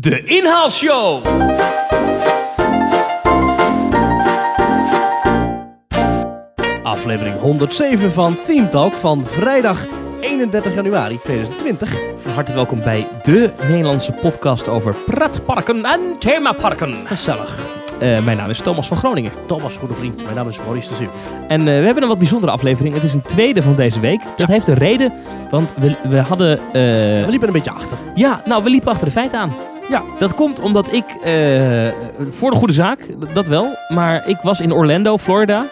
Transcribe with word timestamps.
De 0.00 0.22
Inhaalshow. 0.24 1.22
Aflevering 6.82 7.38
107 7.40 8.12
van 8.12 8.36
Theme 8.46 8.68
Talk 8.68 8.92
van 8.92 9.24
vrijdag 9.24 9.86
31 10.20 10.74
januari 10.74 11.18
2020. 11.22 11.96
Van 12.16 12.32
harte 12.32 12.54
welkom 12.54 12.82
bij 12.82 13.06
de 13.22 13.52
Nederlandse 13.68 14.12
podcast 14.12 14.68
over 14.68 14.94
pretparken 15.06 15.84
en 15.84 16.00
themaparken. 16.18 16.94
Gezellig. 17.04 17.66
Eh, 17.98 18.24
mijn 18.24 18.36
naam 18.36 18.50
is 18.50 18.60
Thomas 18.60 18.86
van 18.88 18.96
Groningen. 18.96 19.32
Thomas, 19.46 19.76
goede 19.76 19.94
vriend. 19.94 20.22
Mijn 20.22 20.34
naam 20.36 20.48
is 20.48 20.58
Maurice 20.58 20.88
de 20.88 20.94
Zeeuw. 20.94 21.10
En 21.48 21.60
eh, 21.60 21.66
we 21.66 21.84
hebben 21.84 22.02
een 22.02 22.08
wat 22.08 22.18
bijzondere 22.18 22.52
aflevering. 22.52 22.94
Het 22.94 23.02
is 23.04 23.14
een 23.14 23.22
tweede 23.22 23.62
van 23.62 23.74
deze 23.74 24.00
week. 24.00 24.20
Dat 24.36 24.48
heeft 24.48 24.66
een 24.66 24.74
reden, 24.74 25.12
want 25.50 25.72
we, 25.76 25.96
we 26.08 26.16
hadden... 26.20 26.58
eh, 26.58 26.64
We 26.72 27.26
liepen 27.28 27.46
een 27.46 27.52
beetje 27.54 27.70
achter. 27.70 27.98
ja, 28.14 28.42
nou, 28.44 28.62
we 28.62 28.70
liepen 28.70 28.90
achter 28.90 29.06
de 29.06 29.12
feiten 29.12 29.38
aan. 29.38 29.52
Ja. 29.88 30.04
Dat 30.18 30.34
komt 30.34 30.60
omdat 30.60 30.92
ik, 30.92 31.04
eh, 31.22 31.88
voor 32.28 32.50
de 32.50 32.56
goede 32.56 32.72
zaak, 32.72 33.08
dat 33.34 33.46
wel, 33.46 33.76
maar 33.88 34.28
ik 34.28 34.38
was 34.42 34.60
in 34.60 34.72
Orlando, 34.72 35.18
Florida. 35.18 35.66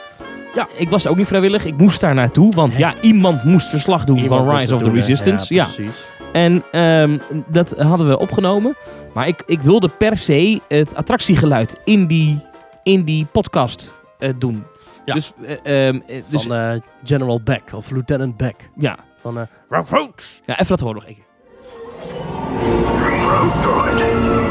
Ja. 0.54 0.66
Ik 0.76 0.90
was 0.90 1.06
ook 1.06 1.16
niet 1.16 1.26
vrijwillig, 1.26 1.64
ik 1.64 1.76
moest 1.76 2.00
daar 2.00 2.14
naartoe, 2.14 2.54
want 2.54 2.76
ja, 2.76 2.94
iemand 3.00 3.44
moest 3.44 3.68
verslag 3.68 4.04
doen 4.04 4.16
Iemand 4.16 4.34
van 4.40 4.44
moet 4.44 4.56
Rise 4.56 4.62
het 4.62 4.72
of 4.72 4.78
the 4.78 4.84
doen, 4.84 4.98
hè. 4.98 5.06
Resistance. 5.06 5.54
Ja, 5.54 5.64
precies. 5.64 6.04
En 6.32 6.64
ehm, 6.72 7.18
dat 7.48 7.74
hadden 7.78 8.08
we 8.08 8.18
opgenomen, 8.18 8.74
maar 9.14 9.28
ik, 9.28 9.42
ik 9.46 9.60
wilde 9.60 9.88
per 9.88 10.16
se 10.16 10.60
het 10.68 10.94
attractiegeluid 10.94 11.80
in 11.84 12.06
die, 12.06 12.40
in 12.82 13.04
die 13.04 13.26
podcast 13.32 13.96
eh, 14.18 14.32
doen. 14.38 14.64
Ja. 15.04 15.14
Dus, 15.14 15.32
eh, 15.42 15.86
ehm, 15.88 16.00
eh, 16.06 16.22
dus 16.28 16.42
Van 16.42 16.54
eh, 16.54 16.80
General 17.04 17.40
Beck 17.42 17.72
of 17.74 17.90
Lieutenant 17.90 18.36
Beck. 18.36 18.70
ja. 18.76 18.96
Van 19.20 19.38
eh 19.38 19.42
ja, 19.68 20.58
even 20.58 20.66
laten 20.68 20.86
horen 20.86 20.94
nog 20.94 21.04
één 21.04 21.14
keer. 21.16 22.85
Rogue 23.30 23.60
droid. 23.62 23.98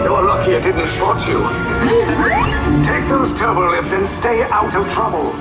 You're 0.04 0.26
lucky 0.26 0.52
it 0.52 0.64
didn't 0.64 0.86
spot 0.86 1.26
you. 1.28 1.40
Take 2.84 3.08
those 3.08 3.34
turbo 3.36 3.70
lifts 3.76 3.94
and 3.94 4.08
stay 4.08 4.44
out 4.50 4.76
of 4.76 4.94
trouble. 4.94 5.32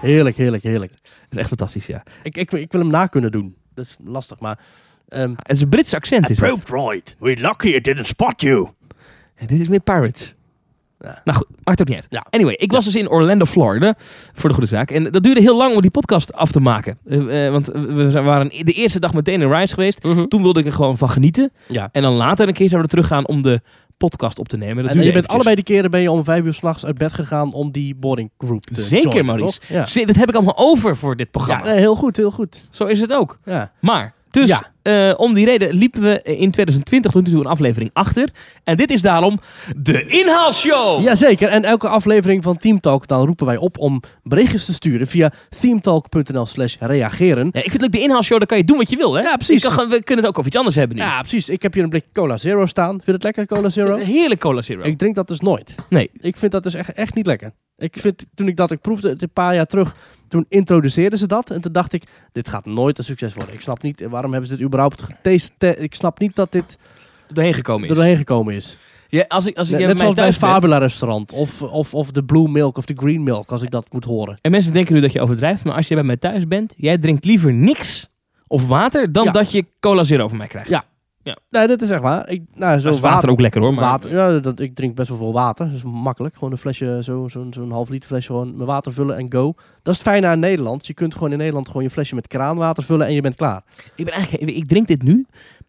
Heerlijk, 0.00 0.36
heerlijk, 0.36 0.62
heerlijk. 0.62 0.92
Dat 1.02 1.30
is 1.30 1.36
echt 1.38 1.48
fantastisch, 1.48 1.86
ja. 1.86 2.02
Ik, 2.22 2.36
ik, 2.36 2.52
ik 2.52 2.72
wil 2.72 2.80
hem 2.80 2.90
na 2.90 3.06
kunnen 3.06 3.32
doen. 3.32 3.56
Dat 3.74 3.84
is 3.84 3.96
lastig, 4.04 4.40
maar... 4.40 4.58
ehm 5.08 5.30
Het 5.36 5.56
is 5.56 5.60
een 5.62 5.68
Brits 5.68 5.94
accent, 5.94 6.30
is 6.30 6.40
het. 6.40 6.66
droid. 6.66 7.16
We're 7.18 7.40
lucky 7.40 7.68
it 7.68 7.84
didn't 7.84 8.06
spot 8.06 8.40
you. 8.40 8.68
Ja, 9.38 9.46
dit 9.46 9.60
is 9.60 9.68
meer 9.68 9.80
Pirates. 9.80 10.34
Ja. 11.04 11.20
Nou 11.24 11.38
goed, 11.38 11.46
maakt 11.64 11.80
ook 11.80 11.86
niet 11.86 11.96
uit. 11.96 12.06
Ja. 12.10 12.26
Anyway, 12.30 12.54
ik 12.54 12.72
was 12.72 12.84
dus 12.84 12.94
in 12.96 13.08
Orlando, 13.08 13.44
Florida, 13.44 13.94
voor 14.32 14.48
de 14.48 14.54
goede 14.54 14.68
zaak. 14.68 14.90
En 14.90 15.04
dat 15.10 15.22
duurde 15.22 15.40
heel 15.40 15.56
lang 15.56 15.74
om 15.74 15.80
die 15.80 15.90
podcast 15.90 16.32
af 16.32 16.52
te 16.52 16.60
maken. 16.60 16.98
Eh, 17.06 17.46
eh, 17.46 17.52
want 17.52 17.66
we 17.66 18.20
waren 18.22 18.48
de 18.48 18.72
eerste 18.72 19.00
dag 19.00 19.14
meteen 19.14 19.40
in 19.42 19.52
Rise 19.52 19.74
geweest. 19.74 20.02
Mhm. 20.02 20.26
Toen 20.26 20.42
wilde 20.42 20.60
ik 20.60 20.66
er 20.66 20.72
gewoon 20.72 20.98
van 20.98 21.08
genieten. 21.08 21.52
Ja. 21.66 21.88
En 21.92 22.02
dan 22.02 22.12
later 22.12 22.48
een 22.48 22.54
keer 22.54 22.68
zouden 22.68 22.90
we 22.90 22.96
teruggaan 22.96 23.26
om 23.26 23.42
de 23.42 23.60
podcast 23.96 24.38
op 24.38 24.48
te 24.48 24.56
nemen. 24.56 24.76
Dat 24.76 24.84
En 24.84 24.90
je 24.90 24.94
bent 24.98 25.08
eventjes. 25.08 25.34
allebei 25.34 25.54
die 25.54 25.64
keren 25.64 25.90
ben 25.90 26.00
je 26.00 26.10
om 26.10 26.24
vijf 26.24 26.44
uur 26.44 26.54
s'nachts 26.54 26.86
uit 26.86 26.98
bed 26.98 27.12
gegaan 27.12 27.52
om 27.52 27.70
die 27.72 27.94
boarding 27.94 28.30
group 28.38 28.62
te 28.62 28.80
Zeker, 28.80 29.04
joinen, 29.04 29.24
Maurice. 29.24 29.60
Ja. 29.68 30.04
Dat 30.06 30.16
heb 30.16 30.28
ik 30.28 30.34
allemaal 30.34 30.58
over 30.58 30.96
voor 30.96 31.16
dit 31.16 31.30
programma. 31.30 31.64
heel 31.72 31.94
goed, 31.94 32.16
heel 32.16 32.30
goed. 32.30 32.68
Zo 32.70 32.84
is 32.84 33.00
het 33.00 33.12
ook. 33.12 33.38
Ja. 33.44 33.72
Maar, 33.80 34.14
dus 34.34 34.48
Ja. 34.48 34.72
eh, 34.82 35.14
om 35.16 35.34
die 35.34 35.44
reden 35.44 35.72
liepen 35.74 36.00
we 36.02 36.22
in 36.22 36.50
2020 36.50 37.10
tot 37.12 37.26
nu 37.26 37.30
toe 37.32 37.40
een 37.40 37.46
aflevering 37.46 37.90
achter. 37.92 38.28
En 38.64 38.76
dit 38.76 38.90
is 38.90 39.02
daarom 39.02 39.40
de 39.76 40.06
Inhaalshow. 40.06 41.02
Jazeker, 41.04 41.48
en 41.48 41.62
elke 41.64 41.88
aflevering 41.88 42.42
van 42.42 42.56
Team 42.58 42.80
Talk 42.80 43.06
dan 43.06 43.26
roepen 43.26 43.46
wij 43.46 43.56
op 43.56 43.78
om 43.78 44.02
berichtjes 44.22 44.64
te 44.64 44.72
sturen 44.72 45.06
via 45.06 45.32
teamtalk.nl 45.60 46.46
slash 46.46 46.76
reageren. 46.80 47.48
Ja, 47.52 47.58
ik 47.62 47.70
vind 47.70 47.72
het 47.72 47.80
leuk, 47.82 47.92
de 47.92 48.00
inhaalshow, 48.00 48.38
daar 48.38 48.46
kan 48.46 48.58
je 48.58 48.64
doen 48.64 48.76
wat 48.76 48.90
je 48.90 48.96
wil, 48.96 49.14
hè? 49.14 49.20
Ja, 49.22 49.36
precies. 49.36 49.62
Kan 49.74 49.88
we 49.88 50.02
kunnen 50.02 50.24
het 50.24 50.26
ook 50.26 50.38
over 50.38 50.46
iets 50.46 50.56
anders 50.56 50.76
hebben 50.76 50.96
nu. 50.96 51.02
Ja, 51.02 51.18
precies. 51.20 51.48
Ik 51.48 51.62
heb 51.62 51.74
hier 51.74 51.82
een 51.82 51.88
blik 51.88 52.04
Cola 52.12 52.36
Zero 52.36 52.66
staan. 52.66 52.90
Vind 52.90 53.04
je 53.06 53.12
het 53.12 53.22
lekker, 53.22 53.46
Cola 53.46 53.68
Zero? 53.68 53.96
Heerlijk 53.96 54.40
Cola 54.40 54.62
Zero. 54.62 54.82
Ik 54.82 54.98
drink 54.98 55.14
dat 55.14 55.28
dus 55.28 55.40
nooit. 55.40 55.74
nee. 55.88 56.10
Ik 56.20 56.36
vind 56.36 56.52
dat 56.52 56.62
dus 56.62 56.74
echt, 56.74 56.92
echt 56.92 57.14
niet 57.14 57.26
lekker. 57.26 57.52
Ik 57.84 57.98
vind, 57.98 58.26
toen 58.34 58.48
ik 58.48 58.56
dat 58.56 58.70
ik 58.70 58.80
proefde, 58.80 59.08
het 59.08 59.22
een 59.22 59.30
paar 59.32 59.54
jaar 59.54 59.66
terug, 59.66 59.94
toen 60.28 60.46
introduceerden 60.48 61.18
ze 61.18 61.26
dat. 61.26 61.50
En 61.50 61.60
toen 61.60 61.72
dacht 61.72 61.92
ik, 61.92 62.02
dit 62.32 62.48
gaat 62.48 62.64
nooit 62.66 62.98
een 62.98 63.04
succes 63.04 63.34
worden. 63.34 63.54
Ik 63.54 63.60
snap 63.60 63.82
niet, 63.82 64.00
eh, 64.00 64.08
waarom 64.08 64.30
hebben 64.32 64.48
ze 64.50 64.56
dit 64.56 64.66
überhaupt 64.66 65.02
getest? 65.02 65.52
Ik 65.58 65.94
snap 65.94 66.18
niet 66.18 66.36
dat 66.36 66.52
dit 66.52 66.78
Doorheen 67.28 67.54
gekomen 67.54 67.88
is. 67.88 67.94
doorheen 67.96 68.16
gekomen 68.16 68.54
is. 68.54 68.78
Ja, 69.08 69.24
als 69.28 69.46
ik, 69.46 69.56
als 69.58 69.68
ik 69.70 69.76
bij 69.76 69.86
net 69.86 69.94
mij 69.94 70.02
zoals 70.02 70.14
bij 70.14 70.24
het 70.26 70.36
Fabula 70.36 70.78
restaurant. 70.78 71.32
Of, 71.32 71.62
of, 71.62 71.94
of 71.94 72.10
de 72.10 72.24
Blue 72.24 72.48
Milk 72.48 72.76
of 72.76 72.84
de 72.84 72.94
Green 72.96 73.22
Milk, 73.22 73.50
als 73.52 73.62
ik 73.62 73.70
dat 73.70 73.92
moet 73.92 74.04
horen. 74.04 74.38
En 74.40 74.50
mensen 74.50 74.72
denken 74.72 74.94
nu 74.94 75.00
dat 75.00 75.12
je 75.12 75.20
overdrijft, 75.20 75.64
maar 75.64 75.74
als 75.74 75.88
je 75.88 75.94
bij 75.94 76.04
mij 76.04 76.16
thuis 76.16 76.46
bent, 76.48 76.74
jij 76.76 76.98
drinkt 76.98 77.24
liever 77.24 77.52
niks 77.52 78.08
of 78.46 78.66
water 78.68 79.12
dan 79.12 79.24
Ja. 79.24 79.30
dat 79.32 79.52
je 79.52 79.64
Cola 79.80 80.02
Zero 80.02 80.28
van 80.28 80.38
mij 80.38 80.46
krijgt. 80.46 80.68
Ja. 80.68 80.84
Nee, 81.50 81.66
dat 81.66 81.80
is 81.82 81.90
echt 81.90 82.00
waar. 82.00 82.28
Ik, 82.28 82.42
nou, 82.54 82.80
zo 82.80 82.90
is 82.90 83.00
water 83.00 83.30
ook 83.30 83.40
lekker 83.40 83.60
hoor. 83.60 83.74
Maar 83.74 83.84
Water, 83.84 84.10
ja, 84.10 84.38
dat, 84.38 84.60
ik 84.60 84.74
drink 84.74 84.94
best 84.94 85.08
wel 85.08 85.18
veel 85.18 85.32
water. 85.32 85.66
Dat 85.66 85.74
is 85.74 85.82
makkelijk. 85.82 86.34
Gewoon 86.34 86.50
een 86.50 86.58
flesje, 86.58 86.96
zo'n 87.00 87.30
zo, 87.30 87.46
zo'n 87.50 87.70
half 87.70 87.88
liter 87.88 88.08
flesje 88.08 88.26
gewoon 88.26 88.56
met 88.56 88.66
water 88.66 88.92
vullen 88.92 89.16
en 89.16 89.32
go. 89.32 89.52
Dat 89.82 89.94
is 89.94 90.00
het 90.00 90.08
fijne 90.08 90.26
aan 90.26 90.38
Nederland. 90.38 90.86
Je 90.86 90.94
kunt 90.94 91.14
gewoon 91.14 91.32
in 91.32 91.38
Nederland 91.38 91.66
gewoon 91.66 91.82
je 91.82 91.90
flesje 91.90 92.14
met 92.14 92.26
kraanwater 92.26 92.82
vullen 92.82 93.06
en 93.06 93.12
je 93.14 93.20
bent 93.20 93.36
klaar. 93.36 93.62
ik, 93.94 94.04
ben 94.04 94.14
eigenlijk, 94.14 94.56
ik 94.56 94.66
drink 94.66 94.86
dit 94.86 95.02
nu, 95.02 95.26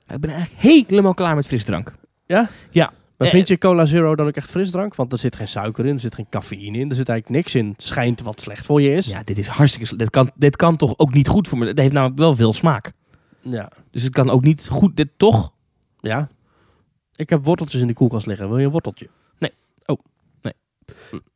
maar 0.07 0.15
ik 0.15 0.21
ben 0.21 0.29
eigenlijk 0.29 0.89
helemaal 0.89 1.13
klaar 1.13 1.35
met 1.35 1.47
frisdrank. 1.47 1.95
Ja? 2.25 2.49
Ja. 2.71 2.91
Maar 3.17 3.27
Eh, 3.27 3.33
vind 3.33 3.47
je 3.47 3.57
Cola 3.57 3.85
Zero 3.85 4.15
dan 4.15 4.27
ook 4.27 4.35
echt 4.35 4.49
frisdrank? 4.49 4.95
Want 4.95 5.11
er 5.11 5.17
zit 5.17 5.35
geen 5.35 5.47
suiker 5.47 5.85
in, 5.85 5.93
er 5.93 5.99
zit 5.99 6.15
geen 6.15 6.27
cafeïne 6.29 6.77
in, 6.77 6.89
er 6.89 6.95
zit 6.95 7.09
eigenlijk 7.09 7.39
niks 7.39 7.55
in. 7.55 7.73
Schijnt 7.77 8.21
wat 8.21 8.39
slecht 8.39 8.65
voor 8.65 8.81
je 8.81 8.93
is. 8.93 9.07
Ja, 9.07 9.21
dit 9.25 9.37
is 9.37 9.47
hartstikke... 9.47 9.95
Dit 9.95 10.09
kan, 10.09 10.31
dit 10.35 10.55
kan 10.55 10.75
toch 10.75 10.93
ook 10.97 11.13
niet 11.13 11.27
goed 11.27 11.47
voor 11.47 11.57
me. 11.57 11.67
Het 11.67 11.77
heeft 11.77 11.93
namelijk 11.93 12.19
wel 12.19 12.35
veel 12.35 12.53
smaak. 12.53 12.91
Ja. 13.49 13.71
Dus 13.91 14.03
het 14.03 14.13
kan 14.13 14.29
ook 14.29 14.43
niet 14.43 14.67
goed... 14.67 14.97
Dit 14.97 15.09
toch? 15.17 15.51
ja. 15.99 16.29
Ik 17.15 17.29
heb 17.29 17.45
worteltjes 17.45 17.81
in 17.81 17.87
de 17.87 17.93
koelkast 17.93 18.25
liggen. 18.25 18.49
Wil 18.49 18.57
je 18.57 18.65
een 18.65 18.71
worteltje? 18.71 19.09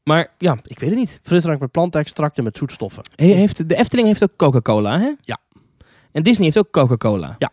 Maar 0.04 0.34
ja, 0.38 0.58
ik 0.64 0.80
weet 0.80 0.90
het 0.90 1.00
niet. 1.00 1.20
Frisdrank 1.24 1.60
met 1.60 1.72
plantenextracten 1.72 2.44
met 2.44 2.58
zoetstoffen. 2.58 3.04
He- 3.16 3.26
Heeft, 3.26 3.70
de 3.70 3.76
Efteling 3.76 4.08
heeft 4.08 4.24
ook 4.24 4.36
Coca-Cola, 4.36 5.00
hè? 5.00 5.12
Ja. 5.22 5.38
En 6.12 6.24
Disney 6.24 6.46
heeft 6.46 6.58
ook 6.58 6.72
Coca-Cola. 6.72 7.36
Ja. 7.40 7.50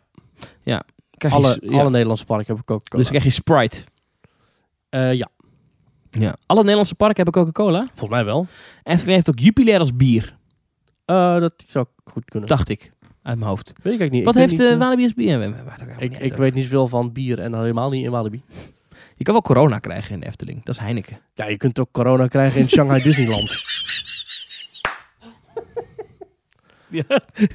Ja. 0.62 0.83
Krijg 1.11 1.34
Alle, 1.34 1.59
ja. 1.62 1.78
alle 1.78 1.91
Nederlandse 1.91 2.25
parken 2.25 2.47
hebben 2.47 2.65
Coca-Cola. 2.65 3.03
Dus 3.03 3.09
krijg 3.11 3.25
je 3.25 3.31
Sprite. 3.31 3.84
Eh, 4.89 5.15
ja, 5.15 5.28
Ja. 6.11 6.37
Alle 6.47 6.61
Nederlandse 6.61 6.95
parken 6.95 7.25
hebben 7.25 7.43
Coca-Cola. 7.43 7.78
volgens 7.87 8.11
mij 8.11 8.25
wel. 8.25 8.47
Efteling 8.83 9.15
heeft 9.15 9.28
ook 9.28 9.39
Jupiler 9.39 9.78
als 9.78 9.97
bier. 9.97 10.37
Eh, 11.05 11.41
dat 11.41 11.65
zou 11.66 11.87
goed 12.05 12.25
kunnen. 12.25 12.49
Dacht 12.49 12.69
ik. 12.69 12.93
Uit 13.27 13.39
mijn 13.39 13.51
hoofd. 13.51 13.67
Weet 13.67 13.77
ik 13.77 13.85
eigenlijk 13.85 14.13
niet. 14.13 14.25
Wat 14.25 14.35
Ik 14.35 14.41
heeft 14.41 14.71
niet, 14.71 14.79
Walibi 14.79 15.03
als 15.03 15.15
bier? 15.15 15.39
We- 15.39 15.51
we- 15.99 16.05
Ik, 16.25 16.35
weet 16.35 16.55
niet 16.55 16.67
veel 16.69 16.89
van 16.89 17.13
bier 17.13 17.39
en 17.41 17.55
helemaal 17.59 17.91
niet 17.91 18.05
in 18.05 18.11
Walibi. 18.11 18.43
Je 19.17 19.25
kan 19.25 19.33
wel 19.33 19.43
corona 19.43 19.79
krijgen 19.79 20.15
in 20.15 20.21
de 20.21 20.27
Efteling. 20.27 20.65
Dat 20.65 20.75
is 20.75 20.81
Heineken. 20.81 21.19
Ja, 21.35 21.47
je 21.49 21.57
kunt 21.57 21.79
ook 21.79 21.89
corona 21.93 22.27
krijgen 22.27 22.61
in 22.61 22.69
Shanghai 22.69 23.03
Disneyland. 23.07 23.63
Ja. 26.89 27.03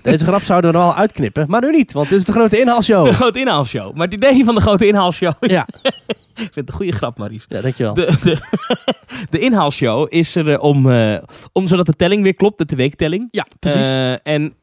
Deze 0.01 0.25
grap 0.25 0.41
zouden 0.41 0.71
we 0.71 0.77
er 0.77 0.83
wel 0.83 0.95
uitknippen, 0.95 1.45
maar 1.49 1.61
nu 1.61 1.71
niet, 1.71 1.91
want 1.93 2.09
dit 2.09 2.17
is 2.19 2.25
de 2.25 2.31
grote 2.31 2.59
inhaalshow. 2.59 3.05
De 3.05 3.13
grote 3.13 3.39
inhaalshow. 3.39 3.93
Maar 3.95 4.05
het 4.05 4.13
idee 4.13 4.43
van 4.43 4.55
de 4.55 4.61
grote 4.61 4.87
inhaalshow... 4.87 5.33
Ja, 5.39 5.67
vind 6.53 6.55
het 6.55 6.69
een 6.69 6.75
goede 6.75 6.91
grap, 6.91 7.17
Maries. 7.17 7.45
ja 7.47 7.61
dankjewel. 7.61 7.93
De, 7.93 8.17
de, 8.23 8.37
de 9.29 9.39
inhaalshow 9.39 10.05
is 10.09 10.35
er 10.35 10.49
eh, 10.53 10.63
om, 10.63 10.91
eh, 10.91 11.17
om 11.51 11.67
zodat 11.67 11.85
de 11.85 11.93
telling 11.93 12.23
weer 12.23 12.33
klopt, 12.33 12.69
de 12.69 12.75
weektelling. 12.75 13.27
Ja, 13.31 13.45
precies. 13.59 13.85
Eh, 13.85 14.11
en, 14.27 14.53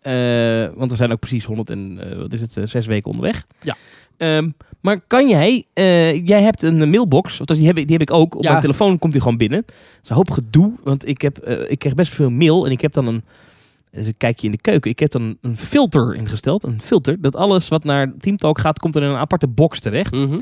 want 0.76 0.90
we 0.90 0.96
zijn 0.96 1.12
ook 1.12 1.18
precies 1.20 1.44
100 1.44 1.70
en 1.70 2.00
wat 2.20 2.32
is 2.32 2.40
het, 2.40 2.58
zes 2.70 2.86
weken 2.86 3.10
onderweg. 3.10 3.46
Ja. 3.62 3.76
Ehm, 4.16 4.50
maar 4.80 5.00
kan 5.06 5.28
jij, 5.28 5.64
jij 6.24 6.42
hebt 6.42 6.62
een 6.62 6.90
mailbox, 6.90 7.40
of 7.40 7.46
die 7.46 7.66
heb, 7.66 7.78
ik, 7.78 7.86
die 7.88 7.96
heb 7.98 8.08
ik 8.08 8.14
ook. 8.14 8.34
Op 8.34 8.42
Ja. 8.42 8.48
mijn 8.48 8.60
telefoon 8.62 8.98
komt 8.98 9.12
die 9.12 9.22
gewoon 9.22 9.36
binnen. 9.36 9.62
Dat 9.66 9.74
is 10.02 10.08
een 10.08 10.16
hoop 10.16 10.30
gedoe, 10.30 10.72
want 10.84 11.08
ik, 11.08 11.20
heb, 11.22 11.38
ik 11.46 11.78
krijg 11.78 11.94
best 11.94 12.12
veel 12.12 12.30
mail 12.30 12.66
en 12.66 12.70
ik 12.70 12.80
heb 12.80 12.92
dan 12.92 13.06
een, 13.06 13.22
dus 13.90 14.06
een 14.06 14.16
kijkje 14.16 14.46
in 14.46 14.52
de 14.52 14.60
keuken. 14.60 14.90
Ik 14.90 14.98
heb 14.98 15.10
dan 15.10 15.36
een 15.40 15.56
filter 15.56 16.14
ingesteld, 16.14 16.64
een 16.64 16.80
filter, 16.82 17.20
dat 17.20 17.36
alles 17.36 17.68
wat 17.68 17.84
naar 17.84 18.12
Team 18.18 18.36
Talk 18.36 18.58
gaat, 18.58 18.78
komt 18.78 18.96
er 18.96 19.02
in 19.02 19.08
een 19.08 19.16
aparte 19.16 19.46
box 19.46 19.80
terecht. 19.80 20.12
Mhm. 20.14 20.38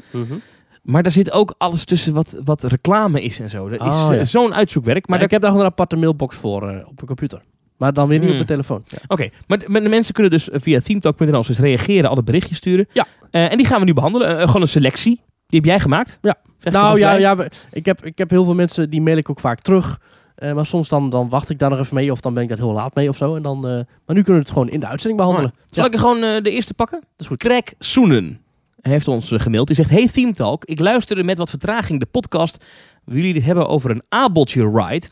Maar 0.87 1.03
daar 1.03 1.13
zit 1.13 1.31
ook 1.33 1.55
alles 1.59 1.85
tussen 1.85 2.15
wat, 2.15 2.37
wat 2.45 2.63
reclame 2.63 3.23
is 3.23 3.41
en 3.41 3.51
zo. 3.51 3.69
Dat 3.69 3.81
is 3.87 3.95
Oh, 3.95 4.09
eh, 4.13 4.19
ja. 4.19 4.25
zo'n 4.25 4.55
uitzoekwerk. 4.55 5.07
Maar 5.09 5.17
daar 5.17 5.27
ik 5.27 5.33
heb 5.33 5.41
daar 5.41 5.51
gewoon 5.51 5.65
een 5.67 5.71
aparte 5.73 5.97
mailbox 5.97 6.37
voor 6.37 6.63
eh, 6.63 6.77
op 6.77 6.95
mijn 6.95 7.07
computer. 7.07 7.43
Maar 7.77 7.93
dan 7.93 8.09
weer 8.09 8.19
niet 8.19 8.29
op 8.29 8.35
mijn 8.35 8.47
telefoon. 8.47 8.83
Ja. 8.89 8.99
Oké, 9.09 9.29
maar 9.47 9.59
de, 9.59 9.81
de 9.81 9.89
mensen 9.89 10.15
kunnen 10.15 10.33
dus 10.33 10.49
via 10.53 10.81
teamtalk.nl 10.81 11.43
dus 11.47 11.59
reageren, 11.59 12.11
alle 12.11 12.23
berichtjes 12.23 12.57
sturen. 12.57 12.87
Ja. 12.93 13.05
Eh, 13.31 13.51
en 13.51 13.57
die 13.57 13.67
gaan 13.67 13.79
we 13.79 13.85
nu 13.85 13.93
behandelen. 13.95 14.39
Eh, 14.39 14.47
gewoon 14.47 14.63
een 14.63 14.69
selectie. 14.69 15.21
Die 15.47 15.61
heb 15.61 15.65
jij 15.69 15.81
gemaakt. 15.81 16.19
Ja. 16.21 16.35
Nou 16.61 16.99
ja, 16.99 17.11
bij. 17.11 17.21
ja 17.21 17.37
we- 17.37 17.51
ik, 17.73 17.85
heb, 17.87 18.05
ik 18.05 18.19
heb 18.19 18.31
heel 18.31 18.45
veel 18.45 18.55
mensen, 18.55 18.91
die 18.91 19.01
mail 19.03 19.17
ik 19.17 19.31
ook 19.31 19.41
vaak 19.41 19.61
terug. 19.61 20.01
Eh, 20.35 20.53
maar 20.53 20.67
soms 20.67 20.89
dan, 20.89 21.11
dan 21.11 21.29
wacht 21.29 21.51
ik 21.51 21.59
daar 21.59 21.71
nog 21.71 21.79
even 21.79 21.95
mee 21.95 22.11
of 22.13 22.21
dan 22.21 22.35
ben 22.35 22.43
ik 22.43 22.49
daar 22.49 22.59
heel 22.59 22.73
laat 22.73 22.95
mee 22.95 23.09
of 23.09 23.17
zo. 23.17 23.37
En 23.37 23.43
dan, 23.43 23.57
eh, 23.57 23.71
maar 24.07 24.17
nu 24.17 24.23
kunnen 24.23 24.33
we 24.33 24.39
het 24.39 24.51
gewoon 24.51 24.69
in 24.69 24.81
de 24.81 24.87
uitzending 24.87 25.21
behandelen. 25.21 25.53
Zal 25.67 25.85
ik 25.85 25.93
er 25.93 25.99
gewoon 25.99 26.23
eh, 26.23 26.43
de 26.43 26.51
eerste 26.51 26.75
pakken? 26.75 27.01
Dat 27.01 27.11
is 27.21 27.27
goed. 27.27 27.37
Craig 27.39 27.65
Soenen 27.79 28.41
heeft 28.89 29.09
ons 29.09 29.33
eh, 29.33 29.41
gemaild. 29.41 29.67
Die 29.67 29.77
zegt, 29.77 29.91
hey 29.91 30.09
Theme 30.09 30.33
Talk, 30.33 30.65
ik 30.65 30.81
luisterde 30.81 31.23
met 31.23 31.39
wat 31.39 31.51
vertraging 31.51 32.01
de 32.01 32.07
podcast 32.07 32.65
waar 33.05 33.17
jullie 33.17 33.33
dit 33.33 33.45
hebben 33.45 33.69
over 33.69 33.91
een 33.91 34.03
abeltje 34.09 34.71
ride. 34.75 35.07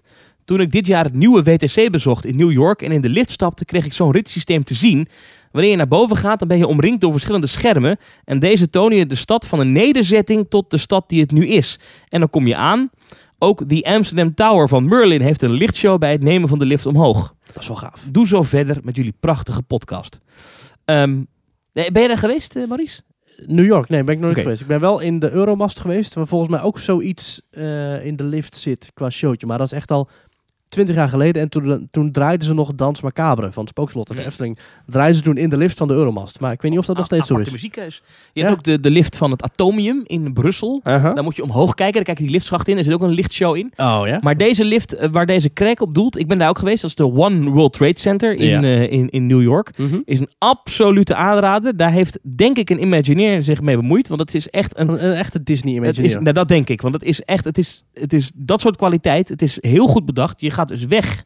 Toen 0.45 0.61
ik 0.61 0.73
dit 0.73 0.87
jaar 0.87 1.05
het 1.05 1.15
nieuwe 1.15 1.43
WTC 1.43 1.91
bezocht 1.91 2.27
in 2.27 2.37
New 2.37 2.53
York 2.53 2.83
en 2.83 2.93
in 2.93 3.01
de 3.01 3.09
lift 3.09 3.31
stapte, 3.31 3.65
kreeg 3.65 3.85
ik 3.85 3.93
zo'n 3.93 4.13
ritssysteem 4.13 4.65
te 4.65 4.75
zien 4.75 5.09
Wanneer 5.55 5.71
je 5.71 5.77
naar 5.77 5.89
boven 5.89 6.17
gaat, 6.17 6.39
dan 6.39 6.49
ben 6.49 6.59
je 6.59 6.67
omringd 6.67 7.01
door 7.01 7.13
verschillende 7.13 7.47
schermen. 7.47 7.99
En 8.25 8.39
deze 8.39 8.71
tonen 8.71 8.99
je 8.99 9.07
de 9.07 9.15
stad 9.15 9.47
van 9.47 9.59
een 9.59 9.73
nederzetting 9.73 10.47
tot 10.49 10.71
de 10.71 10.77
stad 10.77 11.09
die 11.09 11.21
het 11.21 11.31
nu 11.31 11.47
is. 11.47 11.79
En 12.09 12.21
dan 12.21 12.31
kom 12.31 12.47
je 12.47 12.57
aan. 12.57 12.91
Ook 13.39 13.69
de 13.69 13.85
Amsterdam 13.85 14.35
Tower 14.35 14.69
van 14.69 14.85
Merlin 14.85 15.21
heeft 15.21 15.43
een 15.43 15.51
lichtshow 15.51 15.99
bij 15.99 16.13
het 16.13 16.23
nemen 16.23 16.49
van 16.49 16.59
de 16.59 16.65
lift 16.65 16.87
omhoog. 16.87 17.35
Dat 17.53 17.63
is 17.63 17.69
wel 17.69 17.77
gaaf. 17.77 18.07
Doe 18.11 18.27
zo 18.27 18.43
verder 18.43 18.79
met 18.83 18.97
jullie 18.97 19.15
prachtige 19.21 19.63
podcast. 19.63 20.21
Ehm, 20.85 21.23
ben 21.73 22.03
je 22.03 22.09
daar 22.09 22.19
geweest, 22.19 22.57
eh, 22.57 22.67
Maurice? 22.67 23.03
New 23.47 23.67
York, 23.67 23.89
nee, 23.89 24.05
ben 24.05 24.15
ik 24.15 24.21
nog 24.21 24.31
niet 24.31 24.39
geweest. 24.39 24.61
Ik 24.61 24.67
ben 24.67 24.81
wel 24.81 25.01
in 25.01 25.19
de 25.19 25.31
Euromast 25.31 25.81
geweest, 25.81 26.15
waar 26.15 26.27
volgens 26.27 26.51
mij 26.51 26.61
ook 26.61 26.79
zoiets 26.79 27.43
eh, 27.51 28.05
in 28.05 28.17
de 28.17 28.25
lift 28.25 28.57
zit 28.57 28.91
qua 28.95 29.11
showtje. 29.11 29.47
Maar 29.47 29.59
dat 29.59 29.67
is 29.67 29.73
echt 29.73 29.91
al 29.91 30.09
twintig 30.75 30.95
jaar 30.95 31.09
geleden. 31.09 31.43
En 31.43 31.49
toen, 31.49 31.89
toen 31.91 32.13
draaiden 32.13 32.47
ze 32.47 32.55
nog 32.55 32.75
Dans 32.75 33.01
Macabre 33.01 33.53
van 33.53 33.63
het 33.63 33.71
Spookslot 33.71 34.11
en 34.11 34.17
de. 34.17 34.25
Efteling. 34.25 34.59
Draaiden 34.87 35.17
ze 35.17 35.23
toen 35.23 35.37
in 35.37 35.49
de 35.49 35.57
lift 35.57 35.77
van 35.77 35.89
de 35.89 35.95
Euromast. 35.95 36.41
Maar 36.41 36.53
ik 36.53 36.63
weet 36.63 36.71
niet 36.71 36.81
of 36.81 36.87
dat 36.87 36.97
nog 36.97 37.05
steeds 37.05 37.27
zo 37.29 37.37
is. 37.37 37.51
muziekkeus. 37.51 38.03
Je 38.33 38.41
Ja. 38.41 38.47
hebt 38.47 38.59
ook 38.59 38.65
de, 38.65 38.81
de 38.81 38.91
lift 38.91 39.17
van 39.17 39.31
het 39.31 39.43
Atomium 39.43 40.03
in 40.07 40.33
Brussel. 40.33 40.81
Uh-huh. 40.85 41.15
Daar 41.15 41.25
moet 41.25 41.37
je 41.37 41.43
omhoog 41.43 41.75
kijken. 41.75 41.95
Dan 41.95 42.05
kijk 42.05 42.19
je 42.19 42.25
die 42.25 42.33
liftschacht 42.33 42.69
in. 42.69 42.77
Er 42.79 42.85
zit 42.85 42.93
ook 42.93 43.03
een 43.03 43.09
lichtshow 43.11 43.57
in. 43.57 43.73
Oh 43.77 44.03
ja? 44.05 44.19
Maar 44.23 44.37
deze 44.37 44.65
lift 44.65 44.95
eh, 44.95 45.09
waar 45.13 45.27
deze 45.27 45.53
crack 45.53 45.81
op 45.81 45.95
doelt, 45.95 46.19
ik 46.19 46.29
ben 46.29 46.39
daar 46.39 46.49
ook 46.49 46.59
geweest. 46.59 46.81
Dat 46.81 46.91
is 46.91 46.97
de 46.97 47.13
One 47.13 47.51
World 47.51 47.73
Trade 47.73 47.99
Center 47.99 48.35
in, 48.35 48.65
eh, 48.65 48.93
in, 48.93 49.09
in 49.11 49.27
New 49.27 49.43
York. 49.43 49.79
Mhm. 49.79 49.99
Is 50.05 50.19
een 50.21 50.29
absolute 50.39 51.15
aanrader. 51.15 51.77
Daar 51.77 51.91
heeft 51.93 52.19
denk 52.37 52.57
ik 52.57 52.71
een 52.71 52.81
Imagineer 52.83 53.43
zich 53.43 53.61
mee 53.61 53.77
bemoeid. 53.77 54.09
Want 54.09 54.21
het 54.21 54.35
is 54.35 54.49
echt 54.51 54.79
een... 54.79 54.99
Echte 54.99 55.43
Disney 55.43 55.75
Imagineer. 55.75 56.23
nou, 56.23 56.33
dat 56.35 56.49
denk 56.49 56.69
ik. 56.69 56.81
Want 56.81 56.95
het 56.95 57.03
is 57.03 57.21
echt, 57.23 57.45
het 57.45 57.59
is, 57.59 57.85
het 57.95 58.13
is 58.13 58.31
dat 58.35 58.61
soort 58.61 58.77
kwaliteit. 58.77 59.29
Het 59.29 59.43
is 59.43 59.59
heel 59.61 59.87
goed 59.87 60.05
bedacht. 60.05 60.41
Je 60.41 60.51
gaat 60.51 60.64
dus 60.69 60.85
weg. 60.85 61.25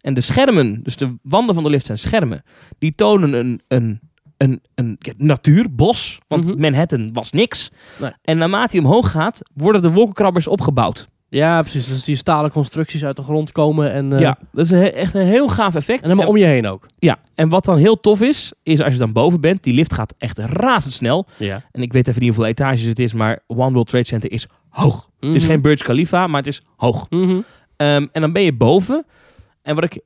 En 0.00 0.14
de 0.14 0.20
schermen, 0.20 0.82
dus 0.82 0.96
de 0.96 1.14
wanden 1.22 1.54
van 1.54 1.64
de 1.64 1.70
lift 1.70 1.86
zijn 1.86 1.98
schermen. 1.98 2.42
Die 2.78 2.94
tonen 2.94 3.32
een, 3.32 3.60
een, 3.68 4.00
een, 4.36 4.60
een 4.74 4.96
ja, 4.98 5.12
natuur, 5.16 5.66
bos. 5.74 6.18
Want 6.28 6.46
Mhm. 6.46 6.60
Manhattan 6.60 7.12
was 7.12 7.30
niks. 7.32 7.70
Nee. 8.00 8.10
En 8.22 8.38
naarmate 8.38 8.76
je 8.76 8.82
omhoog 8.82 9.10
gaat, 9.10 9.40
worden 9.54 9.82
de 9.82 9.90
wolkenkrabbers 9.90 10.46
opgebouwd. 10.46 11.08
Ja, 11.28 11.60
precies. 11.60 11.86
Dus 11.88 12.04
die 12.04 12.16
stalen 12.16 12.50
constructies 12.50 13.04
uit 13.04 13.16
de 13.16 13.22
grond 13.22 13.52
komen 13.52 13.92
en, 13.92 14.12
eh, 14.12 14.20
Ja, 14.20 14.38
dat 14.52 14.64
is 14.64 14.70
een 14.70 14.92
echt 14.92 15.14
een 15.14 15.26
heel 15.26 15.48
gaaf 15.48 15.74
effect. 15.74 16.00
en 16.02 16.08
helemaal 16.08 16.28
om 16.28 16.36
je 16.36 16.44
heen 16.44 16.66
ook. 16.66 16.86
Ja, 16.98 17.18
en 17.34 17.48
wat 17.48 17.64
dan 17.64 17.76
heel 17.76 18.00
tof 18.00 18.20
is, 18.22 18.52
is 18.62 18.80
als 18.82 18.92
je 18.92 18.98
dan 18.98 19.12
boven 19.12 19.40
bent, 19.40 19.62
die 19.62 19.74
lift 19.74 19.92
gaat 19.94 20.14
echt 20.18 20.38
razendsnel. 20.38 21.26
Ja. 21.36 21.62
En 21.72 21.82
ik 21.82 21.92
weet 21.92 22.08
even 22.08 22.20
niet 22.20 22.28
hoeveel 22.30 22.48
etages 22.50 22.82
het 22.82 22.98
is, 22.98 23.12
maar 23.12 23.38
One 23.46 23.72
World 23.72 23.88
Trade 23.88 24.04
Center 24.06 24.32
is 24.32 24.46
hoog. 24.68 25.08
Het 25.20 25.34
is 25.34 25.44
geen 25.44 25.60
Burj 25.62 25.76
Khalifa, 25.76 26.26
maar 26.26 26.38
het 26.38 26.46
is 26.48 26.62
hoog. 26.76 27.06
Mhm. 27.10 27.40
Ehm, 27.80 28.06
en 28.12 28.20
dan 28.20 28.32
ben 28.32 28.42
je 28.42 28.52
boven. 28.52 29.04
En 29.62 29.74
wat 29.74 29.84
ik. 29.84 30.00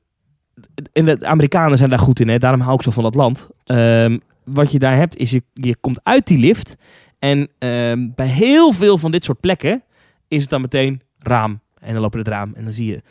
En 0.91 1.05
de 1.05 1.25
Amerikanen 1.25 1.77
zijn 1.77 1.89
daar 1.89 1.99
goed 1.99 2.19
in, 2.19 2.27
hè? 2.27 2.37
daarom 2.37 2.59
hou 2.59 2.75
ik 2.75 2.81
zo 2.81 2.91
van 2.91 3.03
dat 3.03 3.15
land. 3.15 3.49
Ehm, 3.63 4.17
wat 4.43 4.71
je 4.71 4.79
daar 4.79 4.95
hebt, 4.95 5.17
is 5.17 5.31
je, 5.31 5.43
je 5.53 5.75
komt 5.75 5.99
uit 6.03 6.27
die 6.27 6.37
lift. 6.37 6.75
En 7.19 7.49
ehm, 7.57 8.09
bij 8.15 8.27
heel 8.27 8.71
veel 8.71 8.97
van 8.97 9.11
dit 9.11 9.23
soort 9.23 9.39
plekken 9.39 9.83
is 10.27 10.41
het 10.41 10.49
dan 10.49 10.61
meteen 10.61 11.01
raam. 11.19 11.59
En 11.79 11.93
dan 11.93 12.01
lopen 12.01 12.19
het 12.19 12.27
raam. 12.27 12.53
En 12.55 12.63
dan 12.63 12.73
zie 12.73 12.85
je. 12.85 13.01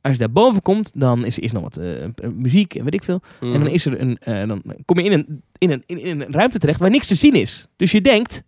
Als 0.00 0.12
je 0.12 0.18
daar 0.18 0.32
boven 0.32 0.62
komt, 0.62 0.92
dan 0.94 1.24
is 1.24 1.36
er 1.36 1.42
eerst 1.42 1.54
nog 1.54 1.62
wat 1.62 1.76
eh, 1.76 2.30
muziek 2.32 2.74
en 2.74 2.84
weet 2.84 2.94
ik 2.94 3.04
veel. 3.04 3.22
En 3.40 3.52
dan, 3.52 3.66
is 3.66 3.86
er 3.86 4.00
een, 4.00 4.18
eh, 4.18 4.48
dan 4.48 4.62
kom 4.84 4.98
je 4.98 5.04
in 5.04 5.12
een, 5.12 5.42
in, 5.58 5.70
een, 5.70 5.82
in 5.86 6.20
een 6.20 6.32
ruimte 6.32 6.58
terecht 6.58 6.80
waar 6.80 6.90
niks 6.90 7.06
te 7.06 7.14
zien 7.14 7.34
is. 7.34 7.66
Dus 7.76 7.92
je 7.92 8.00
denkt, 8.00 8.42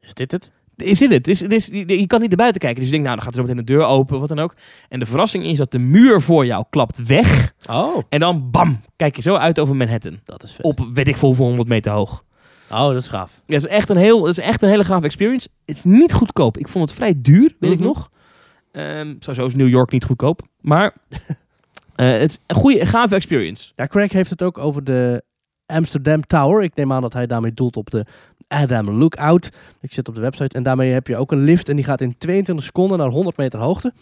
Is 0.00 0.14
dit 0.14 0.32
het? 0.32 0.52
Is 0.76 0.98
dit 0.98 1.10
het? 1.10 1.28
Is, 1.28 1.42
is, 1.42 1.66
je 1.66 2.06
kan 2.06 2.20
niet 2.20 2.28
naar 2.28 2.38
buiten 2.38 2.60
kijken. 2.60 2.80
Dus 2.80 2.90
je 2.90 2.92
denkt, 2.92 3.06
nou, 3.06 3.16
dan 3.16 3.24
gaat 3.24 3.34
er 3.36 3.40
zo 3.40 3.42
meteen 3.48 3.64
de 3.66 3.72
deur 3.72 3.84
open, 3.84 4.20
wat 4.20 4.28
dan 4.28 4.38
ook. 4.38 4.54
En 4.88 4.98
de 5.00 5.06
verrassing 5.06 5.44
is 5.44 5.58
dat 5.58 5.70
de 5.70 5.78
muur 5.78 6.20
voor 6.20 6.46
jou 6.46 6.64
klapt 6.70 7.06
weg. 7.06 7.52
Oh, 7.70 7.96
En 8.08 8.20
dan, 8.20 8.50
bam, 8.50 8.80
kijk 8.96 9.16
je 9.16 9.22
zo 9.22 9.34
uit 9.34 9.58
over 9.58 9.76
Manhattan. 9.76 10.20
dat 10.24 10.42
is 10.42 10.52
vet. 10.52 10.64
Op, 10.64 10.88
weet 10.92 11.08
ik 11.08 11.16
veel, 11.16 11.28
hoeveel 11.28 11.46
honderd 11.46 11.68
meter 11.68 11.92
hoog. 11.92 12.24
Oh, 12.70 12.78
dat 12.86 12.94
is 12.96 13.08
gaaf. 13.08 13.36
Dat 13.46 13.56
is 13.64 13.66
echt 13.66 13.88
een, 13.88 13.96
heel, 13.96 14.20
dat 14.20 14.28
is 14.30 14.38
echt 14.38 14.62
een 14.62 14.68
hele 14.68 14.84
gave 14.84 15.04
experience. 15.06 15.48
Het 15.64 15.76
is 15.76 15.84
niet 15.84 16.12
goedkoop. 16.12 16.58
Ik 16.58 16.68
vond 16.68 16.84
het 16.88 16.98
vrij 16.98 17.14
duur, 17.16 17.56
weet 17.58 17.72
ik 17.72 17.78
Mhm. 17.78 17.86
nog. 17.86 18.10
Ehm 18.72 19.14
sowieso 19.18 19.46
is 19.46 19.54
New 19.54 19.68
York 19.68 19.90
niet 19.92 20.04
goedkoop. 20.04 20.40
Maar 20.60 20.94
eh, 21.94 22.10
het 22.10 22.30
is 22.30 22.38
een 22.46 22.56
goede, 22.56 22.86
gave 22.86 23.14
experience. 23.14 23.72
Ja, 23.76 23.86
Craig 23.86 24.12
heeft 24.12 24.30
het 24.30 24.42
ook 24.42 24.58
over 24.58 24.84
de 24.84 25.22
Amsterdam 25.66 26.26
Tower. 26.26 26.62
Ik 26.62 26.74
neem 26.74 26.92
aan 26.92 27.02
dat 27.02 27.12
hij 27.12 27.26
daarmee 27.26 27.54
doelt 27.54 27.76
op 27.76 27.90
de 27.90 28.06
Adam 28.52 28.90
Lookout. 28.90 29.50
Ik 29.80 29.92
zit 29.92 30.08
op 30.08 30.14
de 30.14 30.20
website 30.20 30.56
en 30.56 30.62
daarmee 30.62 30.92
heb 30.92 31.06
je 31.06 31.16
ook 31.16 31.32
een 31.32 31.44
lift 31.44 31.68
en 31.68 31.76
die 31.76 31.84
gaat 31.84 32.00
in 32.00 32.18
22 32.18 32.64
seconden 32.64 32.98
naar 32.98 33.08
100 33.08 33.36
meter 33.36 33.60
hoogte. 33.60 33.92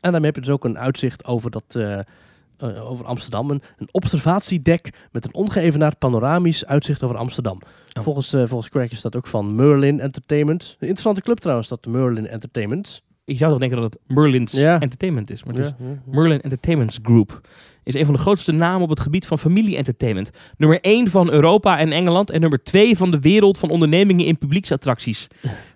En 0.00 0.12
daarmee 0.12 0.30
heb 0.30 0.34
je 0.34 0.40
dus 0.40 0.50
ook 0.50 0.64
een 0.64 0.78
uitzicht 0.78 1.24
over, 1.24 1.50
dat, 1.50 1.64
eh, 1.68 1.98
eh, 1.98 2.90
over 2.90 3.04
Amsterdam. 3.04 3.50
Een, 3.50 3.62
een 3.78 3.88
observatiedek 3.90 5.08
met 5.12 5.24
een 5.24 5.34
ongeëvenaard 5.34 5.98
panoramisch 5.98 6.66
uitzicht 6.66 7.02
over 7.02 7.16
Amsterdam. 7.16 7.60
Oh. 7.98 8.02
Volgens, 8.02 8.32
eh, 8.32 8.42
volgens 8.46 8.70
Craig 8.70 8.90
is 8.90 9.00
dat 9.00 9.16
ook 9.16 9.26
van 9.26 9.54
Merlin 9.54 10.00
Entertainment. 10.00 10.62
Een 10.62 10.76
interessante 10.80 11.20
club 11.20 11.38
trouwens, 11.38 11.68
dat 11.68 11.82
de 11.82 11.90
Merlin 11.90 12.26
Entertainment. 12.26 13.02
Ik 13.26 13.38
zou 13.38 13.50
toch 13.50 13.60
denken 13.60 13.80
dat 13.80 13.92
het 13.92 14.16
Merlin's 14.16 14.52
Ja. 14.52 14.80
Entertainment 14.80 15.30
is. 15.30 15.44
Maar 15.44 15.54
het 15.54 15.64
is 15.64 15.70
Ja, 15.78 15.84
ja, 15.84 15.90
ja. 15.90 16.12
Merlin 16.12 16.40
Entertainment 16.40 16.98
Group 17.02 17.40
is 17.84 17.94
een 17.94 18.04
van 18.04 18.14
de 18.14 18.20
grootste 18.20 18.52
namen 18.52 18.82
op 18.82 18.88
het 18.88 19.00
gebied 19.00 19.26
van 19.26 19.38
familie-entertainment. 19.38 20.30
Nummer 20.56 20.80
1 20.80 21.08
van 21.08 21.30
Europa 21.30 21.78
en 21.78 21.92
Engeland 21.92 22.30
en 22.30 22.40
nummer 22.40 22.62
2 22.62 22.96
van 22.96 23.10
de 23.10 23.20
wereld 23.20 23.58
van 23.58 23.70
ondernemingen 23.70 24.26
in 24.26 24.38
publieksattracties. 24.38 25.26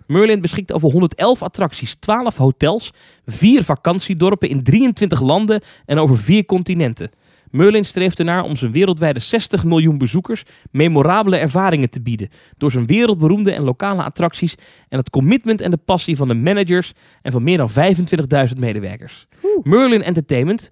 Merlin 0.07 0.41
beschikt 0.41 0.71
over 0.73 0.91
111 0.91 1.41
attracties, 1.41 1.95
12 1.99 2.37
hotels, 2.37 2.91
4 3.25 3.63
vakantiedorpen 3.63 4.49
in 4.49 4.63
23 4.63 5.21
landen 5.21 5.61
en 5.85 5.97
over 5.97 6.17
4 6.17 6.45
continenten. 6.45 7.11
Merlin 7.51 7.85
streeft 7.85 8.19
ernaar 8.19 8.43
om 8.43 8.55
zijn 8.55 8.71
wereldwijde 8.71 9.19
60 9.19 9.63
miljoen 9.63 9.97
bezoekers 9.97 10.43
memorabele 10.71 11.37
ervaringen 11.37 11.89
te 11.89 12.01
bieden. 12.01 12.29
Door 12.57 12.71
zijn 12.71 12.85
wereldberoemde 12.85 13.51
en 13.51 13.63
lokale 13.63 14.03
attracties 14.03 14.55
en 14.89 14.97
het 14.97 15.09
commitment 15.09 15.61
en 15.61 15.71
de 15.71 15.77
passie 15.77 16.15
van 16.15 16.27
de 16.27 16.33
managers 16.33 16.93
en 17.21 17.31
van 17.31 17.43
meer 17.43 17.57
dan 17.57 17.69
25.000 17.69 18.57
medewerkers. 18.57 19.27
Merlin 19.63 20.03
Entertainment, 20.03 20.69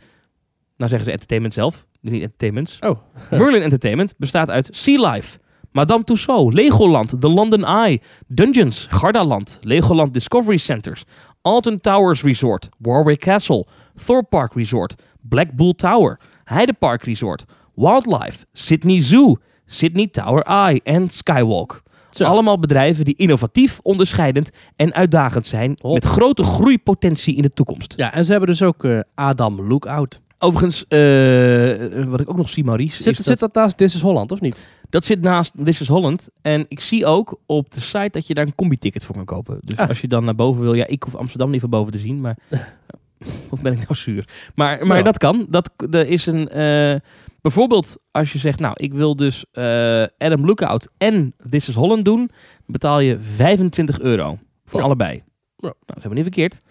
nou 0.78 0.90
zeggen 0.90 1.06
ze 1.06 1.12
entertainment 1.12 1.54
zelf, 1.54 1.86
niet 2.02 2.22
entertainments. 2.22 2.80
Oh. 2.80 2.98
Merlin 3.40 3.62
Entertainment 3.62 4.14
bestaat 4.18 4.50
uit 4.50 4.70
Sea 4.72 5.12
Life, 5.12 5.40
Madame 5.72 6.04
Tussauds, 6.04 6.56
Legoland, 6.56 7.22
The 7.22 7.30
London 7.30 7.66
Eye, 7.66 8.02
Dungeons, 8.28 8.88
Gardaland, 8.90 9.60
Legoland 9.62 10.14
Discovery 10.14 10.58
Centers, 10.58 11.04
Alton 11.42 11.80
Towers 11.80 12.24
Resort, 12.24 12.70
Warwick 12.78 13.20
Castle, 13.20 13.68
Thorpe 14.06 14.30
Park 14.30 14.54
Resort, 14.54 14.96
Black 15.22 15.56
Bull 15.56 15.74
Tower, 15.74 16.20
Heide 16.50 16.74
Park 16.74 17.04
Resort, 17.04 17.46
Wildlife, 17.76 18.46
Sydney 18.54 19.02
Zoo, 19.02 19.38
Sydney 19.66 20.08
Tower 20.08 20.44
Eye 20.44 20.82
en 20.84 21.10
Skywalk. 21.10 21.82
Zo. 22.10 22.24
Allemaal 22.24 22.60
bedrijven 22.60 23.06
die 23.06 23.16
innovatief, 23.16 23.80
onderscheidend 23.84 24.50
en 24.76 24.94
uitdagend 24.94 25.48
zijn 25.48 25.78
Hop. 25.82 25.94
met 25.94 26.06
grote 26.06 26.44
groeipotentie 26.44 27.36
in 27.36 27.42
de 27.42 27.50
toekomst. 27.50 27.94
Ja, 27.98 28.14
en 28.14 28.26
ze 28.26 28.32
hebben 28.32 28.50
dus 28.50 28.62
ook 28.64 28.84
eh, 28.84 29.00
Adam 29.16 29.62
Lookout. 29.68 30.22
Overigens, 30.40 30.88
eh, 30.88 32.04
wat 32.04 32.20
ik 32.20 32.30
ook 32.30 32.38
nog 32.38 32.50
zie, 32.50 32.64
Maurice, 32.64 33.04
Zit, 33.04 33.20
is 33.20 33.26
zit 33.26 33.40
dat, 33.40 33.54
dat 33.54 33.64
naast 33.64 33.78
This 33.78 33.96
is 33.96 34.02
Holland, 34.02 34.32
of 34.32 34.42
niet? 34.42 34.64
dat 34.90 35.06
zit 35.06 35.22
naast 35.22 35.54
This 35.64 35.82
is 35.82 35.88
Holland. 35.88 36.30
En 36.42 36.66
ik 36.68 36.80
zie 36.80 37.06
ook 37.06 37.40
op 37.46 37.72
de 37.72 37.82
site 37.82 38.10
dat 38.12 38.28
je 38.28 38.34
daar 38.34 38.46
een 38.46 38.56
combi-ticket 38.56 39.06
voor 39.06 39.16
kan 39.16 39.26
kopen. 39.26 39.58
Dus 39.64 39.78
Ah. 39.78 39.88
als 39.88 40.02
je 40.02 40.08
dan 40.08 40.26
naar 40.26 40.36
boven 40.36 40.62
wil, 40.62 40.74
ja, 40.74 40.88
ik 40.88 41.04
hoef 41.04 41.16
Amsterdam 41.16 41.50
niet 41.50 41.62
van 41.62 41.70
boven 41.70 41.92
te 41.92 41.98
zien, 41.98 42.22
maar 42.22 42.38
of 43.52 43.62
ben 43.62 43.72
ik 43.74 43.78
nou 43.80 43.96
zuur? 43.96 44.28
Maar, 44.56 44.88
maar 44.88 44.98
Ja. 44.98 45.04
dat 45.04 45.18
kan. 45.18 45.46
Dat 45.50 45.72
er 45.92 46.08
is 46.08 46.26
een, 46.26 46.50
eh, 46.50 46.96
bijvoorbeeld 47.42 47.96
als 48.12 48.32
je 48.34 48.38
zegt, 48.40 48.60
nou, 48.60 48.74
ik 48.78 48.94
wil 48.94 49.16
dus 49.16 49.46
eh, 49.52 50.04
Adam 50.18 50.46
Lookout 50.46 50.92
en 50.98 51.34
This 51.50 51.68
is 51.70 51.76
Holland 51.76 52.06
doen, 52.06 52.30
betaal 52.66 53.00
je 53.00 53.20
25 53.20 54.00
euro 54.00 54.38
voor 54.66 54.80
Ja. 54.80 54.86
allebei. 54.86 55.14
Ja. 55.14 55.22
Nou, 55.58 55.74
dat 55.86 55.98
is 55.98 56.04
helemaal 56.04 56.24
niet 56.24 56.34
verkeerd. 56.34 56.62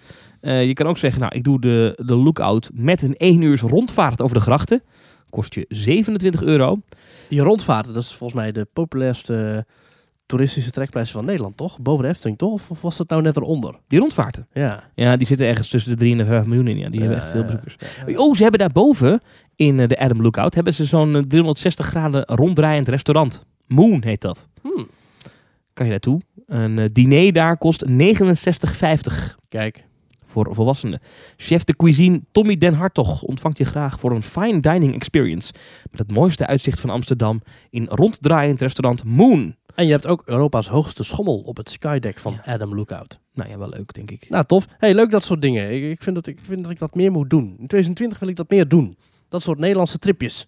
Eh, 0.40 0.66
je 0.66 0.72
kan 0.72 0.86
ook 0.86 0.98
zeggen, 0.98 1.20
nou, 1.20 1.34
ik 1.34 1.44
doe 1.44 1.60
de, 1.60 1.92
de 2.04 2.14
Lookout 2.14 2.70
met 2.72 3.02
een 3.02 3.14
1 3.16 3.42
uur 3.42 3.58
rondvaart 3.60 4.22
over 4.22 4.36
de 4.36 4.42
grachten. 4.42 4.82
Kost 5.30 5.54
je 5.54 5.64
27 5.68 6.42
euro. 6.42 6.80
Die 7.28 7.40
rondvaarten, 7.40 7.92
dat 7.94 8.02
is 8.02 8.14
volgens 8.14 8.40
mij 8.40 8.52
de 8.52 8.66
populairste 8.72 9.66
toeristische 10.28 10.70
trekpleister 10.70 11.16
van 11.16 11.24
Nederland, 11.24 11.56
toch? 11.56 11.78
Boven 11.80 12.02
de 12.04 12.10
Efteling, 12.10 12.38
toch? 12.38 12.52
Of, 12.52 12.70
of 12.70 12.80
was 12.80 12.96
dat 12.96 13.08
nou 13.08 13.22
net 13.22 13.36
eronder? 13.36 13.74
Die 13.86 13.98
rondvaarten. 13.98 14.46
Ja. 14.52 14.82
Ja, 14.94 15.16
die 15.16 15.26
zitten 15.26 15.46
ergens 15.46 15.68
tussen 15.68 15.90
de 15.90 15.96
3 15.96 16.12
en 16.12 16.18
de 16.18 16.24
5 16.24 16.44
miljoen 16.44 16.66
in. 16.66 16.78
Ja, 16.78 16.88
die 16.88 17.00
hebben 17.00 17.18
echt 17.18 17.28
veel 17.28 17.44
bezoekers. 17.44 17.76
ja. 18.06 18.18
Oh, 18.18 18.34
ze 18.34 18.42
hebben 18.42 18.60
daarboven 18.60 19.20
in 19.56 19.80
eh, 19.80 19.88
de 19.88 19.98
Adam 19.98 20.22
Lookout 20.22 20.54
hebben 20.54 20.74
ze 20.74 20.84
zo'n 20.84 21.16
eh, 21.16 21.22
360 21.22 21.86
graden 21.86 22.24
ronddraaiend 22.24 22.88
restaurant. 22.88 23.44
Moon 23.66 24.02
heet 24.04 24.20
dat. 24.20 24.48
Hmm. 24.62 24.88
Kan 25.72 25.84
je 25.86 25.90
naartoe? 25.92 26.20
Een 26.46 26.78
eh, 26.78 26.88
diner 26.92 27.32
daar 27.32 27.58
kost 27.58 27.84
69,50 27.86 27.92
Kijk. 29.48 29.84
voor 30.24 30.54
volwassenen. 30.54 31.00
Chef 31.36 31.64
de 31.64 31.76
cuisine 31.76 32.20
Tommy 32.32 32.56
Den 32.56 32.74
Hartog 32.74 33.22
ontvangt 33.22 33.58
je 33.58 33.64
graag 33.64 34.00
voor 34.00 34.10
een 34.10 34.22
fine 34.22 34.60
dining 34.60 34.94
experience. 34.94 35.52
Met 35.90 36.00
het 36.00 36.12
mooiste 36.12 36.46
uitzicht 36.46 36.80
van 36.80 36.90
Amsterdam 36.90 37.42
in 37.70 37.86
ronddraaiend 37.88 38.60
restaurant 38.60 39.04
Moon. 39.04 39.56
En 39.78 39.86
je 39.86 39.92
hebt 39.92 40.06
ook 40.06 40.22
Europa's 40.24 40.68
hoogste 40.68 41.04
schommel 41.04 41.38
op 41.38 41.56
het 41.56 41.70
skydeck 41.70 42.18
van 42.18 42.40
Adam 42.44 42.74
Lookout. 42.74 43.18
Nou 43.34 43.50
ja, 43.50 43.58
wel 43.58 43.68
leuk 43.68 43.94
denk 43.94 44.10
ik. 44.10 44.28
Nou, 44.28 44.44
tof. 44.44 44.66
Hey, 44.78 44.94
leuk 44.94 45.10
dat 45.10 45.24
soort 45.24 45.42
dingen. 45.42 45.72
Ik, 45.74 45.82
ik, 45.82 46.02
vind 46.02 46.14
dat, 46.14 46.26
ik 46.26 46.38
vind 46.42 46.62
dat 46.62 46.70
ik 46.70 46.78
dat 46.78 46.94
meer 46.94 47.10
moet 47.10 47.30
doen. 47.30 47.44
In 47.44 47.66
2020 47.66 48.18
wil 48.18 48.28
ik 48.28 48.36
dat 48.36 48.50
meer 48.50 48.68
doen. 48.68 48.96
Dat 49.28 49.42
soort 49.42 49.58
Nederlandse 49.58 49.98
tripjes. 49.98 50.46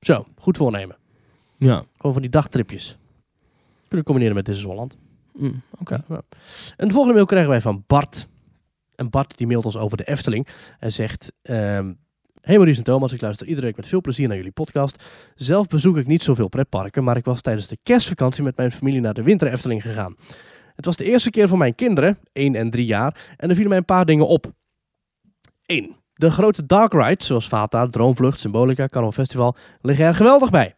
Zo, 0.00 0.26
goed 0.38 0.56
voornemen. 0.56 0.96
Ja. 1.56 1.84
Gewoon 1.96 2.12
van 2.12 2.22
die 2.22 2.30
dagtripjes. 2.30 2.96
Kunnen 3.88 4.06
combineren 4.06 4.36
met 4.36 4.46
Disney 4.46 4.66
Holland. 4.70 4.96
Mm, 5.32 5.62
Oké. 5.80 6.04
Ja. 6.08 6.22
En 6.76 6.86
de 6.86 6.92
volgende 6.92 7.14
mail 7.14 7.26
krijgen 7.26 7.50
wij 7.50 7.60
van 7.60 7.84
Bart. 7.86 8.28
En 8.94 9.10
Bart 9.10 9.38
die 9.38 9.46
mailt 9.46 9.64
ons 9.64 9.76
over 9.76 9.96
de 9.96 10.04
Efteling. 10.04 10.46
En 10.78 10.92
zegt... 10.92 11.32
ehm 11.42 11.92
Hey 12.42 12.56
Maurice 12.56 12.78
en 12.78 12.84
Thomas, 12.84 13.12
ik 13.12 13.20
luister 13.20 13.46
iedere 13.46 13.66
week 13.66 13.76
met 13.76 13.86
veel 13.86 14.00
plezier 14.00 14.28
naar 14.28 14.36
jullie 14.36 14.52
podcast. 14.52 15.02
Zelf 15.34 15.66
bezoek 15.66 15.96
ik 15.96 16.06
niet 16.06 16.22
zoveel 16.22 16.48
pretparken, 16.48 17.04
maar 17.04 17.16
ik 17.16 17.24
was 17.24 17.40
tijdens 17.40 17.68
de 17.68 17.78
kerstvakantie 17.82 18.42
met 18.42 18.56
mijn 18.56 18.72
familie 18.72 19.00
naar 19.00 19.14
de 19.14 19.22
Winter 19.22 19.52
Efteling 19.52 19.82
gegaan. 19.82 20.16
Het 20.74 20.84
was 20.84 20.96
de 20.96 21.04
eerste 21.04 21.30
keer 21.30 21.48
voor 21.48 21.58
mijn 21.58 21.74
kinderen, 21.74 22.18
1 22.32 22.54
en 22.54 22.70
3 22.70 22.86
jaar, 22.86 23.34
en 23.36 23.48
er 23.48 23.54
vielen 23.54 23.68
mij 23.68 23.78
een 23.78 23.84
paar 23.84 24.04
dingen 24.04 24.26
op. 24.26 24.52
1. 25.66 25.96
De 26.14 26.30
grote 26.30 26.66
dark 26.66 26.92
rides, 26.92 27.26
zoals 27.26 27.48
Vata, 27.48 27.86
Droomvlucht, 27.86 28.40
Symbolica, 28.40 28.86
Carnival 28.88 29.24
Festival, 29.24 29.56
liggen 29.80 30.04
er 30.04 30.14
geweldig 30.14 30.50
bij. 30.50 30.74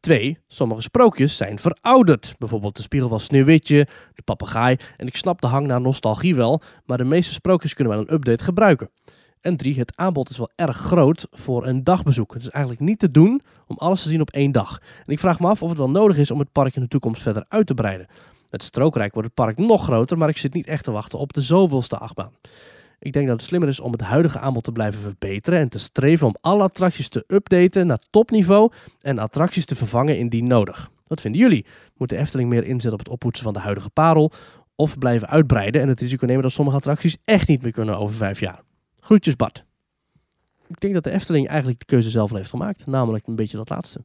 2. 0.00 0.38
Sommige 0.46 0.82
sprookjes 0.82 1.36
zijn 1.36 1.58
verouderd. 1.58 2.34
Bijvoorbeeld 2.38 2.76
de 2.76 2.82
spiegel 2.82 3.08
van 3.08 3.20
Sneeuwwitje, 3.20 3.86
de 4.14 4.22
papegaai. 4.22 4.76
En 4.96 5.06
ik 5.06 5.16
snap 5.16 5.40
de 5.40 5.46
hang 5.46 5.66
naar 5.66 5.80
nostalgie 5.80 6.34
wel, 6.34 6.62
maar 6.84 6.98
de 6.98 7.04
meeste 7.04 7.32
sprookjes 7.32 7.74
kunnen 7.74 7.94
wel 7.94 8.02
een 8.02 8.14
update 8.14 8.44
gebruiken. 8.44 8.90
En 9.48 9.56
3. 9.56 9.78
Het 9.78 9.92
aanbod 9.96 10.30
is 10.30 10.38
wel 10.38 10.50
erg 10.54 10.76
groot 10.76 11.26
voor 11.30 11.66
een 11.66 11.84
dagbezoek. 11.84 12.32
Het 12.32 12.42
is 12.42 12.48
eigenlijk 12.48 12.84
niet 12.84 12.98
te 12.98 13.10
doen 13.10 13.42
om 13.66 13.76
alles 13.78 14.02
te 14.02 14.08
zien 14.08 14.20
op 14.20 14.30
één 14.30 14.52
dag. 14.52 14.80
En 15.06 15.12
ik 15.12 15.18
vraag 15.18 15.40
me 15.40 15.46
af 15.46 15.62
of 15.62 15.68
het 15.68 15.78
wel 15.78 15.90
nodig 15.90 16.18
is 16.18 16.30
om 16.30 16.38
het 16.38 16.52
park 16.52 16.76
in 16.76 16.82
de 16.82 16.88
toekomst 16.88 17.22
verder 17.22 17.44
uit 17.48 17.66
te 17.66 17.74
breiden. 17.74 18.06
Met 18.50 18.62
Strookrijk 18.62 19.12
wordt 19.12 19.28
het 19.28 19.36
park 19.36 19.58
nog 19.58 19.84
groter, 19.84 20.18
maar 20.18 20.28
ik 20.28 20.36
zit 20.36 20.54
niet 20.54 20.66
echt 20.66 20.84
te 20.84 20.90
wachten 20.90 21.18
op 21.18 21.32
de 21.32 21.40
zoveelste 21.40 21.98
achtbaan. 21.98 22.32
Ik 22.98 23.12
denk 23.12 23.26
dat 23.26 23.36
het 23.36 23.46
slimmer 23.46 23.68
is 23.68 23.80
om 23.80 23.92
het 23.92 24.00
huidige 24.00 24.38
aanbod 24.38 24.64
te 24.64 24.72
blijven 24.72 25.00
verbeteren 25.00 25.58
en 25.58 25.68
te 25.68 25.78
streven 25.78 26.26
om 26.26 26.36
alle 26.40 26.62
attracties 26.62 27.08
te 27.08 27.24
updaten 27.26 27.86
naar 27.86 28.00
topniveau 28.10 28.72
en 29.00 29.18
attracties 29.18 29.64
te 29.64 29.76
vervangen 29.76 30.18
indien 30.18 30.46
nodig. 30.46 30.90
Wat 31.06 31.20
vinden 31.20 31.40
jullie? 31.40 31.66
Moet 31.96 32.08
de 32.08 32.16
Efteling 32.16 32.48
meer 32.48 32.64
inzetten 32.64 32.92
op 32.92 32.98
het 32.98 33.08
oppoetsen 33.08 33.44
van 33.44 33.52
de 33.52 33.60
huidige 33.60 33.90
parel 33.90 34.32
of 34.76 34.98
blijven 34.98 35.28
uitbreiden 35.28 35.80
en 35.80 35.88
het 35.88 36.00
risico 36.00 36.26
nemen 36.26 36.42
dat 36.42 36.52
sommige 36.52 36.76
attracties 36.76 37.16
echt 37.24 37.48
niet 37.48 37.62
meer 37.62 37.72
kunnen 37.72 37.98
over 37.98 38.14
vijf 38.14 38.40
jaar? 38.40 38.66
Groetjes 39.08 39.36
Bart. 39.36 39.64
Ik 40.66 40.80
denk 40.80 40.94
dat 40.94 41.04
de 41.04 41.10
Efteling 41.10 41.48
eigenlijk 41.48 41.78
de 41.78 41.84
keuze 41.84 42.10
zelf 42.10 42.30
heeft 42.30 42.50
gemaakt, 42.50 42.86
namelijk 42.86 43.26
een 43.26 43.36
beetje 43.36 43.56
dat 43.56 43.68
laatste. 43.68 44.04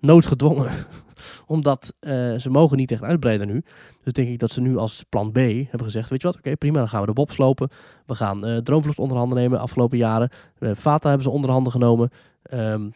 Noodgedwongen, 0.00 0.70
omdat 1.46 1.94
eh, 2.00 2.34
ze 2.34 2.50
mogen 2.50 2.76
niet 2.76 2.90
echt 2.90 3.02
uitbreiden 3.02 3.46
nu. 3.46 3.62
Dus 4.02 4.12
denk 4.12 4.28
ik 4.28 4.38
dat 4.38 4.50
ze 4.50 4.60
nu 4.60 4.76
als 4.76 5.04
plan 5.08 5.32
B 5.32 5.36
hebben 5.36 5.84
gezegd, 5.84 6.10
weet 6.10 6.22
je 6.22 6.26
wat, 6.26 6.36
oké 6.36 6.56
prima, 6.56 6.78
dan 6.78 6.88
gaan 6.88 7.00
we 7.00 7.06
de 7.06 7.12
Bob 7.12 7.30
slopen. 7.30 7.68
We 8.06 8.14
gaan 8.14 8.46
eh 8.46 8.56
Droomvlucht 8.56 8.98
onder 8.98 9.16
handen 9.16 9.38
nemen 9.38 9.60
afgelopen 9.60 9.98
jaren. 9.98 10.30
Eh, 10.58 10.70
Vata 10.74 11.08
hebben 11.08 11.26
ze 11.26 11.32
onder 11.32 11.50
handen 11.50 11.72
genomen. 11.72 12.10
Ehm, 12.42 12.90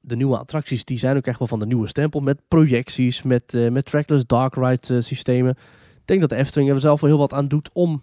de 0.00 0.16
nieuwe 0.16 0.38
attracties 0.38 0.84
die 0.84 0.98
zijn 0.98 1.16
ook 1.16 1.26
echt 1.26 1.38
wel 1.38 1.48
van 1.48 1.58
de 1.58 1.66
nieuwe 1.66 1.88
stempel. 1.88 2.20
Met 2.20 2.40
projecties, 2.48 3.22
met, 3.22 3.52
met 3.70 3.84
trackless 3.84 4.26
dark 4.26 4.54
ride 4.54 5.00
systemen. 5.02 5.56
Ik 5.96 6.06
denk 6.06 6.20
dat 6.20 6.30
de 6.30 6.36
Efteling 6.36 6.70
er 6.70 6.80
zelf 6.80 7.00
wel 7.00 7.10
heel 7.10 7.18
wat 7.18 7.32
aan 7.32 7.48
doet 7.48 7.70
om 7.72 8.02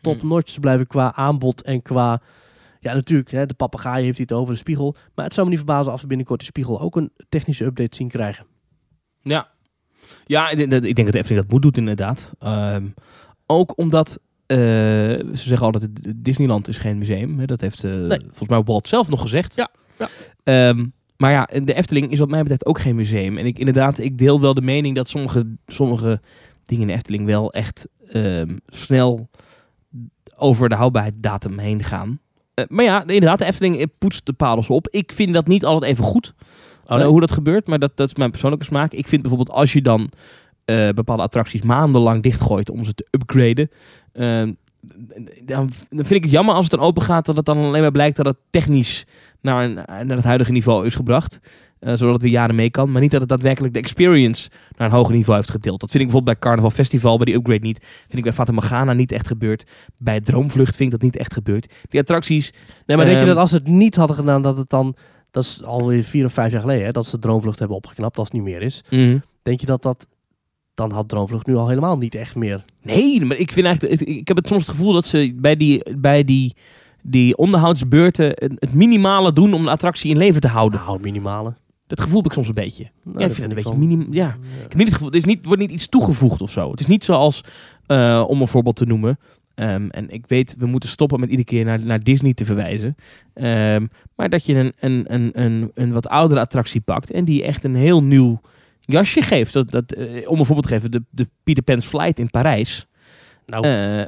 top 0.00 0.22
notch 0.22 0.52
te 0.52 0.60
blijven 0.60 0.86
qua 0.86 1.14
aanbod 1.14 1.62
en 1.62 1.82
qua... 1.82 2.20
Ja, 2.80 2.94
natuurlijk, 2.94 3.30
hè, 3.30 3.46
de 3.46 3.54
papegaai 3.54 4.04
heeft 4.04 4.18
het 4.18 4.32
over 4.32 4.52
de 4.52 4.58
spiegel. 4.58 4.96
Maar 5.14 5.24
het 5.24 5.34
zou 5.34 5.46
me 5.46 5.52
niet 5.52 5.62
verbazen 5.64 5.92
als 5.92 6.00
we 6.00 6.06
binnenkort 6.06 6.40
de 6.40 6.46
spiegel 6.46 6.80
ook 6.80 6.96
een 6.96 7.12
technische 7.28 7.64
update 7.64 7.96
zien 7.96 8.08
krijgen. 8.08 8.46
Ja. 9.22 9.48
Ja, 10.26 10.50
ik 10.50 10.56
denk 10.56 10.70
dat 10.70 10.84
ik 10.84 10.94
denk 10.94 11.06
dat 11.06 11.12
de 11.12 11.18
Efteling 11.18 11.42
dat 11.42 11.52
moet 11.52 11.62
doen 11.62 11.88
inderdaad. 11.88 12.32
Ehm, 12.38 12.86
ook 13.46 13.78
omdat, 13.78 14.18
eh, 14.46 14.56
ze 14.56 15.24
zeggen 15.32 15.66
altijd, 15.66 16.12
Disneyland 16.16 16.68
is 16.68 16.78
geen 16.78 16.98
museum. 16.98 17.38
Hè? 17.38 17.44
Dat 17.44 17.60
heeft 17.60 17.84
eh, 17.84 17.92
volgens 18.08 18.48
mij 18.48 18.62
Walt 18.62 18.88
zelf 18.88 19.08
nog 19.08 19.20
gezegd. 19.20 19.54
Ja, 19.54 19.68
ja. 19.98 20.08
Ehm, 20.44 20.86
maar 21.16 21.30
ja, 21.30 21.48
de 21.64 21.74
Efteling 21.74 22.10
is 22.10 22.18
wat 22.18 22.28
mij 22.28 22.40
betreft 22.40 22.66
ook 22.66 22.80
geen 22.80 22.96
museum. 22.96 23.38
En 23.38 23.46
ik 23.46 23.58
inderdaad, 23.58 23.98
ik 23.98 24.18
deel 24.18 24.40
wel 24.40 24.54
de 24.54 24.62
mening 24.62 24.96
dat 24.96 25.08
sommige, 25.08 25.56
sommige 25.66 26.20
dingen 26.64 26.82
in 26.82 26.88
de 26.88 26.94
Efteling 26.94 27.26
wel 27.26 27.52
echt 27.52 27.86
ehm, 28.08 28.56
snel 28.66 29.28
over 30.38 30.68
de 30.68 30.74
houdbaarheidsdatum 30.74 31.58
heen 31.58 31.84
gaan. 31.84 32.20
Eh, 32.54 32.64
maar 32.68 32.84
ja, 32.84 33.00
inderdaad, 33.00 33.38
de 33.38 33.44
Efteling 33.44 33.78
eh, 33.78 33.86
poetst 33.98 34.26
de 34.26 34.32
parels 34.32 34.70
op. 34.70 34.88
Ik 34.90 35.12
vind 35.12 35.32
dat 35.32 35.46
niet 35.46 35.64
altijd 35.64 35.92
even 35.92 36.04
goed. 36.04 36.34
Oh, 36.86 36.96
nee? 36.96 37.06
hoe 37.06 37.20
dat 37.20 37.32
gebeurt, 37.32 37.66
maar 37.66 37.78
dat, 37.78 37.96
dat 37.96 38.08
is 38.08 38.14
mijn 38.14 38.30
persoonlijke 38.30 38.64
smaak. 38.64 38.92
Ik 38.92 39.08
vind 39.08 39.22
bijvoorbeeld 39.22 39.56
als 39.56 39.72
je 39.72 39.82
dan 39.82 40.10
bepaalde 40.94 41.22
attracties 41.22 41.62
maandenlang 41.62 42.22
dichtgooit 42.22 42.70
om 42.70 42.84
ze 42.84 42.94
te 42.94 43.06
upgraden, 43.10 43.70
dan, 45.44 45.70
vind 45.90 46.10
ik 46.10 46.22
het 46.22 46.32
jammer 46.32 46.54
als 46.54 46.66
het 46.70 46.78
dan 46.78 46.88
open 46.88 47.02
gaat 47.02 47.26
dat 47.26 47.36
het 47.36 47.44
dan 47.44 47.58
alleen 47.58 47.80
maar 47.80 47.90
blijkt 47.90 48.16
dat 48.16 48.26
het 48.26 48.36
technisch 48.50 49.06
naar, 49.40 49.68
naar 49.70 50.16
het 50.16 50.24
huidige 50.24 50.52
niveau 50.52 50.86
is 50.86 50.94
gebracht. 50.94 51.40
Eh, 51.80 51.94
zodat 51.94 52.22
weer 52.22 52.30
jaren 52.30 52.54
mee 52.54 52.70
kan. 52.70 52.90
Maar 52.90 53.00
niet 53.00 53.10
dat 53.10 53.20
het 53.20 53.28
daadwerkelijk 53.28 53.74
de 53.74 53.80
experience 53.80 54.50
naar 54.76 54.88
een 54.88 54.94
hoger 54.94 55.14
niveau 55.14 55.38
heeft 55.38 55.50
getild. 55.50 55.80
Dat 55.80 55.90
vind 55.90 56.02
ik 56.02 56.08
bijvoorbeeld 56.08 56.38
bij 56.38 56.48
Carnival 56.48 56.76
Festival, 56.76 57.16
bij 57.16 57.24
die 57.24 57.34
upgrade 57.34 57.66
niet. 57.66 57.78
Vind 57.78 58.18
ik 58.18 58.22
bij 58.22 58.32
Fata 58.32 58.52
Morgana 58.52 58.92
niet 58.92 59.12
echt 59.12 59.26
gebeurd. 59.26 59.70
Bij 59.96 60.20
Droomvlucht 60.20 60.76
vind 60.76 60.92
ik 60.92 61.00
dat 61.00 61.10
niet 61.10 61.16
echt 61.16 61.32
gebeurd. 61.32 61.74
Die 61.88 62.00
attracties, 62.00 62.52
Nee, 62.86 62.96
maar 62.96 63.06
denk 63.06 63.18
je 63.18 63.24
Ehm, 63.24 63.34
dat 63.34 63.36
als 63.36 63.50
ze 63.50 63.56
het 63.56 63.66
niet 63.66 63.96
hadden 63.96 64.16
gedaan, 64.16 64.42
dat 64.42 64.56
het 64.56 64.70
dan... 64.70 64.96
Dat 65.30 65.44
is 65.44 65.62
alweer 65.62 66.04
vier 66.04 66.24
of 66.24 66.32
vijf 66.32 66.52
jaar 66.52 66.60
geleden, 66.60 66.84
hè, 66.84 66.92
dat 66.92 67.06
ze 67.06 67.18
Droomvlucht 67.18 67.58
hebben 67.58 67.76
opgeknapt, 67.76 68.18
als 68.18 68.28
het 68.28 68.36
niet 68.36 68.46
meer 68.46 68.62
is. 68.62 68.84
Denk 69.42 69.60
je 69.60 69.66
dat 69.66 69.82
dat... 69.82 70.06
Dan 70.74 70.92
had 70.92 71.08
Droomvlucht 71.08 71.46
nu 71.46 71.56
al 71.56 71.68
helemaal 71.68 71.98
niet 71.98 72.14
echt 72.14 72.34
meer. 72.34 72.64
Nee, 72.82 73.24
maar 73.24 73.36
ik 73.36 73.52
vind 73.52 73.66
eigenlijk, 73.66 74.00
ik, 74.00 74.28
heb 74.28 74.36
het 74.36 74.48
soms 74.48 74.66
het 74.66 74.76
gevoel 74.76 74.92
dat 74.92 75.06
ze 75.06 75.32
bij 75.36 75.56
die, 75.56 75.96
bij 75.96 76.24
die, 76.24 76.56
die 77.02 77.36
onderhoudsbeurten 77.36 78.26
het, 78.26 78.52
het 78.54 78.74
minimale 78.74 79.32
doen 79.32 79.52
om 79.52 79.64
de 79.64 79.70
attractie 79.70 80.10
in 80.10 80.16
leven 80.16 80.40
te 80.40 80.48
houden. 80.48 80.80
Nou, 80.86 81.00
minimale. 81.00 81.54
Dat 81.88 82.00
gevoel 82.00 82.16
heb 82.16 82.26
ik 82.26 82.32
soms 82.32 82.48
een 82.48 82.54
beetje. 82.54 82.90
Nou, 83.04 83.18
ja, 83.18 83.24
ik 83.26 83.32
vind 83.32 83.48
het 83.50 83.58
een 83.58 83.64
beetje 83.64 83.78
minim. 83.86 84.06
Ja. 84.10 84.28
Ik 84.28 84.62
heb 84.62 84.74
niet 84.74 84.84
het 84.86 84.94
gevoel, 84.94 85.08
er 85.10 85.16
is 85.16 85.24
niet, 85.24 85.44
wordt 85.44 85.60
niet 85.60 85.70
iets 85.70 85.88
toegevoegd 85.88 86.40
of 86.40 86.50
zo. 86.50 86.70
Het 86.70 86.80
is 86.80 86.86
niet 86.86 87.04
zoals, 87.04 87.40
eh, 87.86 88.24
om 88.28 88.40
een 88.40 88.48
voorbeeld 88.48 88.76
te 88.76 88.84
noemen. 88.86 89.18
ehm, 89.54 89.88
en 89.88 90.10
ik 90.10 90.24
weet, 90.26 90.54
we 90.58 90.66
moeten 90.66 90.88
stoppen 90.88 91.20
met 91.20 91.28
iedere 91.30 91.48
keer 91.48 91.64
naar, 91.64 91.80
naar 91.84 92.02
Disney 92.02 92.34
te 92.34 92.44
verwijzen. 92.44 92.96
Ehm, 93.34 93.86
maar 94.16 94.28
dat 94.28 94.44
je 94.46 94.54
een, 94.54 94.72
een, 94.78 95.04
een, 95.14 95.30
een, 95.42 95.70
een 95.74 95.92
wat 95.92 96.08
oudere 96.08 96.40
attractie 96.40 96.80
pakt 96.80 97.10
en 97.10 97.24
die 97.24 97.42
echt 97.44 97.64
een 97.64 97.74
heel 97.74 98.02
nieuw 98.02 98.40
jasje 98.80 99.22
geeft. 99.22 99.52
Dat, 99.52 99.70
dat, 99.70 99.92
eh, 99.92 100.30
om 100.30 100.38
een 100.38 100.44
voorbeeld 100.44 100.66
te 100.68 100.74
geven, 100.74 100.90
de, 100.90 101.02
de 101.10 101.28
Peter 101.42 101.62
Pan's 101.62 101.86
Flight 101.86 102.18
in 102.18 102.30
Parijs. 102.30 102.86
Nou, 103.46 103.64
Eh, 103.64 104.06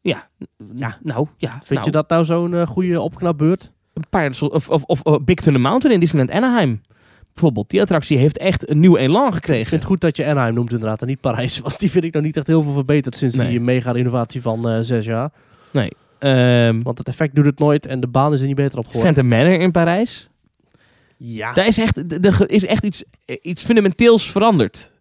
ja, 0.00 0.28
Ja. 0.74 0.98
nou 1.02 1.26
ja. 1.36 1.50
vind 1.50 1.70
nou, 1.70 1.84
je 1.84 1.90
dat 1.90 2.08
nou 2.08 2.24
zo'n 2.24 2.66
goede 2.66 3.00
opknapbeurt? 3.00 3.72
Een 3.96 4.08
paar, 4.10 4.30
of, 4.40 4.68
of, 4.68 4.68
of, 4.84 5.00
of 5.02 5.24
Big 5.24 5.36
Thunder 5.40 5.62
Mountain 5.62 5.94
in 5.94 6.00
Disneyland 6.00 6.30
Anaheim. 6.30 6.80
Bijvoorbeeld, 7.32 7.70
die 7.70 7.80
attractie 7.80 8.18
heeft 8.18 8.38
echt 8.38 8.70
een 8.70 8.80
nieuw 8.80 8.96
elan 8.96 9.26
Ik 9.26 9.34
gekregen. 9.34 9.66
vind 9.66 9.80
het 9.80 9.90
goed 9.90 10.00
dat 10.00 10.16
je 10.16 10.26
Anaheim 10.26 10.54
noemt 10.54 10.72
inderdaad 10.72 11.00
en 11.00 11.06
niet 11.06 11.20
Parijs. 11.20 11.58
Want 11.64 11.80
die 11.80 11.90
vind 11.90 12.04
ik 12.04 12.14
nog 12.14 12.22
niet 12.22 12.36
echt 12.36 12.46
heel 12.46 12.62
veel 12.62 12.72
verbeterd 12.72 13.16
sinds 13.16 13.36
Nee. 13.36 13.48
die 13.48 13.60
mega-innovatie 13.60 14.40
van 14.42 14.68
eh, 14.68 14.78
zes 14.80 15.04
jaar. 15.04 15.30
Ehm 16.18 16.82
Want 16.82 16.98
het 16.98 17.08
effect 17.08 17.34
doet 17.34 17.44
het 17.44 17.58
nooit 17.58 17.86
en 17.86 18.00
de 18.00 18.06
baan 18.06 18.32
is 18.32 18.40
er 18.40 18.46
niet 18.46 18.56
beter 18.56 18.78
op 18.78 18.86
geworden. 18.86 19.14
Phantom 19.14 19.38
Manor 19.38 19.60
in 19.60 19.70
Parijs. 19.70 20.28
Ja. 21.16 21.52
Daar 21.52 21.66
is 21.66 21.78
echt, 21.78 21.96
er 22.24 22.50
is 22.50 22.64
echt 22.66 22.84
iets, 22.84 23.04
iets 23.42 23.64
fundamenteels 23.64 24.30
veranderd. 24.30 24.92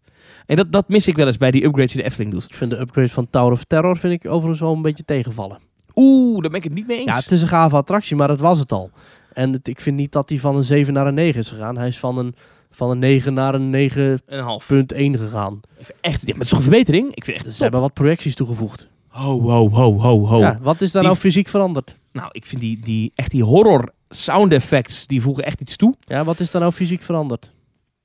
En 0.46 0.56
dat, 0.56 0.72
dat 0.72 0.90
mis 0.90 1.08
ik 1.08 1.16
wel 1.16 1.28
eens 1.28 1.38
bij 1.38 1.52
die 1.52 1.64
upgrades 1.66 1.92
die 1.92 2.02
de 2.02 2.08
Efteling 2.08 2.32
doet. 2.32 2.44
Ik 2.44 2.56
vind 2.56 2.72
de 2.72 2.80
upgrade 2.80 3.10
van 3.10 3.28
Tower 3.30 3.52
of 3.52 3.64
Terror 3.64 3.98
vind 3.98 4.14
ik 4.24 4.32
overigens 4.32 4.60
wel 4.60 4.74
een 4.74 4.82
beetje 4.82 5.06
tegenvallen. 5.06 5.58
Oeh, 5.96 6.42
daar 6.42 6.50
ben 6.50 6.60
ik 6.60 6.64
het 6.64 6.74
niet 6.74 6.88
mee 6.88 6.98
eens. 6.98 7.06
Ja, 7.06 7.16
het 7.16 7.32
is 7.32 7.42
een 7.42 7.48
gave 7.48 7.76
attractie, 7.76 8.16
maar 8.16 8.28
dat 8.28 8.40
was 8.40 8.60
het 8.60 8.72
al. 8.72 8.90
En 9.34 9.54
het- 9.54 9.68
ik 9.68 9.80
vind 9.80 9.98
niet 9.98 10.12
dat 10.12 10.30
hij 10.30 10.38
van 10.40 10.56
een 10.56 10.64
7 10.64 10.94
naar 10.94 11.08
een 11.08 11.14
9 11.14 11.40
is 11.40 11.50
gegaan. 11.50 11.78
Hij 11.78 11.88
is 11.88 12.00
van 12.00 12.18
een, 12.18 12.36
van 12.72 12.90
een 12.90 13.00
9 13.00 13.34
naar 13.34 13.54
een 13.56 13.70
9.1 13.70 14.22
Een 14.26 14.44
half. 14.44 14.66
gegaan. 14.68 15.60
Echt, 16.02 16.22
ja, 16.22 16.28
maar 16.28 16.34
het 16.34 16.42
is 16.44 16.50
toch 16.50 16.58
een 16.58 16.64
verbetering? 16.64 17.16
Ik 17.16 17.26
vind 17.26 17.38
echt 17.46 17.56
ze 17.56 17.62
hebben 17.64 17.82
wat 17.82 17.94
projecties 17.94 18.36
toegevoegd. 18.36 18.88
Ho, 19.08 19.42
ho, 19.42 19.70
ho, 19.70 20.00
ho, 20.00 20.26
ho. 20.28 20.40
Ja, 20.40 20.60
wat 20.62 20.82
is 20.82 20.92
daar 20.92 21.02
Die 21.02 21.12
nou 21.12 21.22
fysiek 21.24 21.48
veranderd? 21.48 21.96
Nou, 22.12 22.28
ik 22.32 22.46
vind 22.46 22.62
die, 22.62 22.80
die, 22.80 23.12
echt 23.16 23.32
die 23.32 23.44
horror 23.44 23.92
sound 24.10 24.54
effects, 24.54 25.08
die 25.08 25.22
voegen 25.22 25.46
echt 25.46 25.62
iets 25.62 25.76
toe. 25.76 25.96
Ja, 26.00 26.24
wat 26.24 26.40
is 26.40 26.52
daar 26.52 26.62
nou 26.62 26.74
fysiek 26.74 27.02
veranderd? 27.02 27.52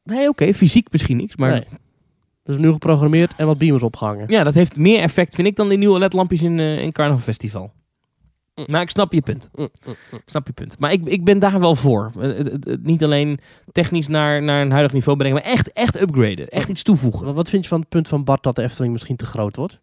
Nee, 0.04 0.28
oké, 0.28 0.54
fysiek 0.54 0.86
misschien 0.92 1.16
niks, 1.16 1.36
maar... 1.36 1.50
Nee. 1.50 1.64
Dus 2.44 2.56
nu 2.58 2.72
geprogrammeerd 2.72 3.32
en 3.36 3.46
wat 3.46 3.58
beamers 3.58 3.82
opgehangen. 3.82 4.24
Ja, 4.28 4.44
dat 4.44 4.54
heeft 4.54 4.76
meer 4.76 5.00
effect, 5.00 5.34
vind 5.34 5.46
ik, 5.48 5.56
dan 5.56 5.68
die 5.68 5.78
nieuwe 5.78 5.98
ledlampjes 5.98 6.42
in, 6.42 6.58
eh 6.60 6.78
in 6.82 6.92
Carnaval 6.92 7.22
Festival. 7.22 7.72
Maar 8.66 8.80
ik 8.80 8.90
snap 8.90 9.12
je 9.12 9.20
punt. 9.20 9.48
Mm, 9.54 9.68
mm, 9.86 9.94
mm. 10.10 10.18
Ik 10.18 10.22
snap 10.26 10.46
je 10.46 10.52
punt. 10.52 10.78
Maar 10.78 10.92
ik, 10.92 11.04
ik 11.06 11.24
ben 11.24 11.38
daar 11.38 11.60
wel 11.60 11.74
voor. 11.76 12.10
Eh, 12.20 12.36
het- 12.36 12.64
het 12.64 12.82
niet 12.84 13.04
alleen 13.04 13.38
technisch 13.72 14.08
naar, 14.08 14.42
naar 14.42 14.60
een 14.62 14.70
huidig 14.70 14.92
niveau 14.92 15.18
brengen, 15.18 15.36
maar 15.36 15.46
echt, 15.52 15.72
echt 15.72 16.00
upgraden. 16.00 16.48
Echt 16.48 16.68
iets 16.68 16.82
toevoegen. 16.82 17.24
Wat- 17.24 17.34
Wat 17.34 17.48
vind 17.48 17.62
je 17.62 17.68
van 17.68 17.80
het 17.80 17.88
punt 17.88 18.08
van 18.08 18.24
Bart 18.24 18.42
dat 18.42 18.56
de 18.56 18.62
Efteling 18.62 18.92
misschien 18.92 19.16
te 19.16 19.26
groot 19.26 19.56
wordt? 19.56 19.78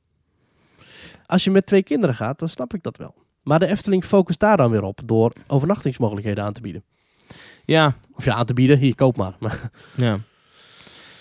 Als 1.25 1.43
je 1.43 1.51
met 1.51 1.65
twee 1.65 1.83
kinderen 1.83 2.15
gaat, 2.15 2.39
dan 2.39 2.47
snap 2.49 2.73
ik 2.73 2.83
dat 2.83 2.97
wel. 2.97 3.13
Maar 3.43 3.59
de 3.59 3.65
Efteling 3.67 4.03
focust 4.05 4.39
daar 4.39 4.57
dan 4.57 4.71
weer 4.71 4.83
op 4.83 4.99
door 5.05 5.33
overnachtingsmogelijkheden 5.47 6.43
aan 6.43 6.53
te 6.53 6.61
bieden. 6.61 6.83
Ja, 7.65 7.95
Of 8.15 8.25
ja, 8.25 8.33
aan 8.33 8.45
te 8.45 8.53
bieden, 8.53 8.77
hier, 8.77 8.95
koop 8.95 9.17
maar. 9.17 9.35
Maar 9.39 9.69
ja. 9.97 10.19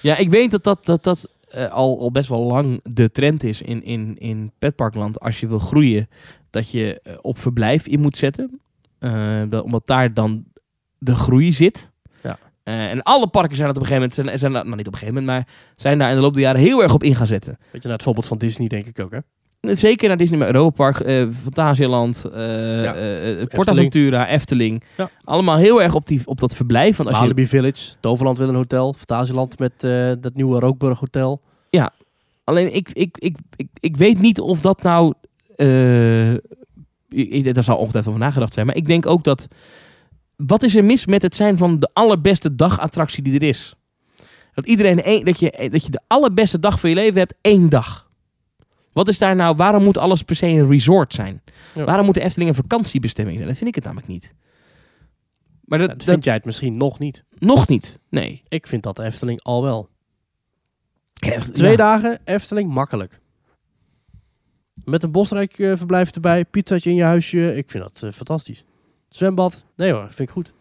Ja, 0.01 0.17
ik 0.17 0.29
weet 0.31 0.51
dat 0.51 0.65
dat, 0.65 0.85
dat, 0.87 1.03
dat 1.03 1.29
eh, 1.47 1.71
al, 1.73 2.01
al 2.01 2.11
best 2.11 2.29
wel 2.29 2.43
lang 2.43 2.81
de 2.83 3.11
trend 3.11 3.43
is 3.43 3.63
in, 3.63 3.83
in, 3.85 4.17
in 4.19 4.53
petparkland. 4.59 5.21
Als 5.21 5.41
je 5.41 5.47
wil 5.49 5.59
groeien, 5.59 6.09
dat 6.51 6.71
je 6.71 7.01
eh, 7.03 7.15
op 7.21 7.39
verblijf 7.39 7.87
in 7.87 8.01
moet 8.01 8.17
zetten. 8.17 8.61
Eh, 8.99 9.43
dat, 9.49 9.65
omdat 9.65 9.87
daar 9.87 10.15
dan 10.15 10.45
de 10.99 11.15
groei 11.15 11.53
zit. 11.53 11.91
Ja. 12.23 12.39
En 12.65 13.03
alle 13.03 13.29
parken 13.29 13.57
zijn 13.57 13.69
dat 13.69 13.77
op 13.77 13.83
een 13.83 13.89
gegeven 13.89 14.09
moment, 14.11 14.15
zijn, 14.29 14.39
zijn 14.39 14.53
daar- 14.53 14.65
nou 14.65 14.77
niet 14.77 14.87
op 14.87 14.93
een 14.93 14.99
gegeven 14.99 15.23
moment, 15.23 15.47
maar 15.47 15.57
zijn 15.77 15.99
daar 15.99 16.11
in 16.11 16.17
de 16.17 16.23
loop 16.23 16.33
der 16.33 16.43
jaren 16.43 16.61
heel 16.61 16.83
erg 16.83 16.95
op 16.95 17.03
in 17.03 17.15
gaan 17.15 17.27
zetten. 17.27 17.59
Weet 17.71 17.83
je, 17.83 17.89
naar 17.89 17.97
het 17.97 18.03
voorbeeld 18.03 18.27
van 18.27 18.39
Disney 18.39 18.69
denk 18.69 18.87
ik 18.87 18.99
ook, 19.01 19.11
hè? 19.13 19.19
Zeker 19.75 20.09
naar 20.09 20.17
Disney, 20.17 20.47
Europa 20.47 20.77
Park, 20.77 21.01
eh 21.01 21.27
Fantasieland, 21.43 22.25
eh 22.25 22.83
Ja. 22.83 22.95
eh, 22.95 23.47
PortAventura, 23.47 24.29
Efteling. 24.29 24.83
Ja. 24.97 25.11
Allemaal 25.25 25.57
heel 25.57 25.83
erg 25.83 25.95
op, 25.95 26.07
die, 26.07 26.21
op 26.25 26.39
dat 26.39 26.55
verblijf. 26.55 26.97
Want 26.97 27.09
als 27.09 27.19
je, 27.19 27.23
Walibi 27.23 27.47
Village, 27.47 27.95
Toverland 28.01 28.39
wil 28.39 28.49
een 28.49 28.55
hotel, 28.55 28.93
Fantasieland 28.93 29.59
met 29.59 29.81
dat 30.23 30.35
nieuwe 30.35 30.61
Rookburg 30.61 30.99
Hotel. 30.99 31.41
alleen 32.45 32.75
ik, 32.75 32.89
ik, 32.93 33.17
ik, 33.19 33.37
ik, 33.57 33.69
ik 33.81 33.97
weet 33.97 34.21
niet 34.21 34.41
of 34.41 34.61
dat 34.61 34.83
nou... 34.83 35.15
daar 37.53 37.65
zou 37.65 37.79
ongetwijfeld 37.79 38.07
over 38.07 38.19
nagedacht 38.19 38.55
zijn. 38.55 38.67
Maar 38.67 38.77
ik 38.77 38.87
denk 38.87 39.07
ook 39.07 39.25
dat... 39.25 39.49
Wat 40.37 40.63
is 40.63 40.77
er 40.77 40.85
mis 40.85 41.07
met 41.07 41.23
het 41.23 41.37
zijn 41.37 41.57
van 41.57 41.79
de 41.79 41.91
allerbeste 41.93 42.55
dagattractie 42.55 43.23
die 43.23 43.35
er 43.35 43.43
is? 43.43 43.75
Dat 44.55 44.67
iedereen 44.67 45.03
één, 45.03 45.25
dat, 45.25 45.41
je, 45.41 45.69
dat 45.71 45.85
je 45.85 45.91
de 45.91 46.01
allerbeste 46.07 46.59
dag 46.59 46.81
van 46.81 46.91
je 46.91 46.97
leven 46.97 47.19
hebt 47.19 47.35
één 47.41 47.69
dag. 47.69 48.06
Wat 48.97 49.09
is 49.09 49.19
daar 49.19 49.37
nou? 49.37 49.57
Waarom 49.57 49.83
moet 49.83 49.99
alles 49.99 50.23
per 50.23 50.37
se 50.37 50.47
een 50.47 50.69
resort 50.71 51.13
zijn? 51.13 51.43
Ja. 51.75 51.85
Waarom 51.85 52.05
moet 52.05 52.15
de 52.15 52.21
Efteling 52.21 52.51
een 52.51 52.57
vakantiebestemming 52.57 53.37
zijn? 53.37 53.49
Dat 53.49 53.57
vind 53.59 53.69
ik 53.69 53.75
het 53.75 53.85
namelijk 53.85 54.09
niet. 54.09 54.35
Maar 55.65 55.79
dat, 55.79 55.89
Ja, 55.89 55.95
dat 55.95 56.05
dat- 56.05 56.13
vind 56.13 56.25
jij 56.25 56.35
het 56.35 56.45
misschien 56.45 56.77
nog 56.77 56.99
niet. 56.99 57.25
nog 57.39 57.69
niet. 57.69 57.99
Nee. 58.09 58.43
Ik 58.49 58.67
vind 58.67 58.83
dat 58.83 58.97
de 58.97 59.03
Efteling 59.03 59.43
al 59.43 59.63
wel. 59.63 59.89
Echt, 61.21 61.55
Twee 61.55 61.71
ja. 61.71 61.77
dagen 61.77 62.19
Efteling, 62.25 62.71
makkelijk. 62.71 63.21
Met 64.85 65.03
een 65.03 65.11
bosrijk 65.13 65.53
verblijf 65.55 66.11
erbij, 66.11 66.45
pizzaatje 66.45 66.91
in 66.91 66.97
je 66.97 67.03
huisje. 67.03 67.55
Ik 67.57 67.71
vind 67.71 67.83
dat 67.85 68.03
eh, 68.03 68.11
fantastisch. 68.13 68.65
Zwembad, 69.09 69.65
nee 69.77 69.93
hoor, 69.93 70.07
vind 70.13 70.29
ik 70.29 70.31
goed. 70.31 70.53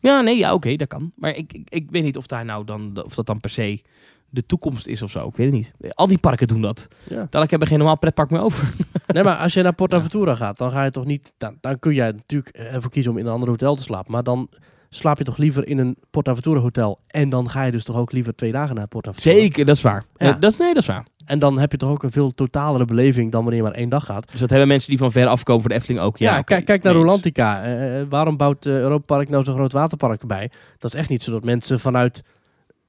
Ja, 0.00 0.20
nee, 0.20 0.36
ja, 0.38 0.54
oké, 0.54 0.76
dat 0.76 0.88
kan. 0.88 1.12
Maar 1.16 1.34
ik, 1.34 1.52
ik, 1.52 1.70
ik 1.70 1.90
weet 1.90 2.02
niet 2.02 2.16
of, 2.16 2.26
daar 2.26 2.44
nou 2.44 2.64
dan, 2.64 3.02
of 3.04 3.14
dat 3.14 3.26
dan 3.26 3.40
per 3.40 3.50
se 3.50 3.82
de 4.30 4.46
toekomst 4.46 4.86
is 4.86 5.02
of 5.02 5.10
zo. 5.10 5.26
Ik 5.26 5.36
weet 5.36 5.46
het 5.46 5.54
niet. 5.54 5.94
Al 5.94 6.06
die 6.06 6.18
parken 6.18 6.48
doen 6.48 6.62
dat. 6.62 6.88
Ja. 7.08 7.14
Dadelijk 7.16 7.50
hebben 7.50 7.60
we 7.60 7.66
geen 7.66 7.78
normaal 7.78 7.98
pretpark 7.98 8.30
meer 8.30 8.40
over. 8.40 8.72
Nee, 9.06 9.22
maar 9.22 9.36
als 9.36 9.54
je 9.54 9.62
naar 9.62 9.72
Port 9.72 9.90
Ja. 9.90 9.96
Aventura 9.96 10.34
gaat, 10.34 10.58
dan 10.58 10.70
ga 10.70 10.84
je 10.84 10.90
toch 10.90 11.04
niet... 11.04 11.32
Dan, 11.38 11.56
dan 11.60 11.78
kun 11.78 11.94
jij 11.94 12.10
natuurlijk 12.10 12.56
ervoor 12.56 12.90
kiezen 12.90 13.12
om 13.12 13.18
in 13.18 13.26
een 13.26 13.32
ander 13.32 13.48
hotel 13.48 13.74
te 13.74 13.82
slapen. 13.82 14.12
Maar 14.12 14.22
dan 14.22 14.48
slaap 14.90 15.18
je 15.18 15.24
toch 15.24 15.36
liever 15.36 15.66
in 15.66 15.78
een 15.78 15.96
Port 16.10 16.28
Aventura 16.28 16.60
hotel. 16.60 16.98
En 17.06 17.28
dan 17.28 17.50
ga 17.50 17.62
je 17.62 17.72
dus 17.72 17.84
toch 17.84 17.96
ook 17.96 18.12
liever 18.12 18.34
twee 18.34 18.52
dagen 18.52 18.74
naar 18.74 18.88
Port 18.88 19.08
Aventura. 19.08 19.34
Zeker, 19.34 19.64
dat 19.64 19.76
is 19.76 19.82
waar. 19.82 20.04
Ja. 20.16 20.34
Eh, 20.34 20.40
dat 20.40 20.52
is, 20.52 20.58
nee, 20.58 20.74
dat 20.74 20.82
is 20.82 20.88
waar. 20.88 21.06
En 21.24 21.38
dan 21.38 21.58
heb 21.58 21.70
je 21.70 21.78
toch 21.78 21.90
ook 21.90 22.02
een 22.02 22.10
veel 22.10 22.34
totalere 22.34 22.84
beleving 22.84 23.32
dan 23.32 23.40
wanneer 23.42 23.62
je 23.62 23.68
maar 23.68 23.78
één 23.78 23.88
dag 23.88 24.04
gaat. 24.04 24.30
Dus 24.30 24.40
dat 24.40 24.50
hebben 24.50 24.68
mensen 24.68 24.88
die 24.88 24.98
van 24.98 25.12
ver 25.12 25.26
afkomen 25.26 25.60
voor 25.60 25.70
de 25.70 25.76
Efteling 25.76 26.00
ook. 26.00 26.18
Ja, 26.18 26.42
kijk, 26.42 26.82
naar. 26.82 26.92
Rolantica. 26.92 27.62
Eh, 27.62 28.00
eh, 28.00 28.06
waarom 28.08 28.36
bouwt 28.36 28.66
uh, 28.66 28.72
Europa 28.72 29.04
Park 29.14 29.28
nou 29.28 29.44
zo'n 29.44 29.54
groot 29.54 29.72
waterpark 29.72 30.20
erbij? 30.20 30.50
Dat 30.78 30.94
is 30.94 31.00
echt 31.00 31.08
niet 31.08 31.22
zo 31.22 31.30
dat 31.30 31.44
mensen 31.44 31.80
vanuit 31.80 32.22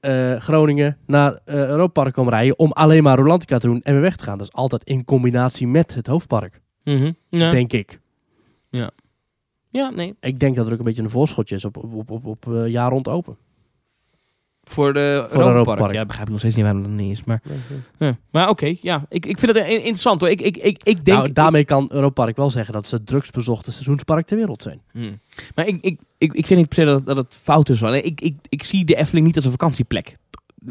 eh, 0.01 0.35
Groningen 0.35 0.97
naar 1.05 1.39
eh 1.45 1.55
Europa 1.55 2.01
Park 2.01 2.13
komen 2.13 2.33
rijden 2.33 2.59
om 2.59 2.71
alleen 2.71 3.03
maar 3.03 3.17
Rolantica 3.17 3.57
te 3.57 3.67
doen 3.67 3.81
en 3.81 3.93
weer 3.93 4.01
weg 4.01 4.15
te 4.15 4.23
gaan. 4.23 4.37
Dat 4.37 4.47
is 4.47 4.53
altijd 4.53 4.83
in 4.83 5.03
combinatie 5.03 5.67
met 5.67 5.93
het 5.95 6.07
hoofdpark, 6.07 6.61
Mhm, 6.83 7.11
ja. 7.29 7.49
denk 7.51 7.73
ik. 7.73 7.99
ja, 9.69 9.89
nee. 9.89 10.15
Ik 10.19 10.39
denk 10.39 10.55
dat 10.55 10.67
er 10.67 10.71
ook 10.73 10.79
een 10.79 10.85
beetje 10.85 11.03
een 11.03 11.09
voorschotje 11.09 11.55
is 11.55 11.65
op, 11.65 11.77
op, 11.77 11.93
op, 11.93 12.11
op, 12.11 12.25
op 12.25 12.53
eh, 12.53 12.67
jaar 12.67 12.89
rond 12.91 13.07
open. 13.07 13.37
Voor 14.63 14.93
de 14.93 15.25
Voor 15.29 15.41
Europa 15.41 15.63
Park. 15.63 15.79
Park. 15.79 15.93
Ja, 15.93 16.05
begrijp 16.05 16.25
ik 16.25 16.31
nog 16.31 16.39
steeds 16.39 16.55
niet 16.55 16.65
waarom 16.65 16.83
dat 16.83 16.91
niet 16.91 17.17
is. 17.17 17.23
Maar, 17.23 17.41
ja. 17.97 18.17
maar 18.31 18.49
oké, 18.49 18.75
ja. 18.81 19.05
Ik, 19.09 19.25
ik 19.25 19.39
vind 19.39 19.55
het 19.55 19.65
in- 19.67 19.75
interessant 19.75 20.21
hoor. 20.21 20.29
Ik, 20.29 20.41
ik, 20.41 20.57
ik, 20.57 20.83
ik 20.83 21.05
denk... 21.05 21.17
nou, 21.17 21.33
daarmee 21.33 21.65
kan 21.65 21.89
Europa 21.91 22.23
Park 22.23 22.37
wel 22.37 22.49
zeggen 22.49 22.73
dat 22.73 22.87
ze 22.87 22.95
het 22.95 23.05
drugsbezochte 23.07 23.71
seizoenspark 23.71 24.27
ter 24.27 24.37
wereld 24.37 24.61
zijn. 24.61 24.81
Hmm. 24.91 25.19
Maar 25.55 25.67
ik, 25.67 25.77
ik, 25.81 25.99
ik, 26.17 26.33
ik 26.33 26.45
zeg 26.45 26.57
niet 26.57 26.67
per 26.67 26.75
se 26.75 26.85
dat, 26.85 27.05
dat 27.05 27.17
het 27.17 27.39
fout 27.41 27.69
is. 27.69 27.83
Alleen 27.83 28.05
ik, 28.05 28.21
ik, 28.21 28.35
ik 28.49 28.63
zie 28.63 28.85
de 28.85 28.95
Efteling 28.95 29.25
niet 29.25 29.35
als 29.35 29.45
een 29.45 29.51
vakantieplek. 29.51 30.15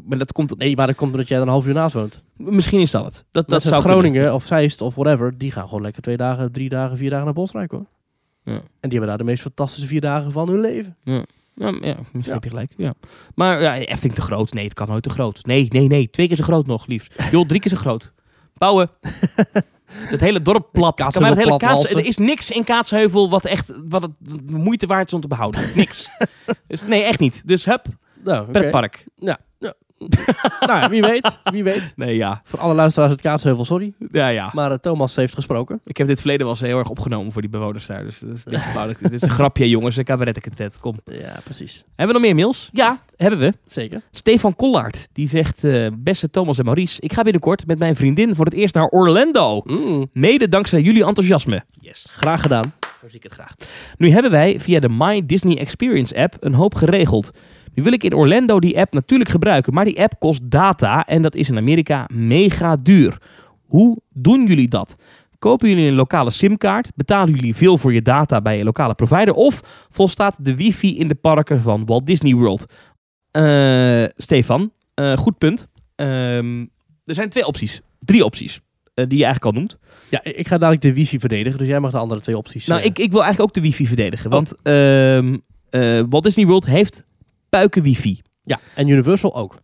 Maar 0.04 0.18
dat 0.18 0.32
komt... 0.32 0.58
Nee, 0.58 0.76
maar 0.76 0.86
dat 0.86 0.96
komt 0.96 1.10
omdat 1.12 1.28
jij 1.28 1.36
er 1.36 1.42
een 1.42 1.48
half 1.48 1.66
uur 1.66 1.74
naast 1.74 1.94
woont. 1.94 2.22
Misschien 2.36 2.80
is 2.80 2.90
dat 2.90 3.04
het. 3.04 3.24
Dat, 3.30 3.48
dat 3.48 3.62
zou 3.62 3.82
Groningen 3.82 4.12
kunnen. 4.12 4.34
of 4.34 4.44
Zeist 4.44 4.80
of 4.80 4.94
whatever, 4.94 5.38
die 5.38 5.50
gaan 5.50 5.64
gewoon 5.68 5.82
lekker 5.82 6.02
twee 6.02 6.16
dagen, 6.16 6.52
drie 6.52 6.68
dagen, 6.68 6.96
vier 6.96 7.10
dagen 7.10 7.24
naar 7.24 7.34
Bosrijk 7.34 7.70
hoor. 7.70 7.86
Ja. 8.44 8.52
En 8.52 8.62
die 8.80 8.90
hebben 8.90 9.08
daar 9.08 9.18
de 9.18 9.24
meest 9.24 9.42
fantastische 9.42 9.86
vier 9.86 10.00
dagen 10.00 10.32
van 10.32 10.48
hun 10.48 10.60
leven. 10.60 10.96
Ja, 11.02 11.24
ja, 11.54 11.70
misschien 11.70 12.22
Ja. 12.22 12.32
heb 12.32 12.44
je 12.44 12.50
gelijk. 12.50 12.72
Ja. 12.76 12.94
Maar 13.34 13.62
ja, 13.62 13.74
Efteling 13.76 14.14
te 14.14 14.20
groot. 14.22 14.52
Nee, 14.52 14.64
het 14.64 14.74
kan 14.74 14.88
nooit 14.88 15.02
te 15.02 15.10
groot. 15.10 15.46
Nee, 15.46 15.66
nee, 15.68 15.86
nee. 15.86 16.10
Twee 16.10 16.26
keer 16.28 16.36
zo 16.36 16.42
groot 16.42 16.66
nog, 16.66 16.86
liefst. 16.86 17.14
Joh, 17.30 17.46
drie 17.46 17.60
keer 17.60 17.70
zo 17.70 17.76
groot. 17.76 18.12
Bouwen. 18.54 18.90
het 20.14 20.20
hele 20.20 20.42
dorp 20.42 20.68
plat. 20.72 20.96
Kaatsheuvel 20.96 21.12
Kan 21.12 21.22
maar 21.22 21.30
het 21.30 21.38
hele 21.38 21.56
Kaats, 21.56 21.90
er 21.94 22.04
is 22.04 22.16
niks 22.16 22.50
in 22.50 22.64
Kaatsheuvel 22.64 23.30
wat 23.30 23.44
echt 23.44 23.72
wat 23.88 24.02
het 24.02 24.10
de 24.20 24.52
moeite 24.52 24.86
waard 24.86 25.06
is 25.06 25.12
om 25.12 25.20
te 25.20 25.28
behouden. 25.28 25.60
Niks. 25.74 26.08
dus, 26.68 26.84
nee, 26.84 27.02
echt 27.02 27.20
niet. 27.20 27.42
Dus 27.48 27.64
hup, 27.64 27.86
Nou, 28.24 28.50
pretpark. 28.50 29.04
Ja. 29.16 29.26
ja. 29.26 29.38
nou, 30.66 30.90
wie 30.90 31.00
weet, 31.02 31.38
wie 31.42 31.64
weet. 31.64 31.92
Nee, 31.96 32.16
ja. 32.16 32.40
Voor 32.44 32.58
alle 32.58 32.74
luisteraars 32.74 33.10
uit 33.10 33.20
Kaatsheuvel, 33.20 33.64
sorry. 33.64 33.92
Ja, 34.12 34.28
ja. 34.28 34.50
Maar 34.52 34.70
eh, 34.70 34.76
Thomas 34.78 35.16
heeft 35.16 35.34
gesproken. 35.34 35.80
Ik 35.84 35.96
heb 35.96 36.06
dit 36.06 36.18
verleden 36.18 36.42
wel 36.46 36.54
eens 36.54 36.64
heel 36.64 36.78
erg 36.78 36.88
opgenomen 36.88 37.32
voor 37.32 37.40
die 37.42 37.50
bewoners 37.50 37.86
daar. 37.86 38.04
Dus 38.04 38.18
dat 38.18 38.36
is 38.36 38.44
een 38.54 38.60
flauw. 38.60 38.92
Dit 39.00 39.12
is 39.12 39.22
een 39.22 39.30
grapje, 39.30 39.68
jongens. 39.68 39.96
Ik 39.98 40.06
cabaret 40.06 40.36
ik 40.36 40.46
het. 40.56 40.78
Kom. 40.80 40.94
Ja, 41.04 41.40
precies. 41.44 41.84
Hebben 41.96 42.06
we 42.06 42.12
nog 42.12 42.22
meer 42.22 42.34
mails? 42.44 42.68
Ja, 42.72 42.98
hebben 43.16 43.38
we. 43.38 43.52
Zeker. 43.66 44.02
Stefan 44.10 44.56
Kollaert, 44.56 45.08
die 45.12 45.28
zegt... 45.28 45.64
eh, 45.64 45.86
beste 45.98 46.30
Thomas 46.30 46.58
en 46.58 46.64
Maurice, 46.64 47.00
ik 47.00 47.12
ga 47.12 47.22
binnenkort 47.22 47.66
met 47.66 47.78
mijn 47.78 47.96
vriendin 47.96 48.34
voor 48.34 48.44
het 48.44 48.54
eerst 48.54 48.74
naar 48.74 48.86
Orlando. 48.88 49.60
Mm, 49.64 50.10
Mede 50.12 50.48
dankzij 50.48 50.80
jullie 50.80 51.04
enthousiasme. 51.04 51.64
Yes, 51.80 52.06
graag 52.10 52.42
gedaan. 52.42 52.72
zo 53.00 53.06
zie 53.08 53.16
ik 53.16 53.22
het 53.22 53.32
graag. 53.32 53.54
Nu 53.96 54.10
hebben 54.10 54.30
wij 54.30 54.60
via 54.60 54.80
de 54.80 54.88
My 54.88 55.26
Disney 55.26 55.58
Experience 55.58 56.16
app 56.16 56.36
een 56.40 56.54
hoop 56.54 56.74
geregeld. 56.74 57.30
Nu 57.80 57.86
wil 57.86 57.94
ik 57.94 58.04
in 58.04 58.14
Orlando 58.14 58.58
die 58.60 58.78
app 58.78 58.92
natuurlijk 58.94 59.30
gebruiken, 59.30 59.74
maar 59.74 59.84
die 59.84 60.00
app 60.02 60.12
kost 60.18 60.40
data 60.50 61.06
en 61.06 61.22
dat 61.22 61.34
is 61.34 61.48
in 61.48 61.56
Amerika 61.56 62.08
mega 62.12 62.76
duur. 62.76 63.18
Hoe 63.66 63.98
doen 64.12 64.46
jullie 64.46 64.68
dat? 64.68 64.96
Kopen 65.38 65.68
jullie 65.68 65.88
een 65.88 65.94
lokale 65.94 66.30
simkaart? 66.30 66.90
Betalen 66.94 67.34
jullie 67.34 67.54
veel 67.56 67.78
voor 67.78 67.92
je 67.92 68.02
data 68.02 68.40
bij 68.40 68.56
je 68.58 68.64
lokale 68.64 68.94
provider? 68.94 69.34
Of 69.34 69.86
volstaat 69.90 70.44
de 70.44 70.56
wifi 70.56 70.98
in 70.98 71.08
de 71.08 71.14
parken 71.14 71.60
van 71.60 71.86
Walt 71.86 72.06
Disney 72.06 72.34
World? 72.34 72.66
Eh, 73.30 74.04
Stefan, 74.16 74.72
eh, 74.94 75.16
goed 75.16 75.38
punt. 75.38 75.68
Ehm, 75.96 76.60
er 77.04 77.14
zijn 77.14 77.28
twee 77.28 77.46
opties. 77.46 77.80
Drie 77.98 78.24
opties. 78.24 78.60
eh, 78.94 79.06
die 79.08 79.18
je 79.18 79.24
eigenlijk 79.24 79.54
al 79.54 79.60
noemt. 79.60 79.78
Ja, 80.08 80.24
ik 80.24 80.46
ga 80.48 80.58
dadelijk 80.58 80.82
de 80.82 80.94
wifi 80.94 81.18
verdedigen, 81.18 81.58
dus 81.58 81.68
jij 81.68 81.80
mag 81.80 81.90
de 81.90 81.98
andere 81.98 82.20
twee 82.20 82.36
opties. 82.36 82.66
Nou, 82.66 82.80
ik, 82.82 82.98
ik 82.98 83.10
wil 83.10 83.22
eigenlijk 83.22 83.40
ook 83.40 83.62
de 83.62 83.68
wifi 83.68 83.86
verdedigen. 83.86 84.26
Oh. 84.26 84.32
Want 84.32 84.62
eh, 84.62 86.02
Walt 86.08 86.22
Disney 86.22 86.46
World 86.46 86.66
heeft 86.66 87.04
puiken 87.50 87.82
wifi. 87.82 88.20
Ja, 88.42 88.58
en 88.74 88.88
Universal 88.88 89.36
ook. 89.36 89.56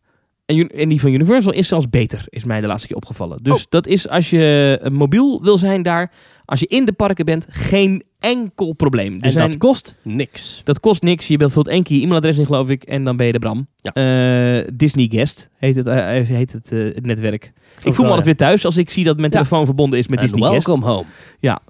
En, 0.46 0.68
en 0.68 0.88
die 0.88 1.01
van 1.01 1.12
Universal 1.12 1.53
is 1.53 1.68
zelfs 1.68 1.90
beter, 1.90 2.25
is 2.29 2.44
mij 2.44 2.61
de 2.61 2.66
laatste 2.66 2.87
keer 2.88 2.96
opgevallen. 2.96 3.42
Dus 3.42 3.55
Oh. 3.59 3.64
dat 3.68 3.87
is 3.87 4.09
als 4.09 4.31
je 4.31 4.79
eh, 4.83 4.90
mobiel 4.90 5.42
wil 5.42 5.59
zijn 5.59 5.83
daar, 5.83 6.12
als 6.44 6.61
je 6.61 6.66
in 6.66 6.85
de 6.85 6.92
parken 6.92 7.25
bent, 7.25 7.46
geen 7.51 8.03
enkel 8.18 8.72
probleem. 8.72 9.14
Er 9.16 9.22
En 9.25 9.33
zijn, 9.33 9.51
dat 9.51 9.59
kost 9.59 9.96
niks. 10.03 10.61
dat 10.64 10.81
kost 10.81 11.03
niks. 11.03 11.27
Je 11.27 11.51
vult 11.51 11.68
één 11.68 11.83
keer 11.83 11.96
je 11.96 12.03
e-mailadres 12.03 12.38
in, 12.38 12.46
geloof 12.46 12.68
ik, 12.68 12.83
en 12.83 13.05
dan 13.05 13.16
ben 13.16 13.27
je 13.27 13.33
de 13.33 13.38
Bram. 13.38 13.66
Ja. 13.77 13.92
Eh, 13.92 14.68
Disney 14.75 15.09
Guest 15.11 15.51
heet 15.59 15.77
het, 15.77 15.87
eh, 15.87 15.96
heet 16.27 16.53
het, 16.53 16.70
het 16.70 17.07
netwerk. 17.07 17.53
Ik 17.83 17.94
voel 17.94 18.05
me 18.05 18.11
altijd 18.11 18.25
weer 18.25 18.37
thuis 18.37 18.64
als 18.64 18.77
ik 18.77 18.90
zie 18.90 19.05
dat 19.05 19.16
mijn 19.16 19.31
Ja. 19.33 19.37
telefoon 19.37 19.64
verbonden 19.66 19.99
is 19.99 20.09
met 20.09 20.18
En 20.18 20.27
Disney 20.27 20.49
Guest. 20.51 20.66
welcome 20.66 20.87
home. 20.92 21.05
Ja, 21.38 21.61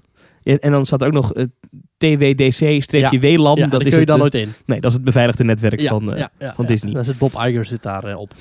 en 0.55 0.71
dan 0.71 0.85
staat 0.85 1.01
er 1.01 1.07
ook 1.07 1.13
nog 1.13 1.33
eh, 1.33 1.43
TWDC-WLAN. 1.97 3.57
Ja, 3.57 3.67
dat 3.67 3.85
is 3.85 3.87
kun 3.87 3.91
je 3.91 3.97
het, 3.97 4.07
dan 4.07 4.15
eh, 4.15 4.21
nooit 4.21 4.33
in. 4.33 4.49
Nee, 4.65 4.79
dat 4.79 4.89
is 4.91 4.95
het 4.97 5.05
beveiligde 5.05 5.43
netwerk 5.43 5.79
Ja, 5.79 5.89
van, 5.89 6.13
eh, 6.13 6.19
ja, 6.19 6.29
ja, 6.39 6.53
van 6.53 6.65
ja. 6.65 6.71
Disney. 6.71 6.93
Daar 6.93 7.03
zit 7.03 7.17
Bob 7.17 7.33
Iger 7.33 7.65
zit 7.65 7.83
daar 7.83 8.15
op. 8.15 8.33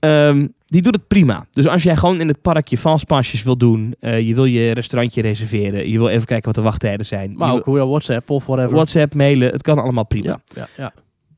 Ehm, 0.00 0.46
die 0.66 0.82
doet 0.82 0.94
het 0.94 1.06
prima. 1.08 1.46
Dus 1.50 1.66
als 1.66 1.82
jij 1.82 1.96
gewoon 1.96 2.20
in 2.20 2.28
het 2.28 2.42
park 2.42 2.68
je 2.68 2.78
fastpassjes 2.78 3.42
wil 3.42 3.56
doen, 3.56 3.94
je 4.00 4.34
wil 4.34 4.44
je 4.44 4.72
restaurantje 4.72 5.20
reserveren, 5.22 5.90
je 5.90 5.98
wil 5.98 6.08
even 6.08 6.26
kijken 6.26 6.46
wat 6.46 6.54
de 6.54 6.60
wachttijden 6.60 7.06
zijn. 7.06 7.32
Maar 7.36 7.52
ook 7.52 7.64
hoe 7.64 7.78
WhatsApp 7.78 8.30
of 8.30 8.44
wil 8.46 8.54
whatever. 8.54 8.76
WhatsApp, 8.76 9.14
mailen, 9.14 9.52
het 9.52 9.62
kan 9.62 9.78
allemaal 9.78 10.06
prima. 10.06 10.28
Ja, 10.28 10.40
ja, 10.54 10.68
ja. 10.76 10.92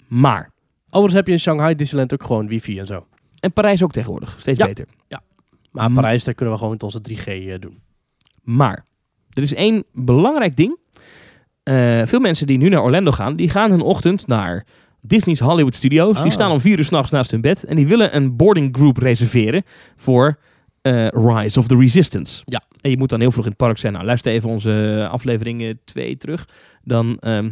Maar, 0.08 0.50
Overigens 0.86 1.14
heb 1.14 1.26
je 1.26 1.32
in 1.32 1.40
Shanghai 1.40 1.74
Disneyland 1.74 2.12
ook 2.12 2.22
gewoon 2.22 2.48
wifi 2.48 2.78
en 2.78 2.86
zo. 2.86 3.06
en 3.40 3.52
Parijs 3.52 3.82
ook 3.82 3.92
tegenwoordig, 3.92 4.34
steeds 4.38 4.58
Ja. 4.58 4.66
beter. 4.66 4.86
Maar 5.70 5.88
Mm. 5.88 5.94
Parijs, 5.94 6.24
daar 6.24 6.34
kunnen 6.34 6.54
we 6.54 6.60
gewoon 6.60 6.74
met 6.74 6.82
onze 6.82 7.00
3G 7.00 7.26
eh, 7.26 7.54
doen. 7.58 7.78
Maar, 8.42 8.84
er 9.40 9.46
is 9.46 9.54
één 9.54 9.84
belangrijk 9.92 10.56
ding. 10.56 10.78
Eh, 11.62 12.02
veel 12.06 12.20
mensen 12.20 12.46
die 12.46 12.58
nu 12.58 12.68
naar 12.68 12.82
Orlando 12.82 13.10
gaan, 13.10 13.34
die 13.34 13.48
gaan 13.50 13.70
hun 13.70 13.80
ochtend 13.80 14.26
naar 14.26 14.66
Disney's 15.00 15.40
Hollywood 15.40 15.74
Studios. 15.74 16.16
Die 16.16 16.24
Ah. 16.24 16.30
staan 16.30 16.50
om 16.50 16.60
vier 16.60 16.78
uur 16.78 16.84
s'nachts 16.84 17.10
naast 17.10 17.30
hun 17.30 17.40
bed 17.40 17.64
en 17.64 17.76
die 17.76 17.86
willen 17.86 18.16
een 18.16 18.36
boarding 18.36 18.76
group 18.76 18.96
reserveren 18.96 19.62
voor 19.96 20.38
eh, 20.82 21.06
Rise 21.08 21.58
of 21.58 21.66
the 21.66 21.76
Resistance. 21.76 22.42
Ja. 22.44 22.62
En 22.80 22.90
je 22.90 22.98
moet 22.98 23.08
dan 23.08 23.20
heel 23.20 23.30
vroeg 23.30 23.44
in 23.44 23.50
het 23.50 23.58
park 23.58 23.78
zijn. 23.78 23.92
Nou, 23.92 24.04
luister 24.04 24.32
even 24.32 24.50
onze 24.50 25.06
aflevering 25.10 25.78
2 25.84 26.16
terug. 26.16 26.48
Dan 26.84 27.16
ehm, 27.18 27.50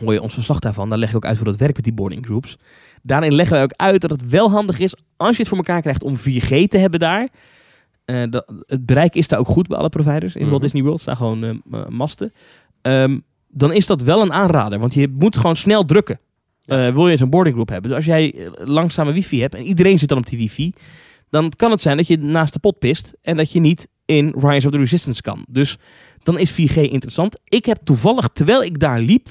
hoor 0.00 0.12
je 0.12 0.22
ons 0.22 0.34
verslag 0.34 0.58
daarvan. 0.58 0.88
Dan 0.88 0.98
leg 0.98 1.10
ik 1.10 1.16
ook 1.16 1.24
uit 1.24 1.36
hoe 1.36 1.44
dat 1.46 1.56
werkt 1.56 1.74
met 1.74 1.84
die 1.84 1.92
boarding 1.94 2.24
groups. 2.24 2.56
Daarin 3.02 3.34
leggen 3.34 3.54
wij 3.54 3.64
ook 3.64 3.72
uit 3.76 4.00
dat 4.00 4.10
het 4.10 4.28
wel 4.28 4.50
handig 4.50 4.78
is 4.78 4.94
als 5.16 5.32
je 5.34 5.38
het 5.38 5.48
voor 5.48 5.58
elkaar 5.58 5.80
krijgt 5.80 6.02
om 6.02 6.16
4G 6.16 6.68
te 6.68 6.78
hebben 6.78 7.00
daar. 7.00 7.28
Eh, 8.08 8.22
dat, 8.30 8.52
het 8.66 8.86
bereik 8.86 9.14
is 9.14 9.28
daar 9.28 9.38
ook 9.38 9.46
goed 9.46 9.68
bij 9.68 9.78
alle 9.78 9.88
providers 9.88 10.34
in 10.34 10.40
Walt 10.40 10.52
Mhm. 10.52 10.62
Disney 10.62 10.82
World. 10.82 11.00
staan 11.00 11.16
gewoon 11.16 11.44
eh, 11.44 11.50
m- 11.64 11.94
masten. 11.96 12.32
Ehm, 12.82 13.18
dan 13.48 13.72
is 13.72 13.86
dat 13.86 14.00
wel 14.02 14.22
een 14.22 14.32
aanrader, 14.32 14.78
want 14.78 14.94
je 14.94 15.08
moet 15.18 15.36
gewoon 15.36 15.56
snel 15.56 15.84
drukken. 15.84 16.20
eh, 16.66 16.92
wil 16.94 17.08
je 17.08 17.16
zo'n 17.16 17.30
boarding 17.30 17.54
group 17.54 17.68
hebben. 17.68 17.88
Dus 17.90 17.96
als 17.96 18.06
jij 18.06 18.34
eh, 18.34 18.50
langzame 18.66 19.12
wifi 19.12 19.40
hebt 19.40 19.54
en 19.54 19.62
iedereen 19.62 19.98
zit 19.98 20.08
dan 20.08 20.18
op 20.18 20.26
die 20.26 20.38
wifi, 20.38 20.72
dan 21.30 21.52
kan 21.56 21.70
het 21.70 21.80
zijn 21.80 21.96
dat 21.96 22.06
je 22.06 22.18
naast 22.18 22.52
de 22.52 22.58
pot 22.58 22.78
pist 22.78 23.14
en 23.22 23.36
dat 23.36 23.52
je 23.52 23.60
niet 23.60 23.88
in 24.04 24.34
Rise 24.38 24.66
of 24.66 24.72
the 24.72 24.78
Resistance 24.78 25.22
kan. 25.22 25.44
Dus 25.48 25.76
dan 26.22 26.38
is 26.38 26.52
4G 26.52 26.76
interessant. 26.76 27.40
Ik 27.44 27.64
heb 27.64 27.78
toevallig, 27.84 28.28
terwijl 28.32 28.62
ik 28.62 28.78
daar 28.80 29.00
liep, 29.00 29.28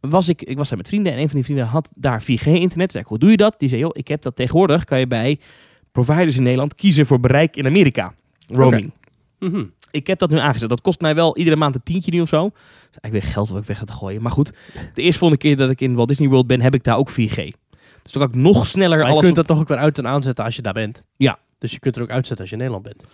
was 0.00 0.28
ik, 0.28 0.42
ik 0.42 0.56
was 0.56 0.68
daar 0.68 0.78
met 0.78 0.88
vrienden 0.88 1.12
en 1.12 1.18
een 1.18 1.26
van 1.26 1.34
die 1.34 1.44
vrienden 1.44 1.66
had 1.66 1.92
daar 1.96 2.22
4G-internet. 2.22 2.90
Zei 2.92 3.02
ik, 3.02 3.08
hoe 3.08 3.18
doe 3.18 3.30
je 3.30 3.36
dat? 3.36 3.54
Die 3.58 3.68
zei, 3.68 3.80
joh, 3.80 3.90
ik 3.92 4.08
heb 4.08 4.22
dat 4.22 4.36
tegenwoordig, 4.36 4.84
kan 4.84 4.98
je 4.98 5.06
bij 5.06 5.38
providers 5.94 6.36
in 6.36 6.42
Nederland 6.42 6.74
kiezen 6.74 7.06
voor 7.06 7.20
bereik 7.20 7.56
in 7.56 7.66
Amerika. 7.66 8.14
Roaming. 8.48 8.92
Mhm. 9.38 9.64
Ik 9.90 10.06
heb 10.06 10.18
dat 10.18 10.30
nu 10.30 10.38
aangezet. 10.38 10.68
Dat 10.68 10.80
kost 10.80 11.00
mij 11.00 11.14
wel 11.14 11.36
iedere 11.36 11.56
maand 11.56 11.74
een 11.74 11.82
tientje 11.82 12.10
nu 12.10 12.20
of 12.20 12.28
zo. 12.28 12.42
Dat 12.42 12.52
is 12.90 12.98
eigenlijk 13.00 13.24
weer 13.24 13.32
geld 13.32 13.48
wat 13.48 13.60
ik 13.60 13.66
weg 13.66 13.78
ga 13.78 13.84
te 13.84 13.92
gooien. 13.92 14.22
Maar 14.22 14.32
goed, 14.32 14.52
de 14.94 15.02
eerste 15.02 15.18
volgende 15.18 15.42
keer 15.42 15.56
dat 15.56 15.70
ik 15.70 15.80
in 15.80 15.94
Walt 15.94 16.08
Disney 16.08 16.28
World 16.28 16.46
ben, 16.46 16.60
heb 16.60 16.74
ik 16.74 16.84
daar 16.84 16.96
ook 16.96 17.10
4G. 17.10 17.34
Dus 18.02 18.12
dan 18.12 18.22
kan 18.22 18.28
ik 18.28 18.34
nog 18.34 18.66
sneller 18.66 18.98
Maar 18.98 19.06
je 19.06 19.12
alles... 19.12 19.24
kunt 19.24 19.36
dat 19.36 19.46
toch 19.46 19.58
ook 19.58 19.68
weer 19.68 19.76
uit 19.76 19.98
en 19.98 20.06
aanzetten 20.06 20.44
als 20.44 20.56
je 20.56 20.62
daar 20.62 20.72
bent. 20.72 21.04
Ja. 21.16 21.38
Dus 21.58 21.72
je 21.72 21.78
kunt 21.78 21.96
er 21.96 22.02
ook 22.02 22.10
uitzetten 22.10 22.40
als 22.40 22.48
je 22.48 22.56
in 22.56 22.62
Nederland 22.62 22.84
bent. 22.84 23.10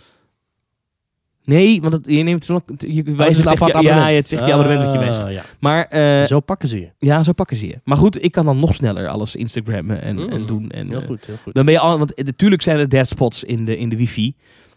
Nee, 1.45 1.81
want 1.81 1.93
het, 1.93 2.07
je 2.07 2.23
neemt 2.23 2.45
zo. 2.45 2.61
Je, 2.79 3.03
Oh, 3.19 3.19
het 3.19 3.47
apart 3.47 3.83
ja, 3.83 4.09
het 4.09 4.29
zegt 4.29 4.47
je 4.47 4.53
abonnement 4.53 4.83
wat 4.83 4.93
je 4.93 4.99
wijst. 4.99 5.19
Ah, 5.19 5.33
ja. 5.33 5.43
Maar 5.61 5.85
eh, 5.87 6.25
Zo 6.27 6.41
pakken 6.41 6.69
ze 6.69 6.81
je. 6.81 6.91
ja, 6.99 7.23
zo 7.23 7.33
pakken 7.33 7.57
ze 7.57 7.67
je. 7.67 7.81
Maar 7.85 7.97
goed, 7.97 8.25
ik 8.25 8.33
kan 8.33 8.45
dan 8.45 8.59
nog 8.59 8.75
sneller 8.75 9.09
alles 9.09 9.37
Instagrammen 9.37 10.03
en, 10.03 10.31
en 10.31 10.41
Mm, 10.41 10.47
doen. 10.47 10.71
En, 10.71 10.89
Heel 10.89 11.01
eh, 11.01 11.07
goed, 11.07 11.27
heel 11.27 11.37
goed. 11.43 11.55
Dan 11.55 11.65
ben 11.65 11.75
je 11.75 11.81
al, 11.81 11.99
want 11.99 12.15
eh, 12.15 12.25
natuurlijk 12.25 12.63
zijn 12.63 12.79
er 12.79 12.89
dead 12.89 13.09
spots 13.09 13.45
in 13.45 13.65
de, 13.65 13.79
in 13.79 13.89
de 13.89 13.97
wifi. 13.97 14.35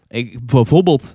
Ik, 0.08 0.46
bijvoorbeeld, 0.46 1.14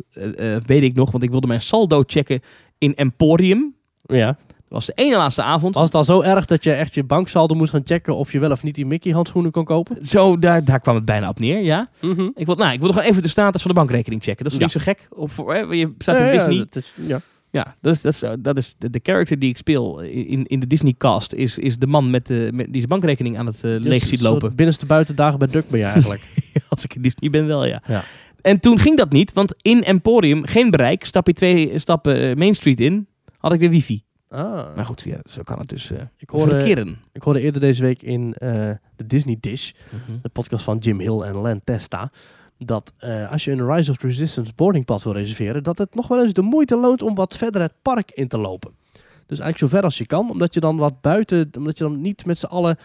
weet 0.66 0.84
ik 0.84 0.94
nog, 0.94 1.12
want 1.12 1.24
ik 1.24 1.30
wilde 1.30 1.48
mijn 1.48 1.62
saldo 1.62 2.04
checken 2.06 2.40
in 2.78 2.94
Emporium. 2.96 3.76
Ja. 4.06 4.38
Dat 4.70 4.78
was 4.78 4.86
de 4.86 4.94
ene 5.04 5.16
laatste 5.18 5.42
avond. 5.42 5.76
Was 5.76 5.86
het 5.86 5.96
al 5.96 6.04
zo 6.04 6.22
erg 6.22 6.46
dat 6.46 6.64
je 6.64 6.72
echt 6.74 6.94
je 6.94 7.04
banksaldo 7.04 7.56
moest 7.56 7.72
gaan 7.72 7.82
checken 7.84 8.16
of 8.16 8.32
je 8.32 8.40
wel 8.40 8.52
of 8.52 8.64
niet 8.64 8.76
die 8.76 8.86
Mickey 8.86 9.12
handschoenen 9.12 9.52
kon 9.52 9.64
kopen? 9.66 10.06
Zo, 10.08 10.40
daar, 10.40 10.66
daar 10.66 10.80
kwam 10.80 10.96
het 10.96 11.06
bijna 11.06 11.30
op 11.30 11.40
neer, 11.40 11.60
ja. 11.64 11.90
Mhm. 12.02 12.30
Ik 12.36 12.46
wil, 12.46 12.56
nou, 12.56 12.74
ik 12.74 12.80
wil 12.80 12.90
gewoon 12.90 13.08
even 13.08 13.22
de 13.22 13.28
status 13.28 13.62
van 13.62 13.72
de 13.72 13.78
bankrekening 13.78 14.24
checken. 14.24 14.44
Dat 14.44 14.52
is 14.54 14.58
Ja. 14.58 14.64
niet 14.64 14.74
zo 14.74 14.80
gek? 14.80 15.08
Of, 15.10 15.32
voor, 15.32 15.54
hè, 15.54 15.60
je 15.60 15.94
staat 15.98 16.18
in 16.18 16.24
Ja, 16.26 16.32
ja, 16.32 16.38
Disney. 16.38 16.58
dat 16.58 16.76
is- 16.76 16.94
ja. 17.08 17.20
Ja, 17.52 17.76
dat 17.82 17.94
is, 17.94 18.02
dat 18.02 18.14
is, 18.14 18.24
dat 18.40 18.58
is 18.58 18.76
de, 18.78 18.90
de 18.90 19.00
character 19.04 19.40
die 19.40 19.50
ik 19.50 19.58
speel 19.58 20.00
in, 20.02 20.46
in 20.46 20.60
de 20.60 20.68
Disney 20.68 20.94
cast. 20.98 21.34
Is, 21.34 21.58
is 21.58 21.78
de 21.78 21.88
man 21.88 22.10
met 22.10 22.28
de, 22.28 22.50
met, 22.54 22.66
die 22.66 22.76
zijn 22.76 22.88
bankrekening 22.88 23.38
aan 23.38 23.46
het 23.46 23.64
eh, 23.64 23.76
leeg 23.80 24.08
ziet 24.08 24.22
lopen. 24.22 24.56
Binnenste 24.56 24.86
buitendagen 24.86 25.40
bij 25.40 25.48
Duck 25.48 25.70
ben 25.70 25.80
je 25.80 25.86
eigenlijk. 25.86 26.22
Als 26.70 26.84
ik 26.84 26.96
in 26.96 27.02
Disney 27.02 27.30
ben 27.30 27.48
wel, 27.48 27.66
ja. 27.66 27.82
Ja. 27.88 28.04
En 28.42 28.60
toen 28.60 28.80
ging 28.80 28.98
dat 28.98 29.12
niet, 29.12 29.34
want 29.34 29.54
in 29.62 29.84
Emporium, 29.84 30.46
geen 30.46 30.70
bereik. 30.70 31.06
Stap 31.06 31.28
je 31.28 31.34
twee 31.34 31.80
stappen 31.80 32.30
eh, 32.30 32.36
Main 32.36 32.56
Street 32.56 32.80
in, 32.80 33.08
had 33.38 33.54
ik 33.54 33.60
weer 33.60 33.70
wifi. 33.70 34.04
Ah. 34.30 34.76
Maar 34.76 34.86
goed, 34.86 35.02
ja, 35.02 35.18
zo 35.30 35.44
kan 35.44 35.60
het 35.60 35.70
dus 35.70 35.92
eh 35.92 36.02
Ik 36.18 36.30
hoorde, 36.30 36.50
verkeren. 36.50 36.98
ik 37.12 37.24
hoorde 37.24 37.42
eerder 37.42 37.62
deze 37.62 37.84
week 37.84 38.02
in 38.02 38.34
eh, 38.34 38.72
de 38.96 39.06
Disney 39.08 39.38
Dish, 39.40 39.72
de 40.22 40.30
podcast 40.30 40.64
van 40.64 40.78
Jim 40.78 41.00
Hill 41.00 41.22
en 41.22 41.42
Len 41.42 41.62
Testa, 41.64 42.12
dat 42.58 42.94
eh, 42.98 43.32
als 43.32 43.44
je 43.46 43.52
een 43.52 43.74
Rise 43.74 43.92
of 43.92 43.98
the 43.98 44.08
Resistance 44.08 44.52
boarding 44.56 44.86
pass 44.86 45.04
wil 45.04 45.14
reserveren, 45.14 45.64
dat 45.64 45.78
het 45.78 45.96
nog 45.96 46.08
wel 46.08 46.24
eens 46.24 46.34
de 46.34 46.42
moeite 46.42 46.76
loont 46.78 47.02
om 47.02 47.16
wat 47.16 47.38
verder 47.38 47.62
het 47.62 47.74
park 47.82 48.12
in 48.12 48.28
te 48.28 48.38
lopen. 48.38 48.72
Dus 49.26 49.40
eigenlijk 49.40 49.58
zo 49.72 49.78
ver 49.78 49.84
als 49.84 49.98
je 49.98 50.06
kan, 50.06 50.30
omdat 50.32 50.54
je 50.54 50.60
dan 50.60 50.78
wat 50.78 51.02
buiten, 51.02 51.50
omdat 51.58 51.78
je 51.78 51.84
dan 51.84 52.02
niet 52.02 52.26
met 52.26 52.38
z'n 52.38 52.46
allen 52.46 52.78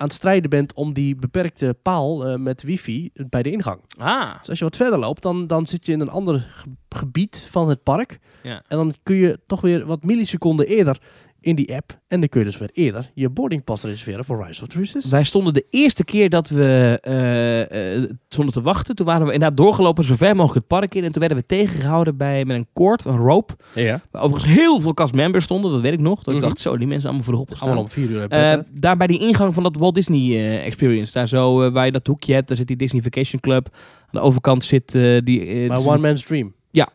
aan 0.00 0.06
het 0.06 0.16
strijden 0.16 0.50
bent 0.50 0.74
om 0.74 0.92
die 0.92 1.14
beperkte 1.16 1.76
paal 1.82 2.26
eh, 2.26 2.36
met 2.38 2.62
wifi 2.62 3.10
bij 3.14 3.42
de 3.42 3.50
ingang. 3.50 3.80
Ah, 3.98 4.38
Dus 4.38 4.48
als 4.48 4.58
je 4.58 4.64
wat 4.64 4.76
verder 4.76 4.98
loopt, 4.98 5.22
dan, 5.22 5.46
dan 5.46 5.66
zit 5.66 5.86
je 5.86 5.92
in 5.92 6.00
een 6.00 6.08
ander 6.10 6.46
ge- 6.50 6.68
gebied 6.88 7.46
van 7.50 7.68
het 7.68 7.82
park. 7.82 8.18
Ja. 8.42 8.62
En 8.68 8.76
dan 8.76 8.94
kun 9.02 9.16
je 9.16 9.40
toch 9.46 9.60
weer 9.60 9.86
wat 9.86 10.02
milliseconden 10.04 10.66
eerder 10.66 10.98
in 11.40 11.54
die 11.56 11.74
app. 11.74 11.98
En 12.08 12.20
dan 12.20 12.28
kun 12.28 12.40
je 12.40 12.46
dus 12.46 12.58
weer 12.58 12.70
eerder 12.72 13.10
je 13.14 13.28
boardingpas 13.28 13.82
reserveren 13.82 14.24
voor 14.24 14.44
Rise 14.46 14.62
of 14.62 14.68
the 14.68 14.76
Resistance. 14.78 15.08
wij 15.10 15.22
stonden 15.22 15.54
de 15.54 15.64
eerste 15.70 16.04
keer 16.04 16.30
dat 16.30 16.48
we 16.48 16.98
eh 17.02 17.94
eh, 17.96 18.10
stonden 18.28 18.54
te 18.54 18.62
wachten. 18.62 18.94
Toen 18.94 19.06
waren 19.06 19.26
we 19.26 19.32
inderdaad 19.32 19.56
doorgelopen 19.56 20.04
zo 20.04 20.14
ver 20.14 20.36
mogelijk 20.36 20.54
het 20.54 20.66
park 20.66 20.94
in. 20.94 21.04
En 21.04 21.10
toen 21.12 21.20
werden 21.20 21.38
we 21.38 21.46
tegengehouden 21.46 22.16
bij, 22.16 22.44
met 22.44 22.56
een 22.56 22.66
koord, 22.72 23.04
een 23.04 23.16
rope. 23.16 23.54
Ja. 23.74 24.00
Waar 24.10 24.22
overigens 24.22 24.52
heel 24.54 24.80
veel 24.80 24.94
castmembers 24.94 25.44
stonden, 25.44 25.70
dat 25.70 25.80
weet 25.80 25.92
ik 25.92 26.00
nog. 26.00 26.16
Dat 26.22 26.34
ik 26.34 26.40
Mhm. 26.40 26.48
dacht, 26.48 26.60
zo, 26.60 26.76
die 26.76 26.86
mensen 26.86 27.08
allemaal 27.08 27.26
vroeg 27.26 27.40
opgestaan. 27.40 27.66
Allemaal 27.68 27.84
om 27.84 27.90
vier 27.90 28.10
uur. 28.10 28.28
Eh, 28.28 28.52
Uh, 28.52 28.58
daar 28.70 28.96
bij 28.96 29.06
die 29.06 29.20
ingang 29.20 29.54
van 29.54 29.62
dat 29.62 29.76
Walt 29.76 29.94
Disney 29.94 30.20
eh, 30.30 30.66
Experience, 30.66 31.12
daar 31.12 31.28
zo 31.28 31.62
eh, 31.62 31.72
waar 31.72 31.84
je 31.84 31.92
dat 31.92 32.06
hoekje 32.06 32.34
hebt, 32.34 32.48
daar 32.48 32.56
zit 32.56 32.66
die 32.66 32.76
Disney 32.76 33.02
Vacation 33.02 33.40
Club. 33.40 33.68
Aan 34.00 34.08
de 34.10 34.20
overkant 34.20 34.64
zit 34.64 34.94
eh, 34.94 35.18
die. 35.24 35.40
eh, 35.46 35.68
My 35.70 35.86
One 35.86 35.98
Man's 35.98 36.24
Dream. 36.24 36.54
Ja. 36.70 36.88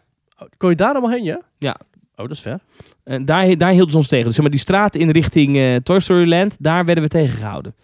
Kon 0.57 0.69
je 0.69 0.75
daar 0.75 0.91
allemaal 0.91 1.09
heen, 1.11 1.23
ja? 1.23 1.41
Ja. 1.57 1.75
Oh, 2.15 2.27
dat 2.27 2.31
is 2.31 2.41
ver. 2.41 2.59
En 3.05 3.25
daar, 3.25 3.57
daar 3.57 3.71
hielden 3.71 3.91
ze 3.91 3.97
ons 3.97 4.07
tegen. 4.07 4.25
Dus 4.25 4.33
zeg 4.33 4.41
maar 4.43 4.51
die 4.51 4.59
straat 4.59 4.95
in 4.95 5.09
richting 5.09 5.57
eh, 5.57 5.75
Toy 5.75 5.99
Story 5.99 6.29
Land, 6.29 6.55
daar 6.59 6.85
werden 6.85 7.03
we 7.03 7.09
tegengehouden. 7.09 7.75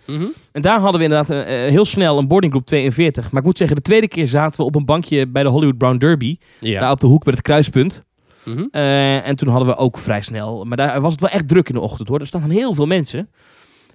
En 0.51 0.61
daar 0.61 0.79
hadden 0.79 0.97
we 1.01 1.07
inderdaad 1.07 1.29
eh, 1.29 1.65
eh, 1.65 1.71
heel 1.71 1.85
snel 1.85 2.17
een 2.17 2.27
boarding 2.27 2.51
group 2.53 2.67
42. 2.67 3.31
Maar 3.31 3.39
ik 3.41 3.47
moet 3.47 3.57
zeggen, 3.57 3.75
de 3.75 3.81
tweede 3.81 4.07
keer 4.07 4.27
zaten 4.27 4.59
we 4.61 4.65
op 4.67 4.75
een 4.75 4.85
bankje 4.85 5.27
bij 5.27 5.43
de 5.43 5.49
Hollywood 5.49 5.77
Brown 5.77 5.97
Derby. 5.97 6.37
Ja. 6.59 6.79
Daar 6.79 6.91
op 6.91 6.99
de 6.99 7.07
hoek 7.07 7.23
bij 7.23 7.33
het 7.33 7.41
kruispunt. 7.41 8.05
Mhm. 8.45 8.65
Eh, 8.71 9.27
en 9.27 9.35
toen 9.35 9.49
hadden 9.49 9.67
we 9.67 9.75
ook 9.75 9.97
vrij 9.97 10.21
snel. 10.21 10.65
Maar 10.65 10.77
daar 10.77 11.01
was 11.01 11.11
het 11.11 11.21
wel 11.21 11.29
echt 11.29 11.47
druk 11.47 11.67
in 11.69 11.73
de 11.75 11.81
ochtend 11.81 12.07
hoor. 12.07 12.19
Er 12.19 12.27
staan 12.27 12.49
heel 12.49 12.73
veel 12.73 12.85
mensen. 12.85 13.29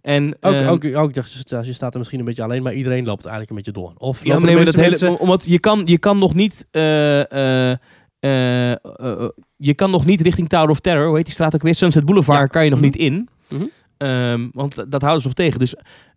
En, 0.02 0.36
Ook, 0.40 0.52
ehm, 0.52 0.66
ook, 0.68 0.84
ook, 0.96 1.08
ik 1.08 1.14
dacht, 1.14 1.66
je 1.66 1.72
staat 1.72 1.92
er 1.92 1.98
misschien 1.98 2.18
een 2.20 2.24
beetje 2.24 2.42
alleen, 2.42 2.62
maar 2.62 2.74
iedereen 2.74 3.04
loopt 3.04 3.24
eigenlijk 3.24 3.50
een 3.50 3.56
beetje 3.56 3.72
door. 3.80 3.92
Of 3.98 4.18
Ja, 4.24 4.28
lopen 4.28 4.30
maar 4.32 4.40
nee, 4.40 4.50
de 4.50 4.54
maar 4.56 4.64
dat 4.64 4.74
meeste 4.90 5.04
hele, 5.04 5.10
mensen- 5.14 5.26
omdat 5.28 5.44
je 5.48 5.58
kan, 5.60 5.82
je 5.84 5.98
kan 5.98 6.18
nog 6.18 6.34
niet, 6.34 6.66
eh, 6.70 7.32
eh, 7.32 7.76
eh, 8.20 8.72
eh, 8.72 9.28
je 9.56 9.74
kan 9.74 9.90
nog 9.90 10.04
niet 10.06 10.20
richting 10.20 10.48
Tower 10.48 10.70
of 10.70 10.80
Terror, 10.80 11.06
hoe 11.06 11.16
heet 11.16 11.24
die 11.24 11.34
straat 11.34 11.54
ook 11.54 11.62
weer, 11.62 11.74
Sunset 11.74 12.04
Boulevard, 12.04 12.40
Ja. 12.40 12.46
kan 12.46 12.64
je 12.64 12.70
nog 12.70 12.78
Mhm. 12.78 12.86
niet 12.88 12.96
in, 12.96 13.28
Mhm. 13.48 13.62
Ehm, 13.96 14.48
want 14.52 14.74
dat 14.90 15.00
houden 15.00 15.20
ze 15.20 15.26
nog 15.26 15.36
tegen. 15.36 15.58
Dus 15.58 15.74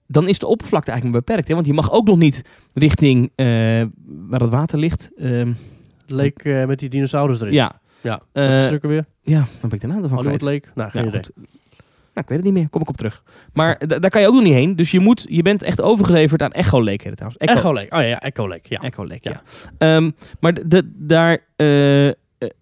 dan 0.07 0.27
is 0.27 0.39
de 0.39 0.47
oppervlakte 0.47 0.91
eigenlijk 0.91 1.19
maar 1.19 1.25
beperkt, 1.27 1.47
hè? 1.49 1.53
want 1.55 1.67
je 1.67 1.73
mag 1.73 1.91
ook 1.91 2.07
nog 2.07 2.17
niet 2.17 2.41
richting 2.73 3.31
eh, 3.35 3.45
waar 4.05 4.39
het 4.39 4.49
water 4.49 4.79
ligt. 4.79 5.09
Ehm, 5.17 5.51
Leek 6.07 6.43
eh, 6.43 6.65
met 6.65 6.79
die 6.79 6.89
dinosaurus 6.89 7.41
erin. 7.41 7.53
ja, 7.53 7.79
Ja. 8.01 8.15
Is 8.33 8.41
er 8.71 8.79
alweer? 8.81 9.05
ja, 9.23 9.37
dan 9.39 9.47
ben 9.61 9.71
ik 9.71 9.81
de 9.81 9.87
naam 9.87 10.03
ervan 10.03 10.17
Hollywood 10.17 10.39
kwijt. 10.39 10.63
Lake? 10.65 10.71
Nou, 10.75 10.89
geen 10.89 11.01
Ja, 11.01 11.07
idee. 11.07 11.21
Nou, 12.13 12.27
ik 12.27 12.27
weet 12.27 12.37
het 12.37 12.43
niet 12.43 12.53
meer, 12.53 12.69
kom 12.69 12.81
ik 12.81 12.89
op 12.89 12.97
terug. 12.97 13.23
Maar 13.53 13.87
da- 13.87 13.99
daar 13.99 14.09
kan 14.09 14.21
je 14.21 14.27
ook 14.27 14.33
nog 14.33 14.43
niet 14.43 14.53
heen, 14.53 14.75
dus 14.75 14.91
je, 14.91 14.99
moet, 14.99 15.25
je 15.29 15.41
bent 15.41 15.63
echt 15.63 15.81
overgeleverd 15.81 16.41
aan 16.41 16.51
Echo 16.51 16.77
Lake, 16.83 16.89
heet 16.91 17.03
het 17.03 17.15
trouwens. 17.17 17.41
Echo 17.41 17.73
Lake. 17.73 17.95
Oh 17.95 18.01
ja, 18.07 18.19
Echo 18.19 18.47
Lake. 18.47 18.61
Ja. 18.69 18.79
Echo 18.81 19.07
Lake, 19.07 19.29
ja. 19.29 19.41
Ja. 19.77 19.95
Ehm, 19.95 20.11
maar 20.39 20.53
de, 20.69 20.91
daar, 20.95 21.39
eh, 21.55 22.11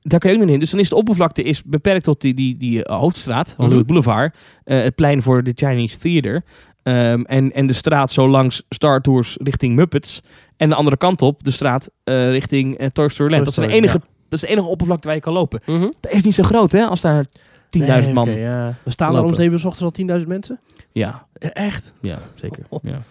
daar 0.02 0.20
kan 0.20 0.32
je 0.32 0.38
ook 0.38 0.44
nog 0.44 0.54
in. 0.54 0.60
Dus 0.60 0.70
dan 0.72 0.80
is 0.80 0.90
de 0.90 0.96
oppervlakte 0.96 1.44
is 1.44 1.64
beperkt 1.64 2.04
tot 2.04 2.22
die, 2.22 2.34
die, 2.34 2.58
die 2.58 2.84
eh, 2.84 3.00
hoofdstraat, 3.00 3.54
Hollywood 3.58 3.78
Mhm. 3.80 3.88
Boulevard. 3.88 4.36
eh, 4.64 4.82
het 4.84 4.96
plein 4.96 5.22
voor 5.22 5.44
de 5.44 5.52
Chinese 5.56 5.98
Theater. 5.98 6.44
ehm, 6.84 7.22
en, 7.22 7.52
en 7.54 7.68
de 7.68 7.74
straat 7.74 8.12
zo 8.12 8.28
langs 8.30 8.64
Star 8.70 9.02
Tours 9.02 9.38
richting 9.44 9.76
Muppets. 9.76 10.22
En 10.58 10.70
de 10.70 10.76
andere 10.76 10.98
kant 10.98 11.22
op, 11.22 11.44
de 11.44 11.52
straat 11.52 11.90
eh, 12.04 12.30
richting 12.30 12.78
eh, 12.78 12.88
Toy 12.90 13.10
Story 13.10 13.32
Land. 13.32 13.46
Dat 13.46 13.58
is, 13.58 13.68
de 13.70 13.74
enige, 13.76 13.94
ja. 13.98 14.04
dat 14.30 14.34
is 14.34 14.42
de 14.42 14.48
enige 14.48 14.68
oppervlakte 14.68 15.08
waar 15.08 15.16
je 15.16 15.22
kan 15.22 15.34
lopen. 15.34 15.60
Mhm. 15.66 15.90
Dat 16.00 16.12
is 16.12 16.24
niet 16.24 16.36
zo 16.36 16.44
groot, 16.44 16.72
hè? 16.72 16.86
Als 16.86 17.02
daar 17.02 17.26
10.000 17.26 17.86
Nee, 18.06 18.14
man... 18.14 18.30
oké, 18.30 18.38
ja. 18.38 18.76
We 18.84 18.92
staan 18.92 19.16
er 19.16 19.24
om 19.24 19.36
7 19.36 19.54
uur 19.54 19.60
's 19.60 19.66
ochtends 19.66 20.00
al 20.10 20.18
10.000 20.22 20.28
mensen? 20.28 20.60
Ja, 20.92 21.28
Eh, 21.34 21.50
Echt? 21.54 21.94
ja, 22.02 22.20
zeker. 22.36 22.64
Ja. 22.82 23.02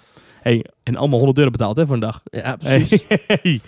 Hey, 0.43 0.65
en 0.83 0.97
allemaal 0.97 1.17
100 1.19 1.39
euro 1.39 1.51
betaald, 1.51 1.77
hè, 1.77 1.85
voor 1.87 1.95
een 1.95 2.01
dag. 2.01 2.23
Ja, 2.25 2.57
precies. 2.57 3.05
Hey. 3.27 3.61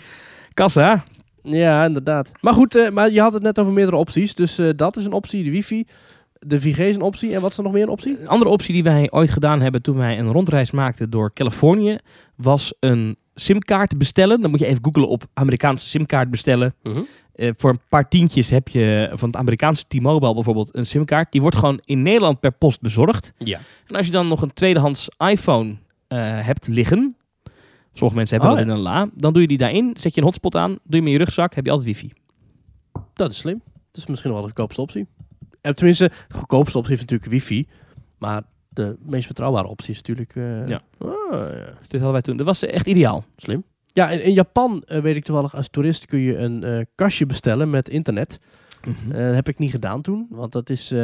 Kassa. 0.55 1.05
Ja, 1.42 1.85
inderdaad. 1.85 2.33
Maar 2.40 2.55
goed, 2.55 2.74
eh, 2.74 2.90
maar 2.90 3.11
je 3.11 3.20
had 3.20 3.33
het 3.33 3.42
net 3.42 3.59
over 3.59 3.72
meerdere 3.72 3.96
opties. 3.96 4.35
Dus 4.35 4.59
eh, 4.59 4.70
dat 4.77 4.96
is 4.96 5.05
een 5.05 5.12
optie, 5.12 5.44
de 5.44 5.51
wifi. 5.51 5.85
De 6.38 6.61
4G 6.61 6.79
is 6.79 6.94
een 6.94 7.03
optie. 7.03 7.35
En 7.35 7.40
wat 7.40 7.51
is 7.51 7.57
er 7.57 7.62
nog 7.62 7.72
meer 7.72 7.83
een 7.83 7.88
optie? 7.88 8.20
Een 8.20 8.29
andere 8.29 8.51
optie 8.51 8.72
die 8.72 8.83
wij 8.83 9.11
ooit 9.11 9.31
gedaan 9.31 9.61
hebben 9.61 9.83
toen 9.83 9.96
wij 9.96 10.18
een 10.18 10.33
rondreis 10.33 10.70
maakten 10.70 11.11
door 11.11 11.33
Californië, 11.33 11.98
was 12.37 12.74
een 12.81 13.16
simkaart 13.35 13.98
bestellen. 13.98 14.40
Dan 14.40 14.51
moet 14.51 14.59
je 14.59 14.66
even 14.66 14.85
googlen 14.85 15.09
op 15.09 15.24
Amerikaanse 15.35 15.88
simkaart 15.88 16.31
bestellen. 16.31 16.74
Eh, 17.33 17.51
voor 17.57 17.70
een 17.70 17.81
paar 17.88 18.09
tientjes 18.09 18.51
heb 18.51 18.68
je 18.68 19.11
van 19.14 19.29
het 19.29 19.38
Amerikaanse 19.38 19.85
T-Mobile 19.88 20.35
bijvoorbeeld 20.35 20.77
een 20.77 20.87
simkaart. 20.87 21.33
Die 21.33 21.40
wordt 21.40 21.57
gewoon 21.57 21.81
in 21.85 22.03
Nederland 22.03 22.40
per 22.40 22.53
post 22.53 22.81
bezorgd. 22.81 23.33
Ja. 23.38 23.61
En 23.87 23.96
als 23.96 24.07
je 24.07 24.12
dan 24.12 24.29
nog 24.29 24.42
een 24.42 24.53
tweedehands 24.53 25.09
iPhone 25.18 25.77
hebt 26.09 26.68
liggen, 26.68 27.16
sommige 27.99 28.17
mensen 28.19 28.37
hebben 28.37 28.57
Oh, 28.57 28.61
dat 28.61 28.67
in 28.69 28.73
een 28.75 28.83
la, 28.83 29.09
dan 29.15 29.33
doe 29.33 29.43
je 29.43 29.49
die 29.49 29.59
daarin, 29.59 29.95
zet 29.99 30.15
je 30.15 30.21
een 30.21 30.27
hotspot 30.27 30.55
aan, 30.57 30.71
doe 30.71 30.79
je 30.83 30.97
hem 30.97 31.07
in 31.07 31.13
je 31.13 31.19
rugzak, 31.19 31.55
heb 31.55 31.65
je 31.65 31.71
altijd 31.71 31.89
wifi. 31.89 32.13
Dat 33.13 33.31
is 33.31 33.39
slim. 33.39 33.63
Dat 33.91 33.97
is 33.97 34.07
misschien 34.07 34.31
wel 34.31 34.41
de 34.41 34.47
goedkoopste 34.47 34.81
optie. 34.81 35.07
En 35.61 35.75
tenminste, 35.75 36.11
de 36.29 36.35
goedkoopste 36.35 36.79
optie 36.79 36.95
is 36.95 37.01
natuurlijk 37.01 37.31
wifi. 37.31 37.67
Maar 38.19 38.43
de 38.69 38.97
meest 39.01 39.29
betrouwbare 39.29 39.69
optie 39.69 39.91
is 39.91 39.97
natuurlijk... 39.97 40.37
eh, 40.37 40.67
Ja. 40.67 40.81
ah, 40.99 41.09
ja. 41.31 41.65
Dus 41.79 41.89
dit 41.89 41.91
hadden 41.91 42.13
wij 42.13 42.23
toen. 42.23 42.37
Dat 42.37 42.47
was 42.47 42.63
echt 42.65 42.87
ideaal. 42.87 43.25
Slim. 43.37 43.65
Ja, 43.87 44.09
in, 44.11 44.23
in 44.23 44.33
Japan 44.33 44.83
eh, 44.87 45.01
weet 45.01 45.17
ik 45.17 45.25
toevallig, 45.25 45.55
als 45.57 45.69
toerist 45.69 46.07
kun 46.07 46.19
je 46.19 46.37
een 46.37 46.65
eh, 46.65 46.85
kastje 46.95 47.27
bestellen 47.27 47.71
met 47.71 47.89
internet. 47.89 48.39
Eh, 48.81 48.93
dat 49.11 49.35
heb 49.35 49.49
ik 49.49 49.59
niet 49.59 49.71
gedaan 49.71 50.01
toen, 50.01 50.27
want 50.31 50.53
dat 50.53 50.71
is... 50.71 50.95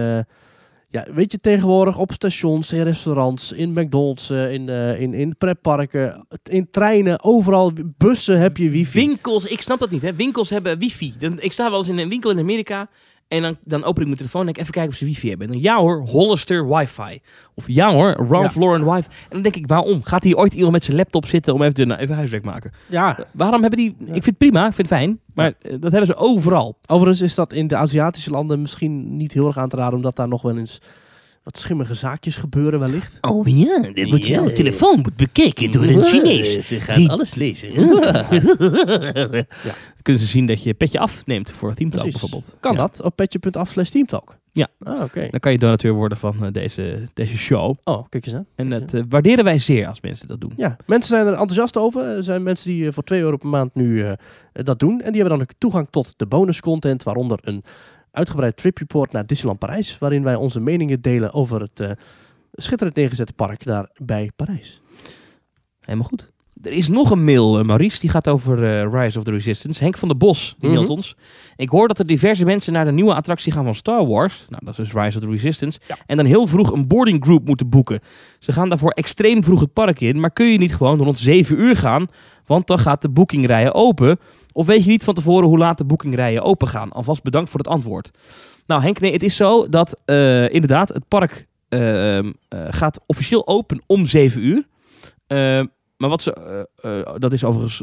ja, 0.95 1.07
weet 1.13 1.33
je, 1.33 1.41
tegenwoordig 1.41 1.99
op 1.99 2.13
stations, 2.13 2.73
in 2.73 2.83
restaurants, 2.83 3.53
in 3.53 3.73
McDonald's, 3.73 4.31
eh, 4.31 4.53
in, 4.53 4.69
eh, 4.69 5.01
in, 5.01 5.15
in 5.15 5.37
pretparken, 5.37 6.27
in 6.43 6.71
treinen, 6.71 7.25
overal, 7.25 7.73
bussen 7.97 8.39
heb 8.39 8.57
je 8.57 8.71
wifi. 8.71 9.07
Winkels, 9.07 9.45
ik 9.45 9.63
snap 9.63 9.79
dat 9.79 9.91
niet. 9.91 10.03
Hè? 10.03 10.15
Winkels 10.15 10.51
hebben 10.51 10.79
wifi. 10.79 11.15
Ik 11.37 11.53
sta 11.53 11.71
wel 11.71 11.79
eens 11.79 11.89
in 11.89 11.99
een 11.99 12.09
winkel 12.09 12.31
in 12.31 12.39
Amerika 12.39 12.89
En 13.35 13.43
dan, 13.43 13.57
dan 13.65 13.85
open 13.85 14.01
ik 14.01 14.07
mijn 14.07 14.17
telefoon 14.19 14.41
en 14.41 14.47
denk 14.47 14.57
ik 14.57 14.63
even 14.63 14.75
kijken 14.75 14.93
of 14.93 14.99
ze 14.99 15.05
wifi 15.05 15.29
hebben. 15.29 15.47
En 15.47 15.53
dan 15.53 15.63
ja 15.63 15.77
hoor, 15.79 16.01
Hollister 16.01 16.69
wifi. 16.69 17.21
Of 17.55 17.65
ja 17.69 17.93
hoor, 17.93 18.27
Ralph 18.29 18.55
Ja. 18.55 18.61
Lauren 18.61 18.85
wifi. 18.95 19.09
En 19.09 19.29
dan 19.31 19.43
denk 19.43 19.57
ik, 19.57 19.67
waarom? 19.67 20.03
Gaat 20.03 20.23
hier 20.23 20.37
ooit 20.37 20.55
iemand 20.55 20.73
met 20.73 20.85
zijn 20.85 20.97
laptop 20.97 21.27
zitten 21.27 21.55
om 21.55 21.63
even, 21.63 21.87
nou, 21.89 22.01
even 22.01 22.15
huiswerk 22.15 22.45
maken? 22.45 22.73
Ja, 22.89 23.27
Waarom 23.33 23.61
hebben 23.61 23.79
die... 23.79 23.97
Ik 23.99 24.07
vind 24.13 24.25
het 24.25 24.39
prima, 24.39 24.67
ik 24.67 24.75
vind 24.75 24.89
het 24.89 24.99
fijn. 24.99 25.21
Maar 25.35 25.53
eh, 25.63 25.71
dat 25.81 25.91
hebben 25.91 26.07
ze 26.07 26.17
overal. 26.17 26.79
overigens 26.87 27.21
is 27.21 27.35
dat 27.35 27.53
in 27.53 27.67
de 27.67 27.77
Aziatische 27.77 28.31
landen 28.31 28.61
misschien 28.61 29.17
niet 29.17 29.33
heel 29.33 29.47
erg 29.47 29.59
aan 29.59 29.69
te 29.69 29.77
raden, 29.77 29.95
omdat 29.95 30.17
daar 30.17 30.29
nog 30.29 30.43
wel 30.43 30.59
eens 30.59 30.81
wat 31.45 31.59
schimmige 31.59 31.95
zaakjes 31.95 32.37
gebeuren 32.37 32.81
wellicht. 32.81 33.19
Oh 33.21 33.47
ja, 33.47 33.91
dit 33.93 34.09
wordt 34.11 34.27
jouw 34.27 34.49
telefoon 34.53 35.01
moet 35.01 35.17
bekeken 35.17 35.73
Ze 36.63 36.81
gaan 36.81 36.97
Die- 36.97 37.11
alles 37.11 37.35
lezen. 37.35 37.75
Dan 37.75 39.45
kunnen 40.03 40.23
ze 40.23 40.29
zien 40.29 40.47
dat 40.47 40.63
je 40.63 40.75
petje 40.75 40.99
afneemt 40.99 41.51
voor 41.51 41.75
Team 41.75 41.91
Talk 41.91 42.03
Precies. 42.03 42.21
bijvoorbeeld. 42.21 42.57
Kan 42.61 42.73
Ja. 42.73 42.79
dat 42.79 43.03
op 43.03 43.17
petje.af 43.17 43.69
slash 43.71 43.89
teamtalk? 43.89 44.37
Ja. 44.53 44.69
Ah, 44.83 45.03
oké. 45.03 45.29
Dan 45.31 45.41
kan 45.41 45.53
je 45.53 45.59
donateur 45.59 45.93
worden 45.93 46.19
van 46.19 46.45
eh, 46.45 46.53
deze, 46.53 47.09
deze 47.15 47.37
show. 47.37 47.75
Oh, 47.85 48.05
kijk 48.09 48.27
eens 48.27 48.35
aan. 48.35 48.47
En 48.55 48.71
dat 48.71 48.95
eh, 48.95 49.03
waarderen 49.09 49.45
wij 49.45 49.59
zeer 49.59 49.87
als 49.87 50.01
mensen 50.01 50.29
dat 50.29 50.41
doen. 50.41 50.53
Ja, 50.57 50.77
mensen 50.87 51.09
zijn 51.09 51.27
er 51.27 51.33
enthousiast 51.33 51.77
over. 51.77 52.03
Er 52.05 52.23
zijn 52.23 52.43
mensen 52.43 52.71
die 52.71 52.87
eh, 52.87 52.93
voor 52.93 53.03
2 53.05 53.21
euro 53.21 53.37
per 53.37 53.49
maand 53.49 53.75
nu 53.75 54.05
dat 54.53 54.79
doen. 54.81 55.01
En 55.01 55.13
die 55.13 55.21
hebben 55.21 55.39
dan 55.39 55.41
ook 55.41 55.59
toegang 55.59 55.87
tot 55.91 56.15
de 56.17 56.27
bonuscontent, 56.27 57.03
waaronder 57.03 57.39
een 57.43 57.65
uitgebreid 58.15 58.57
trip 58.57 58.79
report 58.79 59.13
naar 59.13 59.27
Disneyland 59.27 59.59
Parijs, 59.59 59.99
waarin 59.99 60.23
wij 60.23 60.35
onze 60.35 60.61
meningen 60.61 61.01
delen 61.01 61.33
over 61.33 61.61
het 61.61 61.81
eh, 61.81 61.91
schitterend 62.53 62.97
neergezette 62.97 63.33
park 63.33 63.65
daar 63.65 63.89
bij 63.97 64.31
Parijs. 64.37 64.81
Helemaal 65.81 66.09
goed. 66.09 66.33
Er 66.63 66.73
is 66.73 66.89
nog 66.89 67.11
een 67.11 67.25
mail, 67.25 67.59
eh, 67.59 67.65
Maurice, 67.65 68.01
die 68.01 68.11
gaat 68.11 68.29
over 68.29 68.65
eh, 68.65 68.93
Rise 69.03 69.19
of 69.19 69.25
the 69.25 69.31
Resistance. 69.31 69.83
Henk 69.83 69.97
van 69.97 70.09
der 70.09 70.17
Bos, 70.17 70.57
die 70.59 70.71
mailt 70.71 70.85
Mhm. 70.85 70.93
ons. 70.95 71.17
Ik 71.57 71.69
hoor 71.69 71.89
dat 71.89 71.99
er 71.99 72.07
diverse 72.07 72.45
mensen 72.45 72.73
naar 72.73 72.85
de 72.85 72.93
nieuwe 72.93 73.15
attractie 73.15 73.53
gaan 73.53 73.65
van 73.65 73.75
Star 73.75 74.07
Wars. 74.07 74.45
Nou, 74.49 74.63
dat 74.65 74.79
is 74.79 74.91
dus 74.91 75.03
Rise 75.03 75.19
of 75.19 75.25
the 75.25 75.31
Resistance. 75.31 75.81
Ja. 75.89 75.97
En 76.07 76.17
dan 76.17 76.27
heel 76.27 76.47
vroeg 76.47 76.73
een 76.73 76.87
boarding 76.87 77.25
group 77.25 77.47
moeten 77.47 77.69
boeken. 77.69 78.01
Ze 78.39 78.53
gaan 78.53 78.69
daarvoor 78.69 78.91
extreem 78.91 79.43
vroeg 79.45 79.61
het 79.61 79.73
park 79.73 80.01
in. 80.01 80.21
Maar 80.21 80.31
kun 80.31 80.47
je 80.47 80.59
niet 80.59 80.75
gewoon 80.77 80.99
rond 80.99 81.19
7 81.19 81.61
uur 81.61 81.77
gaan? 81.77 82.07
Want 82.47 82.67
dan 82.67 82.79
gaat 82.79 83.03
de 83.03 83.09
boekingrijen 83.09 83.75
open. 83.75 84.19
Of 84.55 84.67
weet 84.67 84.85
je 84.85 84.91
niet 84.91 85.05
van 85.05 85.15
tevoren 85.15 85.49
hoe 85.49 85.59
laat 85.59 85.79
de 85.79 85.85
boekingrijen 85.85 86.43
open 86.43 86.69
gaan? 86.69 86.93
Alvast 86.93 87.23
bedankt 87.23 87.51
voor 87.51 87.59
het 87.61 87.69
antwoord. 87.69 88.11
Nou 88.67 88.83
Henk, 88.83 89.01
nee, 89.01 89.13
het 89.13 89.23
is 89.23 89.37
zo 89.37 89.69
dat 89.69 90.01
eh, 90.05 90.49
inderdaad 90.53 90.89
het 90.89 91.09
park 91.09 91.47
eh, 91.69 92.19
eh, 92.19 92.25
gaat 92.49 93.01
officieel 93.07 93.47
open 93.47 93.83
om 93.87 94.07
7 94.07 94.43
uur. 94.45 94.67
Eh, 95.27 95.37
maar 95.97 96.09
wat 96.09 96.23
ze, 96.23 96.33
eh, 96.83 97.13
dat 97.19 97.33
is 97.33 97.45
overigens 97.45 97.83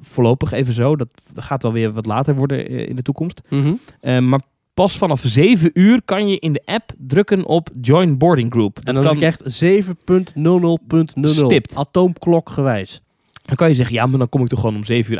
voorlopig 0.00 0.52
even 0.52 0.74
zo. 0.74 0.96
Dat 0.96 1.08
gaat 1.34 1.62
wel 1.62 1.72
weer 1.72 1.92
wat 1.92 2.06
later 2.06 2.34
worden 2.34 2.66
in 2.88 2.96
de 2.96 3.02
toekomst. 3.02 3.40
Eh, 4.00 4.18
maar 4.18 4.40
pas 4.74 4.98
vanaf 4.98 5.20
7 5.24 5.70
uur 5.72 6.02
kan 6.04 6.28
je 6.28 6.38
in 6.38 6.52
de 6.52 6.62
app 6.64 6.92
drukken 6.98 7.44
op 7.44 7.68
Join 7.80 8.18
Boarding 8.18 8.52
Group. 8.52 8.78
En 8.84 8.94
dan 8.94 9.04
kan, 9.04 9.16
is 9.16 9.22
ik 9.22 9.22
echt 9.22 9.42
7.00.00. 9.64 11.28
Stipt. 11.28 11.76
Atoomklok 11.76 12.50
gewijs. 12.50 13.02
dan 13.42 13.56
kan 13.56 13.68
je 13.68 13.74
zeggen, 13.74 13.94
ja, 13.94 14.06
maar 14.06 14.18
dan 14.18 14.28
kom 14.28 14.42
ik 14.42 14.48
toch 14.48 14.60
gewoon 14.60 14.76
om 14.76 14.84
7 14.84 15.12
uur 15.12 15.18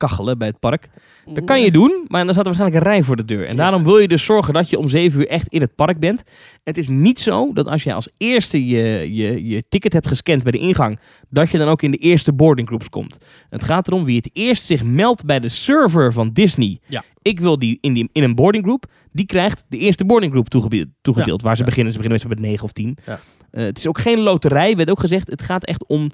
aankachelen 0.00 0.38
bij 0.38 0.48
het 0.48 0.58
park. 0.58 0.88
Dat 1.34 1.44
kan 1.44 1.60
je 1.60 1.70
doen, 1.70 2.04
maar 2.08 2.24
dan 2.24 2.32
staat 2.34 2.46
er 2.46 2.52
waarschijnlijk 2.52 2.84
een 2.84 2.90
rij 2.92 3.02
voor 3.02 3.16
de 3.16 3.24
deur. 3.24 3.46
En 3.46 3.56
daarom 3.56 3.84
wil 3.84 3.98
je 3.98 4.08
dus 4.08 4.24
zorgen 4.24 4.54
dat 4.54 4.70
je 4.70 4.78
om 4.78 4.88
7 4.88 5.20
uur 5.20 5.28
echt 5.28 5.48
in 5.48 5.60
het 5.60 5.74
park 5.74 5.98
bent. 5.98 6.22
Het 6.64 6.78
is 6.78 6.88
niet 6.88 7.20
zo 7.20 7.52
dat 7.52 7.66
als 7.66 7.82
jij 7.82 7.94
als 7.94 8.08
eerste 8.16 8.66
je, 8.66 9.14
je, 9.14 9.46
je 9.48 9.62
ticket 9.68 9.92
hebt 9.92 10.06
gescand 10.06 10.42
bij 10.42 10.52
de 10.52 10.58
ingang, 10.58 10.98
dat 11.30 11.50
je 11.50 11.58
dan 11.58 11.68
ook 11.68 11.82
in 11.82 11.90
de 11.90 11.96
eerste 11.96 12.32
boarding 12.32 12.66
groups 12.66 12.88
komt. 12.88 13.18
Het 13.50 13.64
gaat 13.64 13.86
erom 13.88 14.04
wie 14.04 14.16
het 14.16 14.30
eerst 14.32 14.64
zich 14.64 14.84
meldt 14.84 15.24
bij 15.24 15.40
de 15.40 15.48
server 15.48 16.12
van 16.12 16.32
Disney. 16.32 16.78
Ja. 16.88 17.04
Ik 17.22 17.40
wil 17.40 17.58
die 17.58 17.78
in, 17.80 17.92
die 17.92 18.08
in 18.12 18.22
een 18.22 18.34
boarding 18.34 18.64
group, 18.64 18.84
die 19.12 19.26
krijgt 19.26 19.64
de 19.68 19.78
eerste 19.78 20.04
boarding 20.04 20.32
group 20.32 20.48
toegebe- 20.48 20.88
toegedeeld. 21.02 21.42
waar 21.42 21.56
ze 21.56 21.64
beginnen. 21.64 21.92
Ze 21.92 21.98
beginnen 21.98 22.26
meestal 22.28 22.42
met 22.42 22.50
9 22.50 22.64
of 22.64 22.72
10. 22.72 22.98
Ja. 23.06 23.20
Eh, 23.50 23.64
het 23.64 23.78
is 23.78 23.86
ook 23.86 23.98
geen 23.98 24.18
loterij, 24.20 24.76
werd 24.76 24.90
ook 24.90 25.00
gezegd. 25.00 25.30
Het 25.30 25.42
gaat 25.42 25.64
echt 25.64 25.86
om 25.86 26.10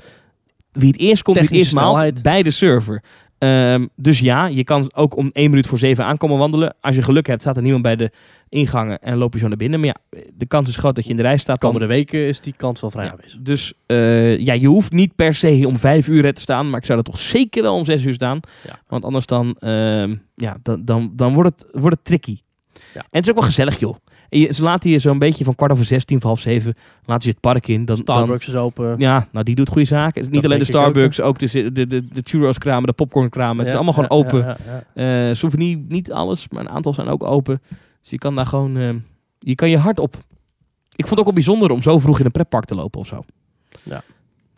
wie 0.72 0.88
het 0.90 0.98
eerst 0.98 1.22
komt, 1.22 1.36
wie 1.36 1.46
het 1.46 1.56
eerst 1.56 1.74
maalt 1.74 2.22
bij 2.22 2.42
de 2.42 2.50
server. 2.50 3.02
Ehm, 3.42 3.86
dus 3.96 4.18
ja, 4.18 4.46
je 4.46 4.64
kan 4.64 4.90
ook 4.94 5.16
om 5.16 5.30
één 5.32 5.50
minuut 5.50 5.66
voor 5.66 5.78
zeven 5.78 6.04
aankomen 6.04 6.38
wandelen. 6.38 6.74
Als 6.80 6.96
je 6.96 7.02
geluk 7.02 7.26
hebt, 7.26 7.40
staat 7.40 7.56
er 7.56 7.62
niemand 7.62 7.82
bij 7.82 7.96
de 7.96 8.10
ingangen 8.48 8.98
en 8.98 9.16
loop 9.16 9.32
je 9.32 9.38
zo 9.38 9.48
naar 9.48 9.56
binnen. 9.56 9.80
Maar 9.80 9.88
ja, 9.88 10.20
de 10.34 10.46
kans 10.46 10.68
is 10.68 10.76
groot 10.76 10.94
dat 10.94 11.04
je 11.04 11.10
in 11.10 11.16
de 11.16 11.22
rij 11.22 11.36
staat. 11.36 11.60
De 11.60 11.66
Dan. 11.66 11.72
komende 11.72 11.94
weken 11.94 12.26
is 12.26 12.40
die 12.40 12.54
kans 12.56 12.80
wel 12.80 12.90
vrij 12.90 13.04
Ja, 13.04 13.10
aanwezig. 13.10 13.40
Dus 13.40 13.72
eh, 13.86 14.38
ja, 14.38 14.52
je 14.52 14.66
hoeft 14.66 14.92
niet 14.92 15.14
per 15.16 15.34
se 15.34 15.64
om 15.66 15.78
vijf 15.78 16.08
uur 16.08 16.24
er 16.24 16.34
te 16.34 16.40
staan. 16.40 16.70
Maar 16.70 16.78
ik 16.78 16.84
zou 16.84 16.98
er 16.98 17.04
toch 17.04 17.18
zeker 17.18 17.62
wel 17.62 17.74
om 17.74 17.84
zes 17.84 18.04
uur 18.04 18.14
staan. 18.14 18.40
Ja. 18.66 18.80
Want 18.88 19.04
anders 19.04 19.26
dan, 19.26 19.56
ehm, 19.58 20.14
ja, 20.34 20.56
dan, 20.62 20.84
dan, 20.84 21.12
dan 21.16 21.34
wordt, 21.34 21.50
het, 21.50 21.80
wordt 21.80 21.96
het 21.96 22.04
tricky. 22.04 22.38
Ja. 22.72 23.00
En 23.00 23.06
het 23.10 23.24
is 23.24 23.30
ook 23.30 23.38
wel 23.38 23.44
gezellig, 23.48 23.78
joh. 23.78 23.96
En 24.32 24.38
je, 24.38 24.52
ze 24.52 24.62
laten 24.62 24.90
je 24.90 24.98
zo'n 24.98 25.18
beetje 25.18 25.44
van 25.44 25.54
kwart 25.54 25.72
over 25.72 25.84
zes, 25.84 26.04
tien 26.04 26.20
voor 26.20 26.26
half 26.26 26.40
zeven, 26.40 26.74
laten 27.04 27.22
ze 27.22 27.28
het 27.28 27.40
park 27.40 27.68
in. 27.68 27.84
Dan, 27.84 28.00
dan, 28.04 28.16
Starbucks 28.16 28.48
is 28.48 28.54
open. 28.54 28.94
ja, 28.98 29.28
nou 29.32 29.44
die 29.44 29.54
doet 29.54 29.68
goede 29.68 29.86
zaken. 29.86 30.26
Niet 30.30 30.44
alleen 30.44 30.58
de 30.58 30.64
ook, 30.64 30.70
Starbucks, 30.70 31.20
ook 31.20 31.38
de, 31.38 31.72
de, 31.72 31.86
de, 31.86 32.08
de 32.08 32.20
churros 32.24 32.58
kramen, 32.58 32.86
de 32.86 32.92
popcorn 32.92 33.28
kramen. 33.28 33.58
Het 33.58 33.68
is 33.68 33.74
allemaal 33.74 33.92
gewoon 33.94 34.10
open. 34.10 34.38
ja, 34.38 34.56
ja. 34.94 35.32
Eh, 35.32 35.52
niet, 35.88 36.12
alles, 36.12 36.48
maar 36.48 36.60
een 36.60 36.68
aantal 36.68 36.94
zijn 36.94 37.08
ook 37.08 37.22
open. 37.22 37.62
Dus 38.00 38.10
je 38.10 38.18
kan 38.18 38.34
daar 38.34 38.46
gewoon, 38.46 38.76
eh, 38.76 38.94
je 39.38 39.54
kan 39.54 39.70
je 39.70 39.78
hart 39.78 39.98
op. 39.98 40.14
Ik 40.14 41.06
vond 41.06 41.10
het 41.10 41.18
ook 41.18 41.24
wel 41.24 41.34
bijzonder 41.34 41.70
om 41.70 41.82
zo 41.82 41.98
vroeg 41.98 42.18
in 42.18 42.24
een 42.24 42.30
pretpark 42.30 42.64
te 42.64 42.74
lopen 42.74 43.00
of 43.00 43.06
zo. 43.06 43.24
Ja. 43.82 44.02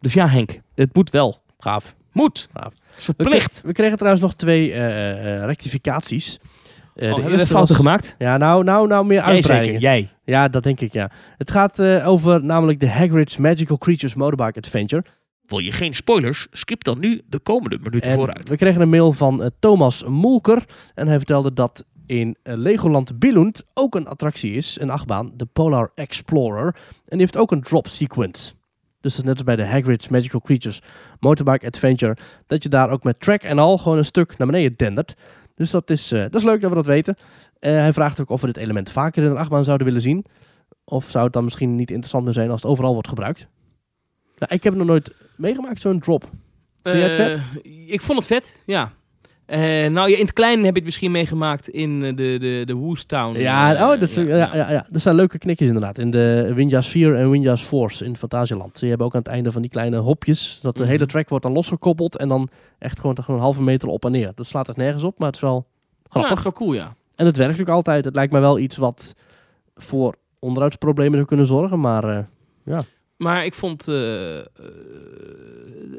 Dus 0.00 0.12
ja, 0.12 0.28
Henk, 0.28 0.60
het 0.74 0.94
moet 0.94 1.10
wel. 1.10 1.38
Gaaf. 1.58 1.94
Moet. 2.12 2.48
Gaaf. 2.52 2.72
Verplicht. 2.90 3.60
We, 3.60 3.66
we 3.66 3.72
kregen 3.72 3.96
trouwens 3.96 4.22
nog 4.22 4.34
twee 4.34 4.72
eh, 4.72 5.44
rectificaties. 5.44 6.38
Eh, 6.94 7.12
Oh, 7.12 7.24
de 7.26 7.46
fouten 7.46 7.74
gemaakt? 7.76 8.14
Ja, 8.18 8.36
nou, 8.36 8.64
nou, 8.64 8.86
nou 8.86 9.06
meer 9.06 9.20
uitbreidingen. 9.20 9.80
jij. 9.80 10.08
Ja, 10.24 10.48
dat 10.48 10.62
denk 10.62 10.80
ik, 10.80 10.92
ja. 10.92 11.10
Het 11.36 11.50
gaat 11.50 11.78
eh, 11.78 12.08
over 12.08 12.44
namelijk 12.44 12.80
de 12.80 12.88
Hagrid's 12.88 13.36
Magical 13.36 13.78
Creatures 13.78 14.14
Motorbike 14.14 14.58
Adventure. 14.58 15.04
Wil 15.46 15.58
je 15.58 15.72
geen 15.72 15.94
spoilers? 15.94 16.46
Skip 16.50 16.84
dan 16.84 16.98
nu 16.98 17.20
de 17.28 17.38
komende 17.38 17.78
minuten 17.82 18.10
En 18.10 18.16
vooruit. 18.16 18.48
we 18.48 18.56
kregen 18.56 18.80
een 18.80 18.88
mail 18.88 19.12
van 19.12 19.42
eh, 19.42 19.48
Thomas 19.58 20.04
Molker. 20.04 20.64
En 20.94 21.06
hij 21.06 21.16
vertelde 21.16 21.52
dat 21.52 21.84
in 22.06 22.36
Legoland 22.42 23.18
Billund 23.18 23.62
ook 23.74 23.94
een 23.94 24.06
attractie 24.06 24.52
is, 24.52 24.80
een 24.80 24.90
achtbaan, 24.90 25.32
de 25.36 25.46
Polar 25.52 25.90
Explorer. 25.94 26.66
En 26.86 27.02
die 27.08 27.18
heeft 27.18 27.36
ook 27.36 27.52
een 27.52 27.62
drop 27.62 27.88
sequence. 27.88 28.52
Dus 29.00 29.12
dat 29.14 29.22
is 29.22 29.28
net 29.28 29.32
als 29.34 29.44
bij 29.44 29.56
de 29.56 29.64
Hagrid's 29.66 30.08
Magical 30.08 30.40
Creatures 30.40 30.80
Motorbike 31.20 31.66
Adventure. 31.66 32.16
Dat 32.46 32.62
je 32.62 32.68
daar 32.68 32.90
ook 32.90 33.02
met 33.04 33.20
track 33.20 33.42
en 33.42 33.58
al 33.58 33.78
gewoon 33.78 33.98
een 33.98 34.04
stuk 34.04 34.38
naar 34.38 34.46
beneden 34.46 34.74
dendert. 34.76 35.14
Dus 35.54 35.70
dat 35.70 35.90
is, 35.90 36.12
eh, 36.12 36.20
dat 36.22 36.34
is 36.34 36.42
leuk 36.42 36.60
dat 36.60 36.70
we 36.70 36.76
dat 36.76 36.86
weten. 36.86 37.16
Eh, 37.58 37.72
hij 37.72 37.92
vraagt 37.92 38.20
ook 38.20 38.30
of 38.30 38.40
we 38.40 38.46
dit 38.46 38.56
element 38.56 38.90
vaker 38.90 39.24
in 39.24 39.30
een 39.30 39.36
achtbaan 39.36 39.64
zouden 39.64 39.86
willen 39.86 40.02
zien. 40.02 40.24
Of 40.84 41.10
zou 41.10 41.24
het 41.24 41.32
dan 41.32 41.44
misschien 41.44 41.74
niet 41.74 41.90
interessant 41.90 42.24
meer 42.24 42.32
zijn 42.32 42.50
als 42.50 42.62
het 42.62 42.70
overal 42.70 42.92
wordt 42.92 43.08
gebruikt? 43.08 43.48
Nou, 44.38 44.54
ik 44.54 44.64
heb 44.64 44.74
nog 44.74 44.86
nooit 44.86 45.14
meegemaakt, 45.36 45.80
zo'n 45.80 46.00
drop. 46.00 46.30
Vind 46.82 46.96
jij 46.96 47.06
het 47.06 47.14
vet? 47.14 47.62
Eh, 47.62 47.92
ik 47.92 48.00
vond 48.00 48.18
het 48.18 48.26
vet, 48.26 48.62
ja. 48.66 48.92
Eh, 49.46 49.60
nou, 49.90 50.10
ja, 50.10 50.16
in 50.16 50.20
het 50.24 50.32
klein 50.32 50.56
heb 50.58 50.66
je 50.68 50.72
het 50.74 50.84
misschien 50.84 51.10
meegemaakt 51.10 51.68
in 51.68 52.02
eh, 52.04 52.16
de, 52.16 52.36
de, 52.38 52.62
de 52.64 52.74
Woostown. 52.74 53.38
Ja, 53.38 53.74
eh, 53.74 53.82
oh, 53.82 53.88
dat, 53.88 54.02
is, 54.02 54.14
ja, 54.14 54.24
ja, 54.54 54.70
ja, 54.70 54.86
dat 54.90 55.02
zijn 55.02 55.14
leuke 55.14 55.38
knikjes 55.38 55.68
inderdaad. 55.68 55.98
In 55.98 56.10
de 56.10 56.52
Winja's 56.54 56.88
4 56.88 57.14
en 57.14 57.30
Winja's 57.30 57.62
Force 57.62 58.04
in 58.04 58.16
Fantasieland. 58.16 58.78
Die 58.80 58.88
hebben 58.88 59.06
ook 59.06 59.12
aan 59.14 59.18
het 59.18 59.28
einde 59.28 59.52
van 59.52 59.62
die 59.62 59.70
kleine 59.70 59.96
hopjes. 59.96 60.58
Dat 60.62 60.74
de 60.76 60.80
Mhm. 60.82 60.90
hele 60.90 61.06
track 61.06 61.28
wordt 61.28 61.44
dan 61.44 61.52
losgekoppeld. 61.54 62.16
En 62.16 62.28
dan 62.28 62.48
echt 62.78 62.98
gewoon, 63.00 63.16
gewoon 63.22 63.36
een 63.36 63.42
halve 63.46 63.62
meter 63.62 63.88
op 63.88 64.04
en 64.04 64.12
neer. 64.12 64.32
Dat 64.34 64.46
slaat 64.46 64.68
echt 64.68 64.76
nergens 64.76 65.02
op, 65.02 65.18
maar 65.18 65.26
het 65.26 65.36
is 65.36 65.42
wel 65.42 65.66
Ja, 66.02 66.08
grappig. 66.10 66.28
dat 66.28 66.38
is 66.38 66.44
wel 66.44 66.52
cool, 66.52 66.72
ja. 66.74 66.94
En 67.16 67.26
het 67.26 67.36
werkt 67.36 67.50
natuurlijk 67.52 67.76
altijd. 67.76 68.04
Het 68.04 68.14
lijkt 68.14 68.32
mij 68.32 68.40
wel 68.40 68.58
iets 68.58 68.76
wat 68.76 69.14
voor 69.76 70.14
onderhoudsproblemen 70.38 71.14
zou 71.14 71.26
kunnen 71.26 71.46
zorgen. 71.46 71.80
Maar 71.80 72.26
eh, 72.64 72.78
Maar 73.16 73.44
ik 73.44 73.54
vond 73.54 73.84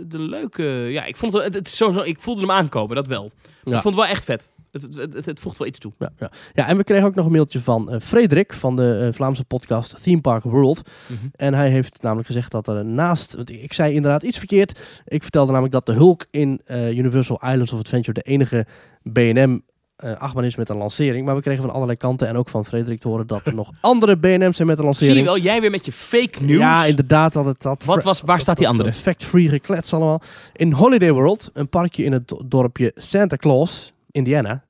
de 0.08 0.20
leuke... 0.20 0.64
Ja, 0.64 1.06
ik 1.06 1.16
vond 1.16 1.34
het, 1.34 1.44
het, 1.44 1.54
het 1.54 1.68
is 1.68 1.76
sowieso, 1.76 2.02
ik 2.02 2.20
voelde 2.20 2.42
hem 2.42 2.52
aankomen, 2.52 2.96
dat 2.96 3.08
wel. 3.08 3.32
Ja. 3.64 3.76
Ik 3.76 3.82
vond 3.82 3.96
het 3.96 4.04
wel 4.04 4.06
echt 4.06 4.24
vet. 4.24 4.54
Het, 4.72 4.96
het, 4.96 5.26
het, 5.26 5.40
voegt 5.40 5.58
wel 5.58 5.68
iets 5.68 5.80
toe. 5.80 5.92
ja, 6.00 6.12
ja. 6.20 6.32
ja, 6.54 6.68
en 6.68 6.78
we 6.78 6.84
kregen 6.84 7.08
ook 7.08 7.16
nog 7.16 7.26
een 7.26 7.32
mailtje 7.32 7.60
van 7.60 7.92
eh, 7.92 8.00
Frederik 8.00 8.54
van 8.54 8.76
de 8.76 9.06
eh, 9.08 9.14
Vlaamse 9.14 9.44
podcast 9.44 10.04
Theme 10.04 10.22
Park 10.22 10.44
World. 10.44 10.90
En 11.36 11.54
hij 11.54 11.70
heeft 11.70 12.02
namelijk 12.02 12.28
gezegd 12.28 12.52
dat 12.52 12.68
er 12.68 12.86
naast... 12.86 13.36
Want 13.36 13.52
ik 13.52 13.74
zei 13.74 13.94
inderdaad 13.94 14.24
iets 14.24 14.38
verkeerd. 14.38 14.80
Ik 15.06 15.22
vertelde 15.22 15.52
namelijk 15.52 15.74
dat 15.74 15.86
de 15.86 15.94
Hulk 15.94 16.26
in 16.32 16.62
eh, 16.66 16.98
Universal 16.98 17.42
Islands 17.44 17.74
of 17.74 17.80
Adventure 17.80 18.14
de 18.14 18.22
enige 18.22 18.66
B&M 19.14 19.60
eh 19.96 20.18
achtbaan 20.18 20.44
is 20.44 20.56
met 20.56 20.70
een 20.70 20.78
lancering. 20.78 21.26
Maar 21.26 21.36
we 21.36 21.42
kregen 21.42 21.64
van 21.64 21.72
allerlei 21.74 21.98
kanten 21.98 22.28
en 22.28 22.38
ook 22.38 22.50
van 22.50 22.66
Frederik 22.66 23.00
te 23.00 23.08
horen 23.08 23.28
dat 23.28 23.42
er 23.46 23.56
nog 23.62 23.72
andere 23.82 24.16
B&M's 24.16 24.56
zijn 24.56 24.68
met 24.68 24.68
een 24.68 24.68
Zie 24.68 24.78
je 24.78 24.84
lancering. 24.84 25.26
wel, 25.26 25.38
jij 25.38 25.62
weer 25.62 25.72
met 25.72 25.86
je 25.86 25.92
fake 25.92 26.44
news. 26.44 26.60
Ja, 26.60 26.86
inderdaad. 26.86 27.34
Dat 27.34 27.46
het, 27.46 27.62
dat 27.62 27.84
Wat 27.84 28.04
was, 28.04 28.22
waar 28.22 28.40
staat 28.42 28.58
die 28.58 28.68
andere? 28.68 28.94
Fact-free 28.94 29.50
geklets 29.50 29.94
allemaal. 29.94 30.22
In 30.54 30.72
Holiday 30.72 31.12
World, 31.12 31.50
een 31.54 31.70
parkje 31.70 32.04
in 32.04 32.12
het 32.12 32.28
do- 32.28 32.42
dorpje 32.46 32.92
Santa 32.96 33.36
Claus, 33.36 33.94
Indiana. 34.12 34.64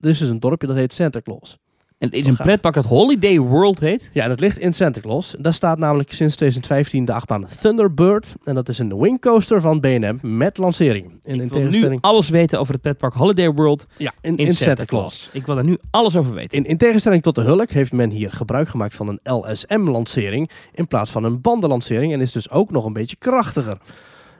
Er 0.00 0.08
is 0.08 0.18
dus 0.18 0.28
een 0.28 0.40
dorpje 0.40 0.66
dat 0.66 0.76
heet 0.76 0.92
Santa 0.92 1.20
Claus. 1.20 1.58
En 2.02 2.08
het 2.08 2.16
is 2.16 2.26
een 2.26 2.36
pretpark 2.36 2.74
dat 2.74 2.84
Holiday 2.84 3.38
World 3.38 3.80
heet. 3.80 4.10
Ja, 4.12 4.22
en 4.22 4.28
dat 4.28 4.40
ligt 4.40 4.58
in 4.58 4.72
Santa 4.72 5.00
Claus. 5.00 5.34
Daar 5.38 5.52
staat 5.52 5.78
namelijk 5.78 6.12
sinds 6.12 6.36
2015 6.36 7.04
de 7.04 7.12
achtbaan 7.12 7.46
Thunderbird. 7.60 8.34
En 8.44 8.54
dat 8.54 8.68
is 8.68 8.78
een 8.78 8.98
wingcoaster 8.98 9.60
van 9.60 9.80
B&M 9.80 10.18
met 10.22 10.58
lancering. 10.58 11.20
En 11.22 11.34
in 11.34 11.40
Ik 11.40 11.52
wil 11.52 11.68
nu 11.68 11.98
alles 12.00 12.28
weten 12.28 12.60
over 12.60 12.72
het 12.72 12.82
pretpark 12.82 13.14
Holiday 13.14 13.50
World 13.50 13.86
ja, 13.96 14.12
in, 14.20 14.36
in, 14.36 14.46
in 14.46 14.54
Santa, 14.54 14.64
Santa 14.64 14.84
Claus. 14.84 15.18
Claus. 15.20 15.28
Ik 15.32 15.46
wil 15.46 15.54
daar 15.54 15.64
nu 15.64 15.78
alles 15.90 16.16
over 16.16 16.34
weten. 16.34 16.58
In, 16.58 16.64
in 16.64 16.76
tegenstelling 16.76 17.22
tot 17.22 17.34
de 17.34 17.42
Hulk 17.42 17.70
heeft 17.70 17.92
men 17.92 18.10
hier 18.10 18.32
gebruik 18.32 18.68
gemaakt 18.68 18.94
van 18.94 19.08
een 19.08 19.34
LSM-lancering 19.34 20.50
in 20.74 20.88
plaats 20.88 21.10
van 21.10 21.24
een 21.24 21.40
bandenlancering 21.40 22.12
en 22.12 22.20
is 22.20 22.32
dus 22.32 22.50
ook 22.50 22.70
nog 22.70 22.84
een 22.84 22.92
beetje 22.92 23.16
krachtiger. 23.16 23.78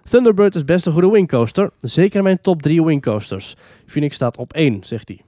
Thunderbird 0.09 0.55
is 0.55 0.65
best 0.65 0.87
een 0.87 0.93
goede 0.93 1.11
wingcoaster, 1.11 1.71
zeker 1.79 2.17
in 2.17 2.25
mijn 2.25 2.41
top 2.41 2.63
3 2.63 2.85
wingcoasters. 2.85 3.55
Phoenix 3.87 4.15
staat 4.15 4.37
op 4.37 4.53
1, 4.53 4.85
zegt 4.85 5.09
hij. 5.09 5.21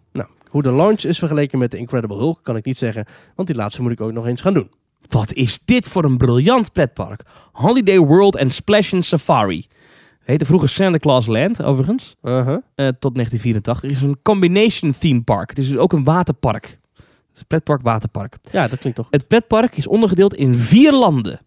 Hoe 0.55 0.63
de 0.63 0.73
launch 0.73 1.03
is 1.03 1.19
vergeleken 1.19 1.59
met 1.59 1.71
de 1.71 1.77
Incredible 1.77 2.17
Hulk 2.17 2.39
kan 2.43 2.57
ik 2.57 2.65
niet 2.65 2.79
zeggen, 2.79 3.07
want 3.35 3.49
die 3.49 3.57
laatste 3.57 3.83
moet 3.83 3.91
ik 3.91 4.01
ook 4.01 4.13
nog 4.13 4.27
eens 4.27 4.41
gaan 4.41 4.55
doen. 4.55 4.71
Wat 5.09 5.33
is 5.33 5.59
dit 5.65 5.89
voor 5.89 6.05
een 6.05 6.17
briljant 6.17 6.73
pretpark? 6.73 7.23
Holiday 7.53 7.99
World 7.99 8.37
en 8.37 8.51
Splash 8.51 8.93
and 8.93 9.05
Safari. 9.05 9.67
Heette 10.25 10.45
vroeger 10.45 10.69
Santa 10.69 10.99
Claus 10.99 11.27
Land, 11.27 11.63
overigens. 11.63 12.17
Uh-huh. 12.23 12.59
eh, 12.75 12.89
tot 12.99 13.15
1984. 13.15 13.83
Het 13.83 13.91
is 13.91 14.01
een 14.01 14.23
combination 14.23 14.95
theme 14.99 15.23
park. 15.23 15.51
Het 15.51 15.59
is 15.59 15.69
dus 15.69 15.77
ook 15.77 15.93
een 15.93 16.05
waterpark. 16.05 16.79
Het 16.97 17.37
is 17.37 17.43
pretpark 17.43 17.83
waterpark. 17.83 18.37
Ja, 18.51 18.69
dat 18.69 18.79
klinkt 18.79 18.99
toch. 18.99 19.09
Het 19.11 19.29
pretpark 19.29 19.77
is 19.77 19.87
ondergedeeld 19.87 20.35
in 20.35 20.57
vier 20.57 20.93
landen. 20.93 21.41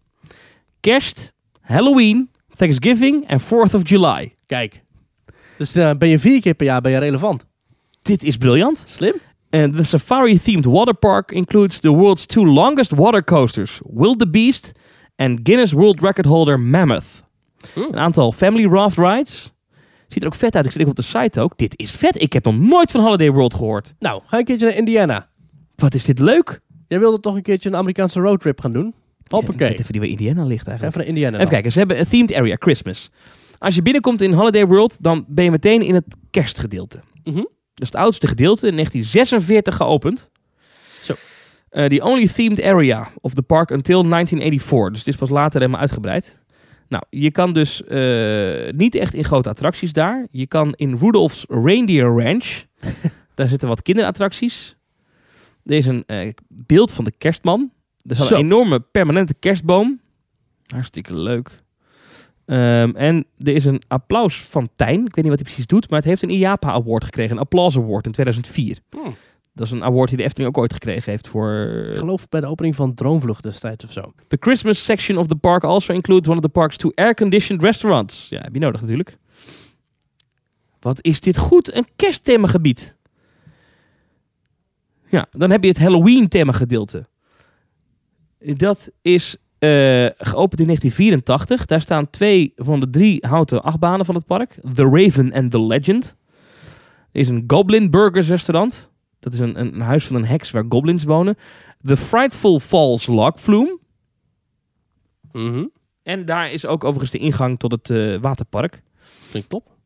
Kerst, 0.80 1.32
Halloween, 1.60 2.30
Thanksgiving 2.56 3.28
en 3.28 3.40
4th 3.40 3.74
of 3.74 3.88
July. 3.88 4.34
Kijk. 4.46 4.82
Dus 5.58 5.74
eh, 5.74 5.90
ben 5.98 6.08
je 6.08 6.18
vier 6.18 6.40
keer 6.40 6.54
per 6.54 6.66
jaar 6.66 6.80
ben 6.80 6.92
je 6.92 6.98
relevant. 6.98 7.46
Dit 8.02 8.24
is 8.24 8.36
briljant. 8.36 8.84
Slim. 8.86 9.14
And 9.50 9.76
the 9.76 9.84
safari-themed 9.84 10.64
water 10.66 10.94
park 10.94 11.32
includes 11.32 11.78
the 11.80 11.90
world's 11.92 12.26
two 12.26 12.44
longest 12.44 12.90
water 12.90 13.24
coasters, 13.24 13.80
Wildebeest 13.92 14.72
en 15.16 15.40
Guinness 15.42 15.72
World 15.72 16.00
Record 16.00 16.26
holder 16.26 16.60
Mammoth. 16.60 17.22
Een 17.74 17.96
aantal 17.96 18.32
family 18.32 18.66
raft 18.66 18.96
rides. 18.96 19.52
Ziet 20.08 20.22
er 20.22 20.28
ook 20.28 20.34
vet 20.34 20.56
uit. 20.56 20.64
Ik 20.64 20.70
zit 20.70 20.80
even 20.80 20.92
op 20.92 20.96
de 20.98 21.02
site 21.18 21.40
ook. 21.40 21.56
Dit 21.56 21.72
is 21.76 21.90
vet. 21.90 22.20
Ik 22.20 22.32
heb 22.32 22.44
nog 22.44 22.58
nooit 22.58 22.90
van 22.90 23.00
Holiday 23.00 23.30
World 23.30 23.54
gehoord. 23.54 23.94
Nou, 23.98 24.22
ga 24.26 24.38
een 24.38 24.44
keertje 24.44 24.66
naar 24.66 24.76
Indiana. 24.76 25.28
Wat 25.76 25.94
is 25.94 26.04
dit 26.04 26.18
leuk? 26.18 26.60
Jij 26.88 26.98
wilde 26.98 27.20
toch 27.20 27.34
een 27.34 27.42
keertje 27.42 27.68
een 27.68 27.76
Amerikaanse 27.76 28.20
roadtrip 28.20 28.60
gaan 28.60 28.72
doen? 28.72 28.94
Hoppakee. 29.28 29.68
weet 29.68 29.80
even 29.80 29.92
die 29.92 30.00
waar 30.00 30.10
Indiana 30.10 30.42
ligt 30.42 30.66
eigenlijk. 30.66 30.82
Even 30.82 30.98
naar 30.98 31.08
Indiana. 31.08 31.36
Even 31.36 31.48
kijken, 31.50 31.72
ze 31.72 31.78
hebben 31.78 31.98
een 31.98 32.08
themed 32.08 32.34
area, 32.34 32.56
Christmas. 32.58 33.10
Als 33.58 33.74
je 33.74 33.82
binnenkomt 33.82 34.22
in 34.22 34.32
Holiday 34.32 34.66
World, 34.66 35.02
dan 35.02 35.24
ben 35.28 35.44
je 35.44 35.50
meteen 35.50 35.82
in 35.82 35.94
het 35.94 36.16
kerstgedeelte. 36.30 37.00
Mhm. 37.24 37.44
Dat 37.78 37.86
is 37.86 37.92
het 37.92 38.02
oudste 38.02 38.26
gedeelte, 38.26 38.66
in 38.66 38.74
1946 38.74 39.76
geopend. 39.76 40.30
Zo. 41.02 41.14
Uh, 41.72 41.84
the 41.84 42.02
only 42.02 42.28
themed 42.28 42.62
area 42.62 43.08
of 43.20 43.34
the 43.34 43.42
park 43.42 43.70
until 43.70 44.02
1984. 44.02 44.90
Dus 44.90 44.98
het 44.98 45.08
is 45.08 45.16
pas 45.16 45.30
later 45.30 45.60
helemaal 45.60 45.80
uitgebreid. 45.80 46.40
Nou, 46.88 47.02
je 47.10 47.30
kan 47.30 47.52
dus 47.52 47.84
eh, 47.84 48.72
niet 48.72 48.94
echt 48.94 49.14
in 49.14 49.24
grote 49.24 49.48
attracties 49.48 49.92
daar. 49.92 50.26
Je 50.30 50.46
kan 50.46 50.72
in 50.74 50.96
Rudolph's 50.96 51.44
Reindeer 51.48 52.06
Ranch. 52.06 52.64
daar 53.34 53.48
zitten 53.48 53.68
wat 53.68 53.82
kinderattracties. 53.82 54.76
Er 55.64 55.76
is 55.76 55.86
een 55.86 56.04
eh, 56.06 56.32
beeld 56.48 56.92
van 56.92 57.04
de 57.04 57.12
kerstman. 57.18 57.72
Er 58.08 58.16
Zo. 58.16 58.34
een 58.34 58.40
enorme 58.40 58.80
permanente 58.80 59.34
kerstboom. 59.34 60.00
Hartstikke 60.66 61.14
leuk. 61.14 61.62
Ehm, 62.48 62.90
en 62.94 63.26
er 63.36 63.54
is 63.54 63.64
een 63.64 63.82
applausfontein. 63.88 65.06
Ik 65.06 65.14
weet 65.14 65.24
niet 65.24 65.28
wat 65.28 65.38
hij 65.38 65.44
precies 65.44 65.66
doet, 65.66 65.90
maar 65.90 65.98
het 65.98 66.08
heeft 66.08 66.22
een 66.22 66.30
IAPA 66.30 66.72
Award 66.72 67.04
gekregen. 67.04 67.36
Een 67.36 67.42
Applause 67.42 67.78
Award 67.78 68.06
in 68.06 68.12
2004. 68.12 68.78
Hmm. 68.90 69.16
Dat 69.54 69.66
is 69.66 69.72
een 69.72 69.84
award 69.84 70.08
die 70.08 70.16
de 70.16 70.24
Efteling 70.24 70.50
ook 70.50 70.62
ooit 70.62 70.72
gekregen 70.72 71.10
heeft 71.10 71.28
voor... 71.28 71.50
Ik 71.90 71.96
geloof 71.96 72.28
bij 72.28 72.40
de 72.40 72.46
opening 72.46 72.76
van 72.76 72.94
Droomvlucht 72.94 73.42
destijds 73.42 73.84
of 73.84 73.92
zo. 73.92 74.12
The 74.28 74.36
Christmas 74.40 74.84
section 74.84 75.18
of 75.18 75.26
the 75.26 75.36
park 75.36 75.64
also 75.64 75.92
includes 75.92 76.28
one 76.28 76.36
of 76.36 76.42
the 76.42 76.48
park's 76.48 76.76
two 76.76 76.92
air-conditioned 76.94 77.62
restaurants. 77.62 78.28
Ja, 78.28 78.40
heb 78.40 78.54
je 78.54 78.60
nodig 78.60 78.80
natuurlijk. 78.80 79.16
Wat 80.80 80.98
is 81.00 81.20
dit 81.20 81.38
goed? 81.38 81.74
Een 81.74 81.86
kerstthemagebied. 81.96 82.96
Ja, 85.08 85.26
dan 85.30 85.50
heb 85.50 85.62
je 85.62 85.68
het 85.68 85.78
Halloween 85.78 86.28
themagedeelte. 86.28 87.06
Dat 88.38 88.90
is 89.02 89.36
geopend 90.18 90.60
in 90.60 90.66
1984. 90.66 91.66
Daar 91.66 91.80
staan 91.80 92.10
twee 92.10 92.52
van 92.56 92.80
de 92.80 92.90
drie 92.90 93.26
houten 93.26 93.62
achtbanen 93.62 94.06
van 94.06 94.14
het 94.14 94.26
park. 94.26 94.58
The 94.74 94.88
Raven 94.90 95.32
en 95.32 95.48
The 95.48 95.66
Legend. 95.66 96.16
Er 97.12 97.20
is 97.20 97.28
een 97.28 97.44
Goblin 97.46 97.90
Burgers 97.90 98.28
restaurant. 98.28 98.90
Dat 99.20 99.32
is 99.32 99.38
een, 99.38 99.60
een, 99.60 99.74
een 99.74 99.80
huis 99.80 100.06
van 100.06 100.16
een 100.16 100.24
heks 100.24 100.50
waar 100.50 100.64
goblins 100.68 101.04
wonen. 101.04 101.36
The 101.84 101.96
Frightful 101.96 102.60
Falls 102.60 103.06
Log 103.06 103.40
Flume. 103.40 103.78
Mhm. 105.32 105.64
En 106.02 106.24
daar 106.24 106.52
is 106.52 106.66
ook 106.66 106.84
overigens 106.84 107.10
de 107.10 107.18
ingang 107.18 107.58
tot 107.58 107.72
het 107.72 107.90
eh, 107.90 108.20
waterpark. 108.20 108.82
Klinkt 109.30 109.48
top. 109.48 109.76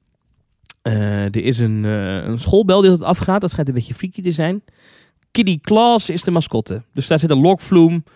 Eh, 0.83 1.25
er 1.25 1.45
is 1.45 1.59
een, 1.59 1.85
eh, 1.85 2.25
een 2.25 2.39
schoolbel 2.39 2.81
die 2.81 2.91
dat 2.91 3.03
afgaat. 3.03 3.41
Dat 3.41 3.51
schijnt 3.51 3.69
een 3.69 3.75
beetje 3.75 3.95
freaky 3.95 4.23
te 4.23 4.33
zijn. 4.33 4.65
Kitty 5.31 5.61
Claus 5.61 6.11
is 6.11 6.23
de 6.23 6.31
mascotte. 6.31 6.83
Dus 6.93 7.07
daar 7.07 7.19
zit 7.19 7.31
een 7.31 7.41
een, 7.41 8.05
eh, 8.05 8.13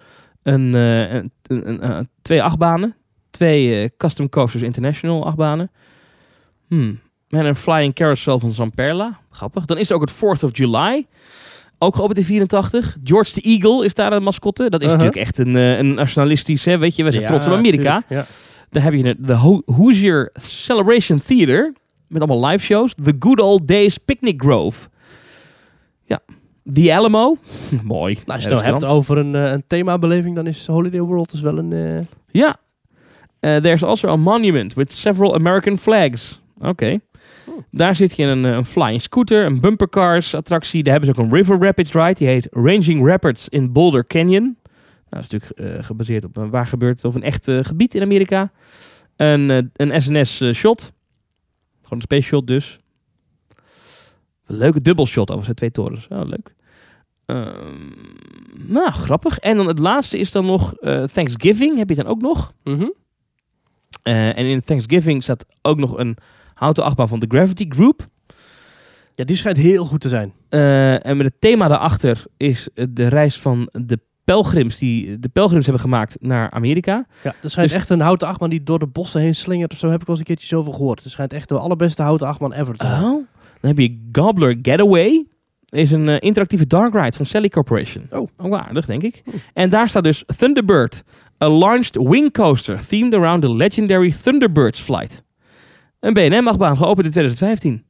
een, 0.55 0.75
een, 0.75 1.31
een, 1.69 1.81
eh, 1.81 1.99
twee 2.23 2.43
achtbanen, 2.43 2.95
twee 3.31 3.81
eh, 3.83 3.89
Custom 3.97 4.29
Coasters 4.29 4.63
International 4.63 5.27
achtbanen. 5.27 5.71
Hmm. 6.69 6.99
En 7.29 7.47
een 7.47 7.57
Flying 7.57 7.95
Carousel 7.95 8.39
van 8.41 8.53
Zamperla. 8.53 9.19
Grappig. 9.31 9.65
Dan 9.65 9.79
is 9.79 9.89
er 9.91 9.95
ook 9.97 10.01
het 10.01 10.13
4th 10.13 10.45
of 10.45 10.57
July. 10.57 11.07
Ook 11.79 11.95
geopend 11.97 12.19
in 12.19 12.25
84. 12.25 12.97
George 13.05 13.33
the 13.33 13.41
Eagle 13.41 13.85
is 13.85 13.95
daar 13.95 14.13
een 14.13 14.23
mascotte. 14.23 14.71
Dat 14.71 14.81
is 14.83 14.87
Uh-huh. 14.91 15.03
natuurlijk 15.03 15.27
echt 15.29 15.39
een, 15.39 15.57
eh, 15.57 15.79
een 15.79 15.95
nationalistisch, 15.95 16.65
hè, 16.65 16.79
weet 16.79 16.97
je. 16.97 17.05
We 17.05 17.11
zijn 17.11 17.23
Ja, 17.23 17.29
trots 17.29 17.47
op 17.47 17.53
Amerika. 17.53 18.03
tuurlijk, 18.07 18.09
Ja. 18.09 18.35
Dan 18.71 18.83
heb 18.83 18.93
je 18.93 19.17
de 19.19 19.33
Ho- 19.35 19.63
Hoosier 19.67 20.31
Celebration 20.41 21.21
Theater. 21.27 21.73
Met 22.09 22.23
allemaal 22.23 22.51
live 22.51 22.65
shows. 22.65 22.95
The 23.03 23.17
Good 23.19 23.41
Old 23.41 23.69
Days 23.69 23.99
Picnic 23.99 24.43
Grove. 24.43 24.89
The 26.73 26.95
Alamo. 26.95 27.37
Mooi. 27.83 28.15
Nou, 28.15 28.25
als 28.27 28.43
je 28.45 28.49
het 28.55 28.59
nou 28.63 28.63
hebt 28.73 28.85
over 28.85 29.19
een, 29.19 29.35
eh, 29.35 29.51
een 29.53 29.65
themabeleving, 29.67 30.35
dan 30.37 30.47
is 30.47 30.67
Holiday 30.67 31.01
World 31.01 31.31
dus 31.31 31.41
wel 31.41 31.59
een... 31.59 31.73
eh, 31.73 32.05
Ja. 32.31 32.57
Eh, 33.41 33.57
there's 33.57 33.83
also 33.83 34.09
a 34.09 34.17
monument 34.17 34.75
with 34.75 34.93
several 34.93 35.35
American 35.35 35.79
flags. 35.79 36.41
Oké. 36.59 36.99
Oh. 37.47 37.59
Daar 37.71 37.97
zit 37.97 38.17
je 38.17 38.23
in 38.23 38.29
een, 38.29 38.45
een 38.45 38.65
flying 38.67 39.03
scooter, 39.03 39.45
een 39.45 39.61
bumpercars 39.61 40.35
attractie. 40.35 40.83
Daar 40.83 40.93
hebben 40.93 41.15
ze 41.15 41.21
ook 41.21 41.27
een 41.27 41.35
River 41.35 41.59
Rapids 41.61 41.93
ride. 41.93 42.15
Die 42.15 42.27
heet 42.29 42.49
Ranging 42.51 43.07
Rapids 43.09 43.49
in 43.49 43.73
Boulder 43.73 44.07
Canyon. 44.07 44.43
Nou, 44.43 45.23
dat 45.23 45.23
is 45.23 45.31
natuurlijk 45.31 45.85
gebaseerd 45.85 46.25
op 46.25 46.37
een 46.37 46.51
waar 46.51 46.67
gebeurt 46.67 47.05
of 47.05 47.15
een 47.15 47.23
echt 47.23 47.51
gebied 47.61 47.95
in 47.95 48.03
Amerika. 48.03 48.51
Een, 49.17 49.71
een 49.77 50.03
SNS 50.03 50.45
shot. 50.53 50.93
Gewoon 51.83 51.99
een 51.99 52.01
space 52.01 52.23
shot 52.23 52.47
dus. 52.47 52.79
Een 54.47 54.57
leuke 54.57 54.81
dubbel 54.81 55.07
shot 55.07 55.31
over 55.31 55.45
zijn 55.45 55.57
twee 55.57 55.71
torens. 55.71 56.09
Oh, 56.09 56.21
leuk. 56.25 56.55
Ehm, 57.27 57.91
nou, 58.67 58.91
grappig. 58.91 59.39
En 59.39 59.57
dan 59.57 59.67
het 59.67 59.79
laatste 59.79 60.19
is 60.19 60.33
dan 60.33 60.47
nog 60.47 60.75
eh, 60.75 61.03
Thanksgiving. 61.03 61.79
Heb 61.79 61.89
je 61.89 61.95
dan 61.95 62.07
ook 62.07 62.21
nog? 62.21 62.53
mhm. 62.65 62.89
Eh, 64.03 64.39
en 64.39 64.47
in 64.47 64.61
Thanksgiving 64.63 65.23
staat 65.23 65.47
ook 65.63 65.79
nog 65.79 65.99
een 65.99 66.17
houten 66.55 66.85
achtbaan 66.85 67.09
van 67.09 67.19
de 67.19 67.27
Gravity 67.29 67.67
Group. 67.69 68.07
Ja, 69.15 69.25
die 69.25 69.37
schijnt 69.37 69.57
heel 69.57 69.85
goed 69.85 70.01
te 70.01 70.09
zijn. 70.09 70.33
Eh, 70.49 71.07
en 71.07 71.17
met 71.17 71.27
het 71.27 71.41
thema 71.41 71.69
daarachter 71.69 72.25
is 72.37 72.69
de 72.91 73.07
reis 73.09 73.39
van 73.41 73.69
de 73.73 73.99
pelgrims 74.25 74.79
die 74.79 75.19
de 75.19 75.29
pelgrims 75.29 75.65
hebben 75.65 75.83
gemaakt 75.83 76.17
naar 76.21 76.51
Amerika. 76.51 77.07
Ja, 77.23 77.35
er 77.43 77.51
schijnt 77.51 77.69
Dus- 77.71 77.79
echt 77.79 77.91
een 77.91 78.01
houten 78.01 78.29
achtbaan 78.29 78.51
die 78.51 78.63
door 78.63 78.79
de 78.79 78.87
bossen 78.87 79.21
heen 79.21 79.35
slingert 79.35 79.73
of 79.73 79.79
zo. 79.79 79.91
Heb 79.91 80.01
ik 80.01 80.07
wel 80.07 80.17
eens 80.17 80.19
een 80.29 80.35
keertje 80.35 80.57
zoveel 80.57 80.73
gehoord. 80.73 81.03
Het 81.03 81.13
schijnt 81.13 81.33
echt 81.33 81.49
de 81.49 81.59
allerbeste 81.59 82.03
houten 82.03 82.27
achtbaan 82.27 82.53
ever 82.53 82.77
te 82.77 82.87
zijn. 82.87 83.03
Oh. 83.03 83.25
Dan 83.61 83.71
heb 83.75 83.79
je 83.79 84.09
Gobbler 84.13 84.59
Getaway. 84.63 85.27
Is 85.77 85.91
een 85.91 86.09
eh, 86.09 86.17
interactieve 86.21 86.67
dark 86.67 86.95
ride 86.95 87.17
van 87.17 87.27
Sally 87.27 87.49
Corporation. 87.49 88.07
Oh. 88.11 88.29
Ook 88.37 88.55
aardig, 88.55 88.87
denk 88.87 89.03
ik. 89.03 89.23
En 89.53 89.71
daar 89.71 89.89
staat 89.89 90.05
dus 90.05 90.25
Thunderbird. 90.37 91.05
A 91.45 91.49
launched 91.49 91.97
wing 91.97 92.33
coaster 92.33 92.87
themed 92.87 93.15
around 93.15 93.43
the 93.43 93.53
legendary 93.53 94.11
Thunderbirds 94.23 94.81
flight. 94.81 95.23
Een 96.01 96.13
BNM-achtbaan 96.13 96.77
geopend 96.77 97.07
in 97.07 97.13
2015. 97.13 97.85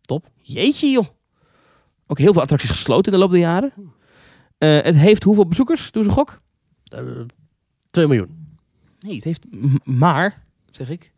Top. 0.00 0.26
Jeetje 0.40 0.90
joh. 0.90 1.06
Ook 2.06 2.18
heel 2.18 2.32
veel 2.32 2.42
attracties 2.42 2.70
gesloten 2.70 3.12
in 3.12 3.18
de 3.18 3.24
loop 3.24 3.30
der 3.32 3.40
jaren. 3.40 3.72
Eh, 4.58 4.82
het 4.82 4.96
heeft 4.96 5.22
hoeveel 5.22 5.46
bezoekers? 5.46 5.92
Doe 5.92 6.04
ze 6.04 6.10
gok. 6.10 6.40
Eh, 6.84 7.00
2 7.90 8.06
miljoen. 8.06 8.58
Nee, 9.00 9.14
het 9.14 9.24
heeft 9.24 9.46
maar, 9.84 10.44
zeg 10.70 10.90
ik, 10.90 11.12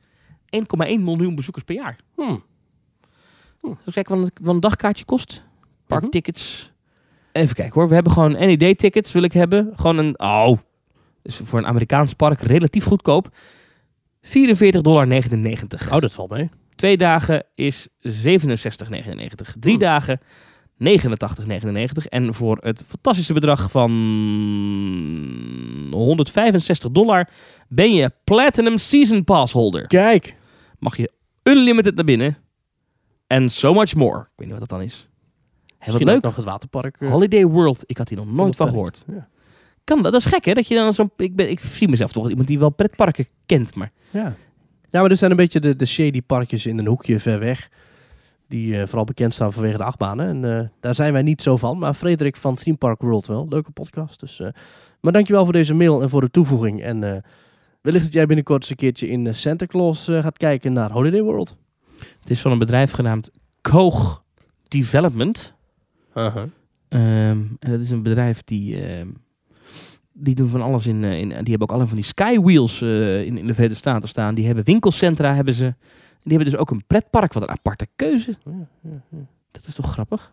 1,1 0.50 1.04
miljoen 1.04 1.34
bezoekers 1.34 1.64
per 1.64 1.74
jaar. 1.74 1.98
Hmm. 2.14 2.42
Even 3.62 3.92
kijken 3.92 4.16
wat 4.18 4.24
een, 4.24 4.32
wat 4.42 4.54
een 4.54 4.60
dagkaartje 4.60 5.04
kost. 5.04 5.32
Mhm. 5.32 5.86
Parktickets. 5.86 6.70
Even 7.32 7.54
kijken 7.54 7.74
hoor. 7.74 7.88
We 7.88 7.94
hebben 7.94 8.12
gewoon 8.12 8.32
NED-tickets 8.32 9.12
wil 9.12 9.22
ik 9.22 9.32
hebben. 9.32 9.72
Gewoon 9.76 9.98
een... 9.98 10.18
Oh. 10.20 10.58
Dus 11.22 11.40
voor 11.44 11.58
een 11.58 11.66
Amerikaans 11.66 12.12
park 12.12 12.40
relatief 12.40 12.84
goedkoop. 12.84 13.28
44,99 14.22 14.30
dollar. 14.80 15.22
Oh, 15.90 15.98
dat 15.98 16.12
valt 16.12 16.30
mee. 16.30 16.50
Twee 16.74 16.96
dagen 16.96 17.44
is 17.54 17.88
67,99. 18.00 18.08
Drie 19.58 19.74
Hmm. 19.74 19.78
dagen 19.78 20.20
89,99. 20.78 22.06
En 22.08 22.34
voor 22.34 22.58
het 22.60 22.84
fantastische 22.86 23.32
bedrag 23.32 23.70
van 23.70 23.90
165 25.90 26.90
dollar 26.90 27.28
ben 27.68 27.94
je 27.94 28.12
Platinum 28.24 28.78
Season 28.78 29.24
Pass 29.24 29.52
holder. 29.52 29.86
Kijk. 29.86 30.36
Mag 30.78 30.96
je 30.96 31.12
unlimited 31.42 31.94
naar 31.94 32.04
binnen. 32.04 32.36
En 33.32 33.48
so 33.48 33.72
much 33.74 33.94
more. 33.94 34.18
Ik 34.20 34.26
weet 34.36 34.48
niet 34.48 34.58
wat 34.58 34.68
dat 34.68 34.78
dan 34.78 34.82
is. 34.82 35.08
Heel 35.66 35.76
Misschien 35.78 36.06
leuk. 36.06 36.22
nog 36.22 36.36
het 36.36 36.44
waterpark. 36.44 37.00
eh, 37.00 37.10
Holiday 37.10 37.46
World. 37.46 37.82
Ik 37.86 37.98
had 37.98 38.08
hier 38.08 38.18
nog 38.18 38.32
nooit 38.32 38.56
van 38.56 38.68
gehoord. 38.68 39.04
Ja. 39.06 39.28
Kan 39.84 40.02
dat? 40.02 40.12
Dat 40.12 40.20
is 40.20 40.26
gek 40.26 40.44
hè? 40.44 40.52
Dat 40.52 40.68
je 40.68 40.74
dan 40.74 40.94
zo'n... 40.94 41.10
Ik, 41.16 41.36
ben, 41.36 41.50
ik 41.50 41.60
zie 41.60 41.88
mezelf 41.88 42.12
toch 42.12 42.28
iemand 42.28 42.48
die 42.48 42.58
wel 42.58 42.70
pretparken 42.70 43.26
kent. 43.46 43.74
Maar 43.74 43.90
Ja. 44.10 44.34
ja, 44.90 45.00
maar 45.00 45.10
er 45.10 45.16
zijn 45.16 45.30
een 45.30 45.36
beetje 45.36 45.60
de, 45.60 45.76
de 45.76 45.86
shady 45.86 46.22
parkjes 46.22 46.66
in 46.66 46.78
een 46.78 46.86
hoekje 46.86 47.18
ver 47.20 47.38
weg. 47.38 47.68
Die 48.48 48.76
eh, 48.80 48.86
vooral 48.86 49.04
bekend 49.04 49.34
staan 49.34 49.52
vanwege 49.52 49.76
de 49.76 49.84
achtbanen. 49.84 50.28
En 50.44 50.58
eh, 50.58 50.68
daar 50.80 50.94
zijn 50.94 51.12
wij 51.12 51.22
niet 51.22 51.42
zo 51.42 51.56
van. 51.56 51.78
Maar 51.78 51.94
Frederik 51.94 52.36
van 52.36 52.54
Theme 52.54 52.76
Park 52.76 53.00
World 53.00 53.26
wel. 53.26 53.46
Leuke 53.48 53.70
podcast. 53.70 54.20
Dus, 54.20 54.40
eh, 54.40 54.48
maar 55.00 55.12
dankjewel 55.12 55.44
voor 55.44 55.52
deze 55.52 55.74
mail 55.74 56.02
en 56.02 56.08
voor 56.08 56.20
de 56.20 56.30
toevoeging. 56.30 56.82
En 56.82 57.24
wellicht 57.80 58.04
dat 58.04 58.12
jij 58.12 58.26
binnenkort 58.26 58.60
eens 58.60 58.70
een 58.70 58.76
keertje 58.76 59.08
in 59.08 59.34
Santa 59.34 59.66
Claus 59.66 60.04
gaat 60.04 60.36
kijken 60.36 60.72
naar 60.72 60.90
Holiday 60.90 61.22
World. 61.22 61.56
Het 62.20 62.30
is 62.30 62.40
van 62.40 62.52
een 62.52 62.58
bedrijf 62.58 62.90
genaamd 62.90 63.30
Koog 63.60 64.24
Development. 64.68 65.54
Ehm, 66.88 67.38
en 67.58 67.70
dat 67.70 67.80
is 67.80 67.90
een 67.90 68.02
bedrijf 68.02 68.42
die... 68.44 68.86
ehm, 68.86 69.08
die 70.12 70.34
doen 70.34 70.48
van 70.48 70.62
alles 70.62 70.86
in, 70.86 71.04
eh, 71.04 71.18
in... 71.18 71.28
Die 71.28 71.36
hebben 71.36 71.60
ook 71.60 71.68
allemaal 71.68 71.86
van 71.86 71.96
die 71.96 72.04
skywheels 72.04 72.82
eh 72.82 73.24
in, 73.24 73.38
in 73.38 73.46
de 73.46 73.52
Verenigde 73.52 73.78
Staten 73.78 74.08
staan. 74.08 74.34
Die 74.34 74.46
hebben 74.46 74.64
winkelcentra, 74.64 75.34
hebben 75.34 75.54
ze. 75.54 75.74
Die 76.22 76.36
hebben 76.36 76.50
dus 76.50 76.56
ook 76.56 76.70
een 76.70 76.84
pretpark. 76.86 77.32
Wat 77.32 77.42
een 77.42 77.48
aparte 77.48 77.86
keuze. 77.96 78.36
Ja, 78.44 78.68
ja, 78.82 79.02
ja. 79.10 79.26
Dat 79.50 79.66
is 79.66 79.74
toch 79.74 79.92
grappig? 79.92 80.32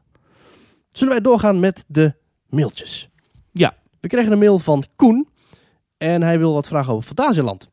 Zullen 0.89 1.13
wij 1.13 1.23
doorgaan 1.23 1.59
met 1.59 1.85
de 1.87 2.13
mailtjes? 2.49 3.09
Ja. 3.51 3.75
We 3.99 4.07
kregen 4.07 4.31
een 4.31 4.39
mail 4.39 4.59
van 4.59 4.83
Koen. 4.95 5.27
En 5.97 6.21
hij 6.21 6.37
wil 6.39 6.53
wat 6.53 6.67
vragen 6.67 6.93
over 6.93 7.07
Fantasieland. 7.07 7.69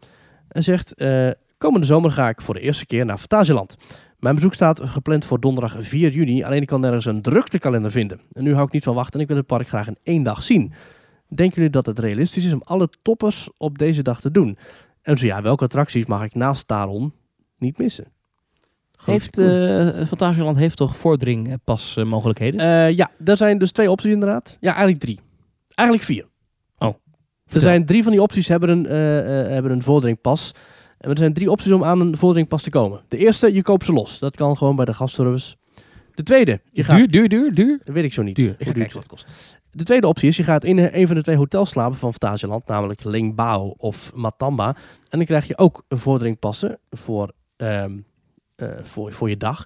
Hij 0.49 0.63
zegt, 0.63 0.95
eh, 0.95 1.31
komende 1.59 1.87
zomer 1.87 2.11
ga 2.11 2.29
ik 2.29 2.41
voor 2.41 2.55
de 2.55 2.61
eerste 2.61 2.87
keer 2.87 3.05
naar 3.05 3.19
Fantasieland. 3.19 3.77
Mijn 4.19 4.35
bezoek 4.35 4.55
staat 4.55 4.81
gepland 4.81 5.25
voor 5.25 5.41
donderdag 5.41 5.77
4 5.79 6.11
juni. 6.13 6.45
Alleen 6.45 6.61
ik 6.63 6.67
kan 6.67 6.81
nergens 6.81 7.05
een 7.05 7.23
druktekalender 7.23 7.91
vinden. 7.91 8.21
En 8.33 8.43
nu 8.43 8.53
hou 8.55 8.67
ik 8.67 8.73
niet 8.73 8.85
van 8.85 8.95
wachten 8.95 9.15
en 9.15 9.21
ik 9.21 9.29
wil 9.29 9.37
het 9.37 9.47
park 9.47 9.69
graag 9.69 9.87
in 9.87 9.97
één 10.03 10.23
dag 10.23 10.43
zien. 10.43 10.73
Denken 11.29 11.57
jullie 11.57 11.71
dat 11.71 11.87
het 11.87 11.99
realistisch 11.99 12.45
is 12.45 12.53
om 12.53 12.63
alle 12.65 12.89
toppers 13.03 13.49
op 13.57 13.79
deze 13.79 14.03
dag 14.03 14.21
te 14.21 14.31
doen? 14.31 14.59
En 15.03 15.19
zo 15.19 15.27
ja, 15.27 15.43
welke 15.43 15.65
attracties 15.65 16.07
mag 16.07 16.25
ik 16.25 16.35
naast 16.35 16.67
Taron 16.69 17.13
niet 17.59 17.79
missen? 17.79 18.07
Heeft 19.05 19.41
Fantasieland 20.09 20.57
heeft 20.57 20.77
toch 20.77 20.97
vordringpas 20.97 21.97
mogelijkheden? 22.05 22.95
Ja, 22.97 23.11
er 23.25 23.37
zijn 23.37 23.59
dus 23.59 23.73
twee 23.73 23.91
opties 23.91 24.13
inderdaad. 24.13 24.57
Ja, 24.61 24.69
eigenlijk 24.71 25.01
drie. 25.01 25.21
Eigenlijk 25.75 26.09
vier. 26.09 26.25
Oh, 26.79 26.89
Er 26.89 26.95
vertel. 27.45 27.61
zijn 27.69 27.85
drie 27.87 28.03
van 28.03 28.13
die 28.13 28.23
opties 28.23 28.49
hebben 28.49 28.69
een, 28.69 28.87
eh, 28.87 29.41
eh, 29.41 29.49
hebben 29.51 29.73
een 29.73 29.83
vordringpas. 29.83 30.53
En 30.99 31.11
er 31.11 31.19
zijn 31.19 31.33
drie 31.33 31.51
opties 31.51 31.73
om 31.73 31.85
aan 31.85 32.01
een 32.01 32.17
vordringpas 32.17 32.63
te 32.63 32.71
komen. 32.71 33.01
De 33.09 33.17
eerste, 33.17 33.53
je 33.53 33.63
koopt 33.63 33.85
ze 33.85 33.93
los. 33.93 34.19
Dat 34.19 34.37
kan 34.37 34.57
gewoon 34.57 34.77
bij 34.77 34.85
de 34.85 34.95
gastservice. 34.95 35.57
De 36.15 36.23
tweede, 36.23 36.61
je 36.73 36.85
gaat... 36.85 36.97
duur, 36.97 37.09
duur, 37.09 37.29
duur, 37.29 37.55
duur. 37.55 37.81
Dat 37.85 37.95
weet 37.95 38.05
ik 38.05 38.13
zo 38.13 38.23
niet. 38.23 38.37
Duur. 38.37 38.55
Ik 38.59 38.67
ga 38.67 38.73
kijken 38.73 38.95
wat 38.95 39.03
het 39.03 39.13
kost. 39.13 39.27
De 39.71 39.85
tweede 39.85 40.07
optie 40.07 40.29
is, 40.29 40.37
je 40.37 40.43
gaat 40.43 40.65
in 40.65 40.79
een 40.79 41.07
van 41.07 41.17
de 41.17 41.23
twee 41.23 41.37
hotels 41.37 41.69
slapen 41.69 41.99
van 41.99 42.11
Fantasieland. 42.11 42.67
Namelijk 42.67 43.05
Lingbao 43.05 43.75
of 43.77 44.15
Matamba. 44.15 44.69
En 45.09 45.19
dan 45.19 45.25
krijg 45.25 45.47
je 45.47 45.59
ook 45.59 45.85
een 45.89 45.99
vordringpassen 45.99 46.79
voor, 46.91 47.33
ehm, 47.57 47.93
eh, 48.57 48.69
voor, 48.83 49.13
voor 49.13 49.29
je 49.29 49.37
dag. 49.37 49.65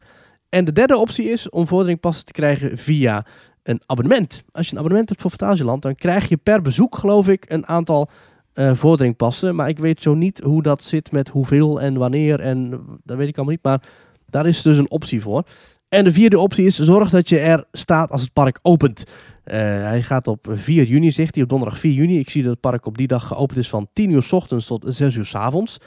En 0.49 0.65
de 0.65 0.73
derde 0.73 0.97
optie 0.97 1.31
is 1.31 1.49
om 1.49 1.67
vordringpassen 1.67 2.25
te 2.25 2.33
krijgen 2.33 2.79
via 2.79 3.27
een 3.63 3.83
abonnement. 3.87 4.43
Als 4.53 4.67
je 4.67 4.73
een 4.73 4.79
abonnement 4.79 5.09
hebt 5.09 5.21
voor 5.21 5.31
Fantasieland, 5.31 5.83
dan 5.83 5.95
krijg 5.95 6.29
je 6.29 6.37
per 6.37 6.63
bezoek, 6.63 6.97
geloof 6.97 7.29
ik, 7.29 7.51
een 7.51 7.67
aantal 7.67 8.11
eh 8.53 8.75
vordringpassen. 8.75 9.55
Maar 9.55 9.69
ik 9.69 9.79
weet 9.79 10.03
zo 10.03 10.15
niet 10.15 10.41
hoe 10.41 10.63
dat 10.63 10.83
zit 10.85 11.13
met 11.13 11.29
hoeveel 11.29 11.81
en 11.81 11.97
wanneer. 11.97 12.41
En 12.41 12.71
dat 13.05 13.17
weet 13.17 13.29
ik 13.29 13.37
allemaal 13.37 13.55
niet. 13.55 13.65
Maar 13.65 13.83
daar 14.27 14.47
is 14.47 14.63
dus 14.63 14.79
een 14.79 14.91
optie 14.91 15.21
voor. 15.21 15.45
En 15.89 16.05
de 16.05 16.13
vierde 16.13 16.39
optie 16.39 16.65
is, 16.65 16.79
zorg 16.79 17.11
dat 17.11 17.29
je 17.29 17.39
er 17.39 17.65
staat 17.73 18.11
als 18.11 18.21
het 18.21 18.33
park 18.33 18.59
opent. 18.63 19.05
Eh, 19.45 19.59
hij 19.61 20.03
gaat 20.03 20.27
op 20.27 20.47
4 20.51 20.85
juni, 20.85 21.11
zegt 21.11 21.35
hij, 21.35 21.45
op 21.45 21.49
donderdag 21.49 21.79
4 21.79 21.93
juni. 21.93 22.19
Ik 22.19 22.31
zie 22.31 22.43
dat 22.43 22.51
het 22.51 22.61
park 22.61 22.87
op 22.87 22.99
die 22.99 23.07
dag 23.07 23.27
geopend 23.27 23.59
is 23.59 23.69
van 23.69 23.89
10 23.93 24.11
uur 24.11 24.23
s 24.23 24.33
ochtends 24.33 24.67
tot 24.67 24.85
6 24.89 25.15
uur 25.15 25.25
s 25.25 25.35
avonds. 25.35 25.79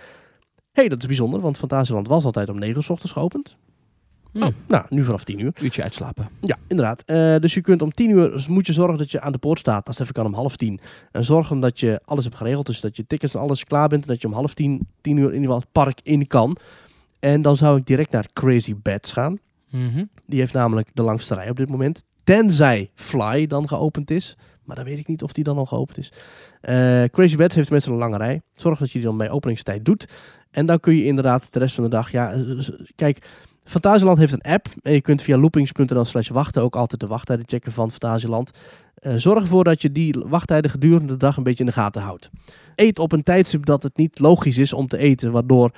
hey, 0.72 0.88
dat 0.88 1.00
is 1.00 1.06
bijzonder, 1.06 1.40
want 1.40 1.58
Fantasieland 1.58 2.08
was 2.08 2.26
altijd 2.26 2.50
om 2.50 2.60
9 2.60 2.76
uur 2.76 2.84
s 2.84 2.90
ochtends 2.90 3.14
geopend. 3.14 3.58
Oh, 4.34 4.48
nou, 4.68 4.86
nu 4.90 5.04
vanaf 5.04 5.24
10 5.24 5.40
uur. 5.40 5.54
Uurtje 5.62 5.84
uitslapen. 5.84 6.30
Ja, 6.42 6.56
inderdaad. 6.68 7.04
Eh, 7.06 7.36
dus 7.40 7.54
je 7.54 7.62
kunt 7.62 7.82
om 7.82 7.92
10 7.92 8.10
uur, 8.10 8.32
dus 8.32 8.48
moet 8.48 8.68
je 8.68 8.74
zorgen 8.74 8.98
dat 8.98 9.12
je 9.12 9.22
aan 9.22 9.32
de 9.32 9.38
poort 9.38 9.60
staat. 9.60 9.88
Als 9.88 9.98
het 9.98 10.08
even 10.08 10.22
kan 10.22 10.32
om 10.32 10.40
half 10.40 10.56
10. 10.56 10.80
En 11.12 11.24
zorgen 11.24 11.60
dat 11.60 11.80
je 11.80 12.02
alles 12.06 12.24
hebt 12.24 12.36
geregeld. 12.36 12.66
Dus 12.66 12.82
dat 12.82 12.98
je 12.98 13.08
tickets 13.08 13.34
en 13.34 13.40
alles 13.40 13.64
klaar 13.64 13.88
bent. 13.88 14.02
En 14.02 14.08
dat 14.08 14.22
je 14.22 14.28
om 14.28 14.34
half 14.34 14.54
10, 14.54 14.88
10 15.02 15.18
uur 15.18 15.28
in 15.28 15.34
ieder 15.34 15.42
geval 15.42 15.60
het 15.60 15.72
park 15.72 16.00
in 16.04 16.28
kan. 16.28 16.58
En 17.20 17.42
dan 17.42 17.56
zou 17.56 17.78
ik 17.78 17.86
direct 17.86 18.12
naar 18.12 18.28
Crazy 18.34 18.76
Bats 18.82 19.12
gaan. 19.12 19.40
Mhm. 19.70 20.04
Die 20.26 20.40
heeft 20.40 20.54
namelijk 20.54 20.90
de 20.94 21.04
langste 21.04 21.36
rij 21.36 21.50
op 21.50 21.58
dit 21.58 21.70
moment. 21.70 22.04
Tenzij 22.24 22.90
Fly 22.96 23.48
dan 23.48 23.68
geopend 23.68 24.12
is. 24.12 24.38
Maar 24.64 24.76
dan 24.76 24.86
weet 24.86 24.98
ik 24.98 25.08
niet 25.08 25.24
of 25.24 25.34
die 25.34 25.44
dan 25.44 25.58
al 25.58 25.66
geopend 25.66 25.98
is. 25.98 26.12
Eh, 26.62 27.04
Crazy 27.04 27.36
Bats 27.36 27.56
heeft 27.56 27.72
meestal 27.72 27.94
een 27.94 28.00
lange 28.00 28.18
rij. 28.18 28.42
Zorg 28.52 28.80
dat 28.80 28.92
je 28.92 29.00
die 29.00 29.08
dan 29.08 29.18
bij 29.18 29.30
openingstijd 29.30 29.86
doet. 29.86 30.08
En 30.52 30.66
dan 30.66 30.80
kun 30.80 30.96
je 30.96 31.04
inderdaad 31.04 31.54
de 31.54 31.60
rest 31.60 31.76
van 31.76 31.84
de 31.84 31.90
dag... 31.90 32.12
Ja, 32.12 32.34
eh, 32.34 32.70
kijk, 32.96 33.28
Fantasieland 33.64 34.18
heeft 34.18 34.34
een 34.34 34.52
app. 34.52 34.68
En 34.82 34.94
je 34.94 35.02
kunt 35.02 35.22
via 35.22 35.38
loopings.nl 35.38 36.06
slash 36.06 36.30
wachten 36.30 36.62
ook 36.62 36.76
altijd 36.76 37.02
de 37.02 37.08
wachttijden 37.08 37.48
checken 37.48 37.72
van 37.72 37.92
Fantasieland. 37.92 38.52
Eh, 38.96 39.14
zorg 39.16 39.42
ervoor 39.42 39.64
dat 39.64 39.82
je 39.82 39.92
die 39.92 40.16
wachttijden 40.26 40.72
gedurende 40.72 41.14
de 41.14 41.18
dag 41.18 41.38
een 41.38 41.44
beetje 41.44 41.64
in 41.64 41.70
de 41.70 41.76
gaten 41.76 42.02
houdt. 42.02 42.30
Eet 42.76 43.00
op 43.00 43.12
een 43.12 43.24
tijdstip 43.24 43.66
dat 43.66 43.84
het 43.84 43.98
niet 43.98 44.20
logisch 44.20 44.58
is 44.58 44.74
om 44.74 44.88
te 44.88 44.98
eten. 44.98 45.32
Waardoor 45.32 45.72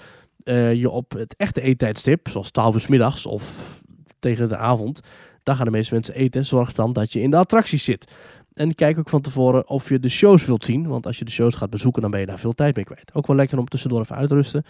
eh, 0.43 0.73
je 0.73 0.89
op 0.89 1.11
het 1.11 1.35
echte 1.35 1.61
eettijdstip, 1.61 2.27
zoals 2.29 2.51
12 2.51 2.75
uur 2.75 2.85
middags 2.89 3.25
of 3.25 3.79
tegen 4.19 4.49
de 4.49 4.57
avond, 4.57 4.99
dan 5.43 5.55
gaan 5.55 5.65
de 5.65 5.71
meeste 5.71 5.93
mensen 5.93 6.15
eten. 6.15 6.45
Zorg 6.45 6.73
dan 6.73 6.93
dat 6.93 7.13
je 7.13 7.21
in 7.21 7.31
de 7.31 7.37
attracties 7.37 7.83
zit. 7.83 8.13
En 8.53 8.75
kijk 8.75 8.99
ook 8.99 9.09
van 9.09 9.21
tevoren 9.21 9.69
of 9.69 9.89
je 9.89 9.99
de 9.99 10.09
shows 10.09 10.45
wilt 10.45 10.65
zien. 10.65 10.87
Want 10.87 11.05
als 11.05 11.19
je 11.19 11.25
de 11.25 11.31
shows 11.31 11.55
gaat 11.55 11.69
bezoeken, 11.69 12.01
dan 12.01 12.11
ben 12.11 12.19
je 12.19 12.25
daar 12.25 12.39
veel 12.39 12.53
tijd 12.53 12.75
mee 12.75 12.85
kwijt. 12.85 13.11
Ook 13.13 13.27
wel 13.27 13.35
lekker 13.35 13.57
om 13.57 13.67
tussendoor 13.67 13.99
even 13.99 14.15
uit 14.15 14.27
te 14.27 14.35
rusten. 14.35 14.63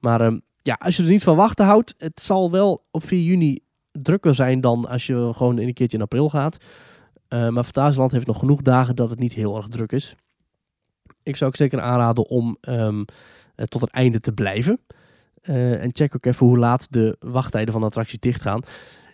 Maar 0.00 0.20
ehm, 0.20 0.38
ja, 0.62 0.78
als 0.78 0.96
je 0.96 1.02
er 1.02 1.08
niet 1.08 1.22
van 1.22 1.36
wachten 1.36 1.64
houdt, 1.64 1.94
het 1.98 2.20
zal 2.20 2.50
wel 2.50 2.84
op 2.90 3.06
4 3.06 3.22
juni 3.22 3.60
drukker 3.92 4.34
zijn 4.34 4.60
dan 4.60 4.88
als 4.88 5.06
je 5.06 5.30
gewoon 5.34 5.58
in 5.58 5.68
een 5.68 5.74
keertje 5.74 5.96
in 5.96 6.02
april 6.02 6.28
gaat. 6.28 6.56
Eh, 7.28 7.48
maar 7.48 7.64
Fantasieland 7.64 8.12
heeft 8.12 8.26
nog 8.26 8.38
genoeg 8.38 8.62
dagen 8.62 8.96
dat 8.96 9.10
het 9.10 9.18
niet 9.18 9.32
heel 9.32 9.56
erg 9.56 9.68
druk 9.68 9.92
is. 9.92 10.14
Ik 11.22 11.36
zou 11.36 11.50
ook 11.50 11.56
zeker 11.56 11.80
aanraden 11.80 12.28
om 12.28 12.56
ehm, 12.60 13.04
eh, 13.54 13.66
tot 13.66 13.80
het 13.80 13.90
einde 13.90 14.20
te 14.20 14.32
blijven. 14.32 14.80
Eh, 15.42 15.82
en 15.82 15.90
check 15.92 16.16
ook 16.16 16.26
even 16.26 16.46
hoe 16.46 16.58
laat 16.58 16.86
de 16.90 17.16
wachttijden 17.20 17.72
van 17.72 17.80
de 17.80 17.86
attractie 17.86 18.18
dichtgaan. 18.18 18.62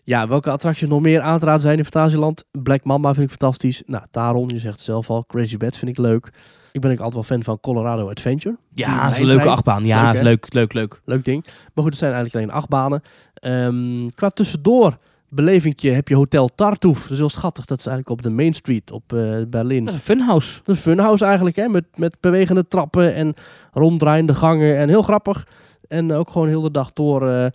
Ja, 0.05 0.29
welke 0.29 0.51
attracties 0.51 0.89
nog 0.89 1.01
meer 1.01 1.21
aan 1.21 1.39
te 1.39 1.45
raden 1.45 1.63
zijn 1.63 1.79
in 1.79 1.85
Fantasieland? 1.85 2.45
Black 2.51 2.85
Mamba 2.85 3.15
vind 3.15 3.31
ik 3.31 3.37
fantastisch. 3.39 3.83
Nou, 3.87 4.05
Taron, 4.11 4.49
je 4.49 4.59
zegt 4.59 4.75
het 4.75 4.85
zelf 4.85 5.11
al. 5.11 5.25
Crazy 5.27 5.57
Bad 5.57 5.77
vind 5.77 5.91
ik 5.91 5.99
leuk. 5.99 6.31
Ik 6.79 6.85
ben 6.85 6.93
ook 6.93 7.05
altijd 7.05 7.29
wel 7.29 7.37
fan 7.39 7.43
van 7.45 7.61
Colorado 7.61 8.09
Adventure. 8.11 8.57
Ja, 8.75 9.03
dat 9.05 9.15
is 9.15 9.21
een 9.21 9.27
leuke 9.27 9.49
achtbaan. 9.49 9.85
Ja, 9.85 10.13
Leuk, 10.13 10.23
leuk, 10.23 10.53
leuk, 10.53 10.73
leuk. 10.73 11.01
Leuk 11.05 11.25
ding. 11.25 11.45
Maar 11.45 11.85
goed, 11.85 11.85
het 11.85 11.99
zijn 11.99 12.13
eigenlijk 12.13 12.45
alleen 12.45 12.57
achtbanen. 12.57 13.03
Ehm 13.35 14.09
qua 14.15 14.29
tussendoor 14.29 14.99
belevingje 15.29 15.91
heb 15.91 16.09
je 16.09 16.15
Hotel 16.15 16.49
Tartuffe. 16.55 17.03
Dat 17.03 17.11
is 17.11 17.19
heel 17.19 17.29
schattig. 17.29 17.65
Dat 17.65 17.79
is 17.79 17.87
eigenlijk 17.87 18.19
op 18.19 18.25
de 18.25 18.31
Main 18.37 18.53
Street 18.55 18.91
op 18.91 19.13
eh, 19.13 19.37
Berlin. 19.49 19.85
Dat 19.85 19.95
is 19.95 20.01
een 20.01 20.17
funhouse. 20.17 20.61
Dat 20.65 20.75
is 20.77 20.85
een 20.85 20.93
funhouse 20.93 21.25
eigenlijk, 21.25 21.57
hè? 21.57 21.69
Met, 21.69 21.85
met 21.97 22.17
bewegende 22.21 22.67
trappen 22.69 23.15
en 23.15 23.35
ronddraaiende 23.73 24.35
gangen. 24.35 24.77
En 24.77 24.89
heel 24.89 25.03
grappig. 25.03 25.47
En 25.89 26.13
ook 26.13 26.31
gewoon 26.31 26.49
heel 26.49 26.61
de 26.61 26.71
dag 26.71 26.93
door. 26.93 27.29
eh, 27.29 27.47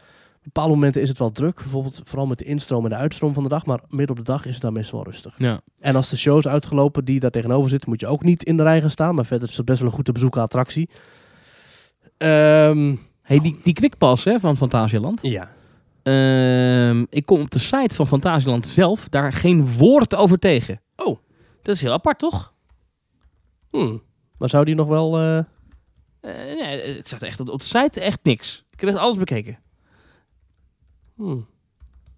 bepaalde 0.44 0.74
momenten 0.74 1.02
is 1.02 1.10
het 1.10 1.18
wel 1.18 1.32
druk. 1.32 1.56
Bijvoorbeeld 1.56 2.02
vooral 2.04 2.26
met 2.28 2.38
de 2.38 2.44
instroom 2.46 2.84
en 2.84 2.90
de 2.90 2.96
uitstroom 2.96 3.34
van 3.34 3.44
de 3.44 3.50
dag. 3.50 3.66
Maar 3.66 3.80
midden 3.90 4.10
op 4.10 4.26
de 4.26 4.32
dag 4.32 4.46
is 4.46 4.54
het 4.54 4.62
dan 4.62 4.74
meestal 4.74 5.04
wel 5.04 5.12
rustig. 5.12 5.36
Ja. 5.38 5.62
En 5.80 5.96
als 5.96 6.10
de 6.10 6.18
show 6.18 6.38
is 6.38 6.48
uitgelopen 6.48 7.06
die 7.06 7.20
daar 7.20 7.32
tegenover 7.32 7.70
zit, 7.70 7.86
moet 7.86 8.00
je 8.00 8.08
ook 8.08 8.24
niet 8.24 8.44
in 8.44 8.58
de 8.58 8.64
rij 8.64 8.82
gaan 8.82 8.90
staan. 8.90 9.16
Maar 9.16 9.26
verder 9.26 9.50
is 9.50 9.58
het 9.58 9.66
best 9.66 9.80
wel 9.80 9.88
een 9.90 9.96
goed 9.96 10.06
te 10.06 10.12
bezoeken 10.12 10.42
attractie. 10.42 10.90
Ehm, 12.18 12.96
Hey, 13.22 13.40
die, 13.40 13.60
die 13.64 13.74
quickpass 13.74 14.24
hè, 14.24 14.40
van 14.40 14.58
Fantasieland. 14.58 15.20
ja. 15.22 15.50
Ehm, 16.04 17.06
ik 17.10 17.26
kom 17.26 17.42
op 17.42 17.52
de 17.52 17.60
site 17.60 17.96
van 17.96 18.08
Fantasieland 18.08 18.68
zelf 18.68 19.10
daar 19.10 19.34
geen 19.34 19.68
woord 19.78 20.16
over 20.16 20.40
tegen. 20.40 20.82
Oh. 20.96 21.18
Dat 21.62 21.76
is 21.76 21.82
heel 21.82 21.92
apart, 21.92 22.20
toch? 22.20 22.54
Hm. 23.72 23.98
Maar 24.38 24.50
zou 24.50 24.66
die 24.66 24.76
nog 24.76 24.88
wel... 24.88 25.18
eh, 25.18 25.38
Eh, 25.38 26.60
nee, 26.62 26.96
het 26.96 27.08
staat 27.08 27.22
echt 27.22 27.40
op 27.50 27.60
de 27.60 27.66
site 27.66 28.00
echt 28.02 28.20
niks. 28.24 28.66
Ik 28.72 28.80
heb 28.80 28.90
echt 28.90 28.98
alles 28.98 29.16
bekeken. 29.18 29.58
Hm. 31.16 31.38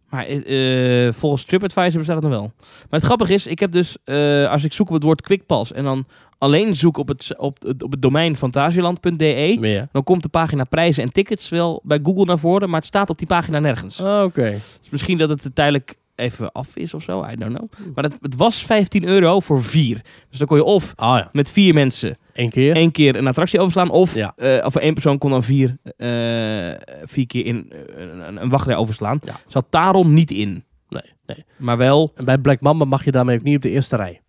Maar 0.10 0.26
eh, 0.26 1.08
eh, 1.08 1.14
volgens 1.14 1.46
TripAdvisor 1.46 1.98
bestaat 1.98 2.16
het 2.16 2.26
nog 2.26 2.34
wel. 2.34 2.52
Maar 2.60 3.00
het 3.00 3.04
grappige 3.04 3.34
is, 3.34 3.48
ik 3.48 3.60
heb 3.60 3.72
dus, 3.72 3.98
eh, 4.04 4.50
als 4.52 4.64
ik 4.64 4.74
zoek 4.74 4.88
op 4.88 4.94
het 4.94 5.04
woord 5.04 5.22
quickpass 5.22 5.72
en 5.72 5.84
dan 5.84 6.06
alleen 6.38 6.76
zoek 6.76 6.98
op 6.98 7.08
het, 7.08 7.36
op 7.38 7.64
het, 7.64 7.84
op 7.84 7.92
het 7.92 8.02
domein 8.02 8.36
fantasieland.de, 8.36 9.58
ja. 9.60 9.88
dan 9.92 10.04
komt 10.04 10.24
de 10.24 10.30
pagina 10.30 10.64
prijzen 10.64 11.04
en 11.04 11.12
tickets 11.12 11.50
wel 11.50 11.82
bij 11.84 12.00
Google 12.04 12.26
naar 12.26 12.40
voren, 12.40 12.70
maar 12.70 12.80
het 12.80 12.88
staat 12.88 13.10
op 13.10 13.18
die 13.18 13.28
pagina 13.28 13.60
nergens. 13.60 14.02
Ah, 14.02 14.24
Oké. 14.24 14.52
Dus 14.52 14.90
misschien 14.90 15.18
dat 15.18 15.30
het 15.30 15.56
tijdelijk 15.56 15.96
even 16.16 16.52
af 16.52 16.76
is 16.76 16.94
of 16.94 17.04
zo. 17.04 17.26
I 17.32 17.36
don't 17.36 17.58
know. 17.58 17.70
Maar 17.96 18.04
het, 18.04 18.14
het 18.22 18.36
was 18.36 18.66
15 18.66 19.04
euro 19.06 19.40
voor 19.40 19.64
vier. 19.64 20.02
Dus 20.30 20.38
dan 20.40 20.48
kon 20.48 20.58
je 20.58 20.64
of 20.64 20.94
Ah 20.96 21.18
ja, 21.18 21.30
met 21.32 21.52
vier 21.52 21.74
mensen 21.74 22.18
één 22.34 22.50
keer. 22.50 22.76
één 22.76 22.92
keer 22.92 23.16
een 23.16 23.28
attractie 23.28 23.60
overslaan. 23.60 23.90
Of, 23.90 24.16
Ja. 24.16 24.34
of 24.66 24.74
voor 24.74 24.82
één 24.82 24.94
persoon 24.94 25.18
kon 25.18 25.30
dan 25.32 25.44
vier, 25.44 25.78
eh, 25.98 26.72
vier 27.04 27.28
keer 27.28 27.46
in 27.46 27.72
eh, 27.72 28.02
een, 28.28 28.42
een 28.42 28.50
wachtrij 28.50 28.76
overslaan. 28.76 29.20
Ja. 29.26 29.40
Zat 29.48 29.66
daarom 29.70 30.14
niet 30.14 30.32
in. 30.32 30.64
Nee, 30.90 31.14
nee. 31.26 31.46
Maar 31.58 31.78
wel 31.78 32.12
En 32.16 32.26
bij 32.26 32.38
Black 32.38 32.62
Mamba 32.62 32.86
mag 32.86 33.06
je 33.06 33.12
daarmee 33.12 33.38
ook 33.38 33.44
niet 33.44 33.56
op 33.56 33.62
de 33.62 33.70
eerste 33.70 33.96
rij. 33.96 34.22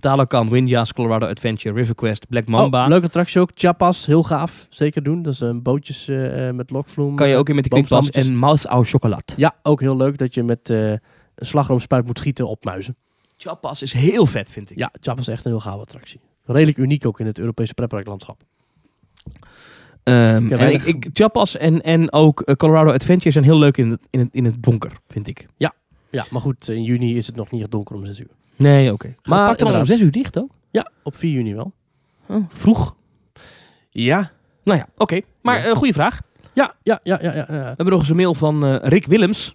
Talokan, 0.00 0.50
Windjas, 0.50 0.92
Colorado 0.92 1.26
Adventure, 1.26 1.74
River 1.74 1.94
Quest, 1.94 2.28
Black 2.28 2.48
Mamba. 2.48 2.82
Oh, 2.82 2.88
leuke 2.88 3.06
attractie 3.06 3.40
ook. 3.40 3.50
Chiapas, 3.54 4.06
heel 4.06 4.22
gaaf. 4.22 4.66
Zeker 4.70 5.02
doen. 5.02 5.22
Dat 5.22 5.32
is 5.32 5.40
een 5.40 5.62
bootjes 5.62 6.08
eh, 6.08 6.48
eh, 6.48 6.54
met 6.54 6.70
lokvloem. 6.70 7.16
kan 7.16 7.28
je 7.28 7.36
ook 7.36 7.48
in 7.48 7.54
met 7.54 7.64
de 7.64 7.70
boomstammetjes. 7.70 8.26
en 8.26 8.36
Mouse 8.36 8.68
au 8.68 8.84
Chocolat. 8.84 9.34
Ja, 9.36 9.54
ook 9.62 9.80
heel 9.80 9.96
leuk 9.96 10.18
dat 10.18 10.34
je 10.34 10.42
met 10.42 10.70
eh, 10.70 10.90
een 10.90 11.00
slagroomspuit 11.46 12.06
moet 12.06 12.18
schieten 12.18 12.48
op 12.48 12.64
muizen. 12.64 12.96
Chapas 13.36 13.82
is 13.82 13.92
heel 13.92 14.26
vet, 14.26 14.52
vind 14.52 14.70
ik. 14.70 14.78
Ja, 14.78 14.90
Chiapas 15.00 15.28
is 15.28 15.34
echt 15.34 15.44
een 15.44 15.50
heel 15.50 15.60
gaaf 15.60 15.80
attractie. 15.80 16.20
Redelijk 16.44 16.78
uniek 16.78 17.06
ook 17.06 17.20
in 17.20 17.26
het 17.26 17.38
Europese 17.38 17.74
pretparklandschap. 17.74 18.42
Ehm, 20.02 20.16
en 20.16 20.48
weinig- 20.48 20.86
ik, 20.86 21.04
ik, 21.04 21.10
Chapas 21.12 21.56
en, 21.56 21.82
en 21.82 22.12
ook 22.12 22.40
eh, 22.40 22.54
Colorado 22.54 22.92
Adventure 22.92 23.30
zijn 23.30 23.44
heel 23.44 23.58
leuk 23.58 23.76
in 23.76 23.90
het, 23.90 24.00
in, 24.10 24.20
het, 24.20 24.28
in 24.32 24.44
het 24.44 24.62
donker, 24.62 24.92
vind 25.06 25.26
ik. 25.28 25.46
Ja, 26.10 26.24
maar 26.30 26.40
goed, 26.40 26.68
in 26.68 26.82
juni 26.82 27.16
is 27.16 27.26
het 27.26 27.36
nog 27.36 27.50
niet 27.50 27.70
donker 27.70 27.96
om 27.96 28.06
6 28.06 28.20
uur. 28.20 28.28
Nee, 28.58 28.92
oké. 28.92 29.06
Maar 29.06 29.38
Maar 29.38 29.48
pak 29.48 29.58
dan 29.58 29.76
om 29.80 29.86
zes 29.86 30.00
uur 30.00 30.10
dicht 30.10 30.38
ook? 30.38 30.50
Ja, 30.70 30.90
op 31.02 31.16
4 31.16 31.30
juni 31.30 31.54
wel. 31.54 31.72
Oh, 32.26 32.44
vroeg. 32.48 32.94
Ja. 33.90 34.30
Nou 34.64 34.78
ja, 34.78 34.86
oké. 34.96 35.20
Maar 35.42 35.58
Ja. 35.58 35.64
eh 35.64 35.76
goede 35.76 35.92
vraag. 35.92 36.20
Ja, 36.52 36.74
ja, 36.82 37.00
ja, 37.02 37.22
ja, 37.22 37.32
ja. 37.34 37.46
We 37.48 37.52
hebben 37.54 37.88
nog 37.88 37.98
eens 37.98 38.08
een 38.08 38.16
mail 38.16 38.34
van 38.34 38.64
eh, 38.64 38.76
Rick 38.88 39.06
Willems. 39.06 39.54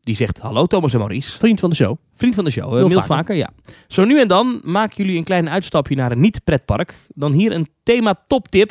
Die 0.00 0.16
zegt, 0.16 0.38
hallo 0.40 0.66
Thomas 0.66 0.92
en 0.92 0.98
Maurice. 0.98 1.38
Vriend 1.38 1.60
van 1.60 1.70
de 1.70 1.76
show. 1.76 1.96
Vriend 2.14 2.34
van 2.34 2.44
de 2.44 2.50
show, 2.50 2.68
Heel 2.68 2.76
heel 2.88 2.88
vaker. 2.88 3.06
vaker. 3.16 3.34
ja. 3.34 3.50
Zo 3.88 4.04
nu 4.04 4.20
en 4.20 4.28
dan 4.28 4.60
maken 4.64 4.96
jullie 4.96 5.18
een 5.18 5.24
klein 5.24 5.48
uitstapje 5.50 5.94
naar 5.96 6.12
een 6.12 6.20
niet-pretpark. 6.20 6.94
Dan 7.08 7.32
hier 7.32 7.52
een 7.52 7.68
thema 7.82 8.14
toptip. 8.26 8.70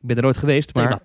Ik 0.00 0.06
ben 0.06 0.16
er 0.16 0.22
nooit 0.22 0.36
geweest, 0.36 0.74
maar 0.74 1.00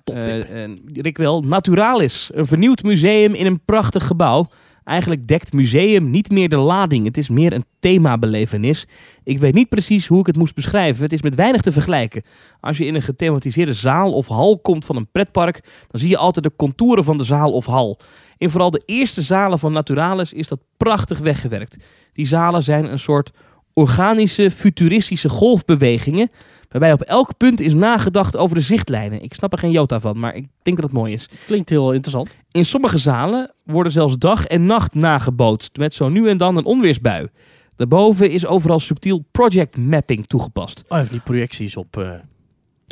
Rick 0.93 1.17
wel. 1.17 1.41
Naturalis, 1.41 2.29
een 2.33 2.47
vernieuwd 2.47 2.83
museum 2.83 3.33
in 3.33 3.45
een 3.45 3.59
prachtig 3.65 4.07
gebouw. 4.07 4.49
Eigenlijk 4.83 5.27
dekt 5.27 5.53
museum 5.53 6.09
niet 6.09 6.31
meer 6.31 6.49
de 6.49 6.57
lading. 6.57 7.05
Het 7.05 7.17
is 7.17 7.29
meer 7.29 7.53
een 7.53 7.65
themabelevenis. 7.79 8.87
Ik 9.23 9.39
weet 9.39 9.53
niet 9.53 9.69
precies 9.69 10.07
hoe 10.07 10.19
ik 10.19 10.25
het 10.25 10.37
moest 10.37 10.55
beschrijven. 10.55 11.03
Het 11.03 11.13
is 11.13 11.21
met 11.21 11.35
weinig 11.35 11.61
te 11.61 11.71
vergelijken. 11.71 12.23
Als 12.59 12.77
je 12.77 12.85
in 12.85 12.95
een 12.95 13.01
gethematiseerde 13.01 13.73
zaal 13.73 14.13
of 14.13 14.27
hal 14.27 14.59
komt 14.59 14.85
van 14.85 14.95
een 14.95 15.11
pretpark, 15.11 15.63
dan 15.87 15.99
zie 15.99 16.09
je 16.09 16.17
altijd 16.17 16.45
de 16.45 16.55
contouren 16.55 17.03
van 17.03 17.17
de 17.17 17.23
zaal 17.23 17.51
of 17.51 17.65
hal. 17.65 17.99
In 18.37 18.49
vooral 18.49 18.69
de 18.69 18.83
eerste 18.85 19.21
zalen 19.21 19.59
van 19.59 19.71
Naturalis 19.71 20.33
is 20.33 20.47
dat 20.47 20.59
prachtig 20.77 21.19
weggewerkt. 21.19 21.85
Die 22.13 22.25
zalen 22.25 22.63
zijn 22.63 22.91
een 22.91 22.99
soort 22.99 23.31
organische, 23.73 24.51
futuristische 24.51 25.29
golfbewegingen. 25.29 26.29
Waarbij 26.73 26.93
op 26.93 27.01
elk 27.01 27.37
punt 27.37 27.59
is 27.59 27.73
nagedacht 27.73 28.37
over 28.37 28.55
de 28.55 28.61
zichtlijnen. 28.61 29.21
Ik 29.21 29.33
snap 29.33 29.51
er 29.51 29.57
geen 29.57 29.71
jota 29.71 29.99
van, 29.99 30.19
maar 30.19 30.35
ik 30.35 30.45
denk 30.63 30.77
dat 30.77 30.85
het 30.85 30.95
mooi 30.95 31.13
is. 31.13 31.29
Klinkt 31.45 31.69
heel 31.69 31.91
interessant. 31.91 32.29
In 32.51 32.65
sommige 32.65 32.97
zalen 32.97 33.51
worden 33.63 33.91
zelfs 33.91 34.17
dag 34.17 34.45
en 34.45 34.65
nacht 34.65 34.93
nagebootst. 34.93 35.77
Met 35.77 35.93
zo 35.93 36.09
nu 36.09 36.29
en 36.29 36.37
dan 36.37 36.57
een 36.57 36.65
onweersbui. 36.65 37.27
Daarboven 37.75 38.29
is 38.29 38.45
overal 38.45 38.79
subtiel 38.79 39.25
project 39.31 39.77
mapping 39.77 40.25
toegepast. 40.25 40.83
Oh, 40.87 40.97
heeft 40.97 41.11
niet 41.11 41.23
projecties 41.23 41.77
op, 41.77 41.97
eh, 41.97 42.11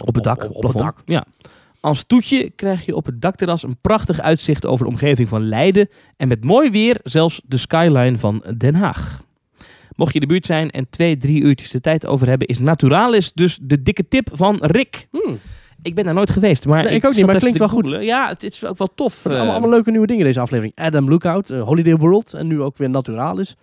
Op 0.05 0.15
het 0.15 0.23
dak. 0.23 0.43
Op, 0.43 0.55
op 0.55 0.63
het 0.63 0.77
dak. 0.77 1.01
Ja. 1.05 1.25
Als 1.79 2.03
toetje 2.03 2.49
krijg 2.49 2.85
je 2.85 2.95
op 2.95 3.05
het 3.05 3.21
dakterras 3.21 3.63
een 3.63 3.77
prachtig 3.81 4.19
uitzicht 4.19 4.65
over 4.65 4.85
de 4.85 4.91
omgeving 4.91 5.29
van 5.29 5.47
Leiden. 5.47 5.89
En 6.17 6.27
met 6.27 6.43
mooi 6.43 6.69
weer 6.69 6.99
zelfs 7.03 7.41
de 7.45 7.57
skyline 7.57 8.17
van 8.17 8.43
Den 8.57 8.75
Haag. 8.75 9.21
Mocht 9.95 10.13
je 10.13 10.19
de 10.19 10.25
buurt 10.25 10.45
zijn 10.45 10.69
en 10.69 10.89
twee, 10.89 11.17
drie 11.17 11.41
uurtjes 11.41 11.69
de 11.69 11.81
tijd 11.81 12.05
over 12.05 12.27
hebben, 12.27 12.47
is 12.47 12.59
Naturalis 12.59 13.33
dus 13.33 13.59
de 13.61 13.81
dikke 13.81 14.07
tip 14.07 14.29
van 14.33 14.57
Rick. 14.59 15.07
Hmm. 15.11 15.39
Ik 15.81 15.95
ben 15.95 16.03
daar 16.03 16.13
nooit 16.13 16.31
geweest, 16.31 16.65
maar 16.65 16.83
Nee, 16.83 16.95
ik 16.95 17.05
ook 17.05 17.13
niet, 17.15 17.25
maar 17.25 17.33
het 17.33 17.39
klinkt 17.39 17.59
wel 17.59 17.67
goed. 17.69 17.89
Ja, 17.89 18.27
het 18.27 18.43
is 18.43 18.65
ook 18.65 18.77
wel 18.77 18.93
tof. 18.95 19.25
allemaal, 19.25 19.45
eh, 19.45 19.51
allemaal 19.51 19.69
leuke 19.69 19.91
nieuwe 19.91 20.07
dingen 20.07 20.25
deze 20.25 20.39
aflevering. 20.39 20.75
Adam 20.75 21.09
Lookout, 21.09 21.49
eh, 21.49 21.61
Holiday 21.61 21.95
World 21.95 22.33
en 22.33 22.47
nu 22.47 22.61
ook 22.61 22.77
weer 22.77 22.89
Naturalis. 22.89 23.55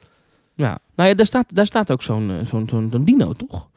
Ja, 0.55 0.79
nou 0.97 1.09
ja, 1.09 1.14
daar 1.14 1.26
staat, 1.26 1.55
daar 1.55 1.66
staat 1.66 1.91
ook 1.91 2.03
zo'n 2.03 2.31
eh, 2.31 2.47
zo'n 2.47 2.68
zo'n 2.68 3.05
dino, 3.05 3.33
toch? 3.33 3.68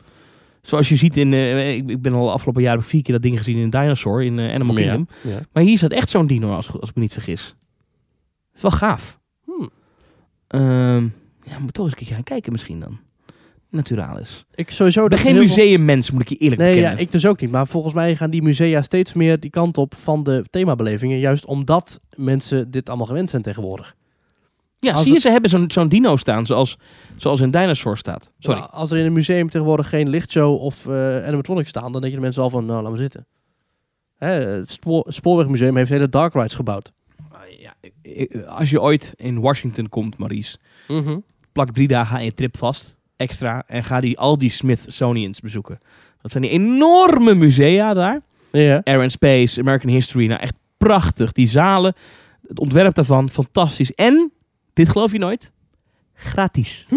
Zoals 0.61 0.89
je 0.89 0.95
ziet 0.95 1.17
in, 1.17 1.33
ik, 1.33 1.89
ik 1.89 2.01
ben 2.01 2.13
al 2.13 2.31
afgelopen 2.31 2.61
jaar 2.61 2.81
vier 2.83 3.01
keer 3.01 3.13
dat 3.13 3.23
ding 3.23 3.37
gezien 3.37 3.57
in 3.57 3.69
Dinosaur 3.69 4.23
in 4.23 4.39
Animal 4.39 4.75
Kingdom. 4.75 5.07
Ja. 5.21 5.39
Maar 5.53 5.63
hier 5.63 5.77
staat 5.77 5.91
echt 5.91 6.09
zo'n 6.09 6.27
dino, 6.27 6.55
als, 6.55 6.71
als 6.79 6.89
ik 6.89 6.95
me 6.95 7.01
niet 7.01 7.13
vergis. 7.13 7.55
Het 8.47 8.55
is 8.55 8.61
wel 8.61 8.71
gaaf. 8.71 9.19
Hmm. 9.45 9.69
Ehm, 10.47 11.07
ja, 11.43 11.59
moet 11.59 11.73
toch 11.73 11.85
eens 11.85 11.93
een 11.93 12.05
keer 12.05 12.15
gaan 12.15 12.23
kijken 12.23 12.51
misschien 12.51 12.79
dan. 12.79 12.99
Naturalis. 13.69 14.45
Ik 14.55 14.71
sowieso... 14.71 15.07
Ben 15.07 15.17
geen 15.17 15.37
museummens, 15.37 16.11
moet 16.11 16.21
ik 16.21 16.29
je 16.29 16.37
eerlijk 16.37 16.61
Nee, 16.61 16.79
ja, 16.79 16.91
ik 16.91 17.11
dus 17.11 17.25
ook 17.25 17.41
niet. 17.41 17.51
Maar 17.51 17.67
volgens 17.67 17.93
mij 17.93 18.15
gaan 18.15 18.29
die 18.29 18.41
musea 18.41 18.81
steeds 18.81 19.13
meer 19.13 19.39
die 19.39 19.49
kant 19.49 19.77
op 19.77 19.95
van 19.95 20.23
de 20.23 20.45
themabelevingen. 20.49 21.19
Juist 21.19 21.45
omdat 21.45 21.99
mensen 22.15 22.71
dit 22.71 22.87
allemaal 22.89 23.07
gewend 23.07 23.29
zijn 23.29 23.41
tegenwoordig. 23.41 23.95
ja, 24.79 24.91
als 24.91 25.03
zie 25.03 25.13
je, 25.13 25.19
ze 25.19 25.29
hebben 25.29 25.49
zo'n 25.49 25.71
zo'n 25.71 25.89
dino 25.89 26.15
staan, 26.15 26.45
zoals, 26.45 26.77
zoals 27.15 27.41
in 27.41 27.51
Dinosaur 27.51 27.97
staat. 27.97 28.31
Sorry. 28.39 28.59
Als 28.61 28.91
er 28.91 28.97
in 28.97 29.05
een 29.05 29.13
museum 29.13 29.49
tegenwoordig 29.49 29.89
geen 29.89 30.09
lichtshow 30.09 30.61
of 30.61 30.87
eh 30.87 31.25
animatronics 31.25 31.69
staan, 31.69 31.91
dan 31.91 32.01
denk 32.01 32.13
je 32.13 32.19
de 32.19 32.23
mensen 32.23 32.43
al 32.43 32.49
van, 32.49 32.65
nou, 32.65 32.81
laat 32.81 32.91
maar 32.91 33.01
zitten. 33.01 33.27
Hè, 34.15 34.27
het 34.29 34.69
spoor, 34.71 35.05
Spoorwegmuseum 35.07 35.75
heeft 35.75 35.89
hele 35.89 36.09
dark 36.09 36.33
rides 36.33 36.53
gebouwd. 36.53 36.91
Ja, 37.81 37.89
eh, 38.01 38.43
als 38.47 38.69
je 38.69 38.81
ooit 38.81 39.13
in 39.17 39.39
Washington 39.39 39.89
komt, 39.89 40.17
Maurice, 40.17 40.57
Mhm. 40.87 41.17
plak 41.51 41.71
drie 41.71 41.87
dagen 41.87 42.15
aan 42.17 42.23
je 42.23 42.33
trip 42.33 42.57
vast, 42.57 42.97
extra, 43.17 43.63
en 43.67 43.83
ga 43.83 43.99
die, 43.99 44.17
al 44.19 44.37
die 44.37 44.49
Smithsonians 44.49 45.39
bezoeken. 45.39 45.79
Dat 46.21 46.31
zijn 46.31 46.43
die 46.43 46.51
enorme 46.51 47.33
musea 47.35 47.93
daar. 47.93 48.21
Ja. 48.51 48.81
Air 48.83 49.01
and 49.01 49.11
Space, 49.11 49.59
American 49.59 49.91
History, 49.91 50.27
nou 50.27 50.39
echt 50.39 50.53
prachtig. 50.77 51.31
Die 51.31 51.47
zalen, 51.47 51.93
het 52.47 52.59
ontwerp 52.59 52.95
daarvan, 52.95 53.29
fantastisch. 53.29 53.93
En, 53.93 54.31
dit 54.73 54.89
geloof 54.89 55.11
je 55.11 55.19
nooit, 55.19 55.51
gratis. 56.13 56.87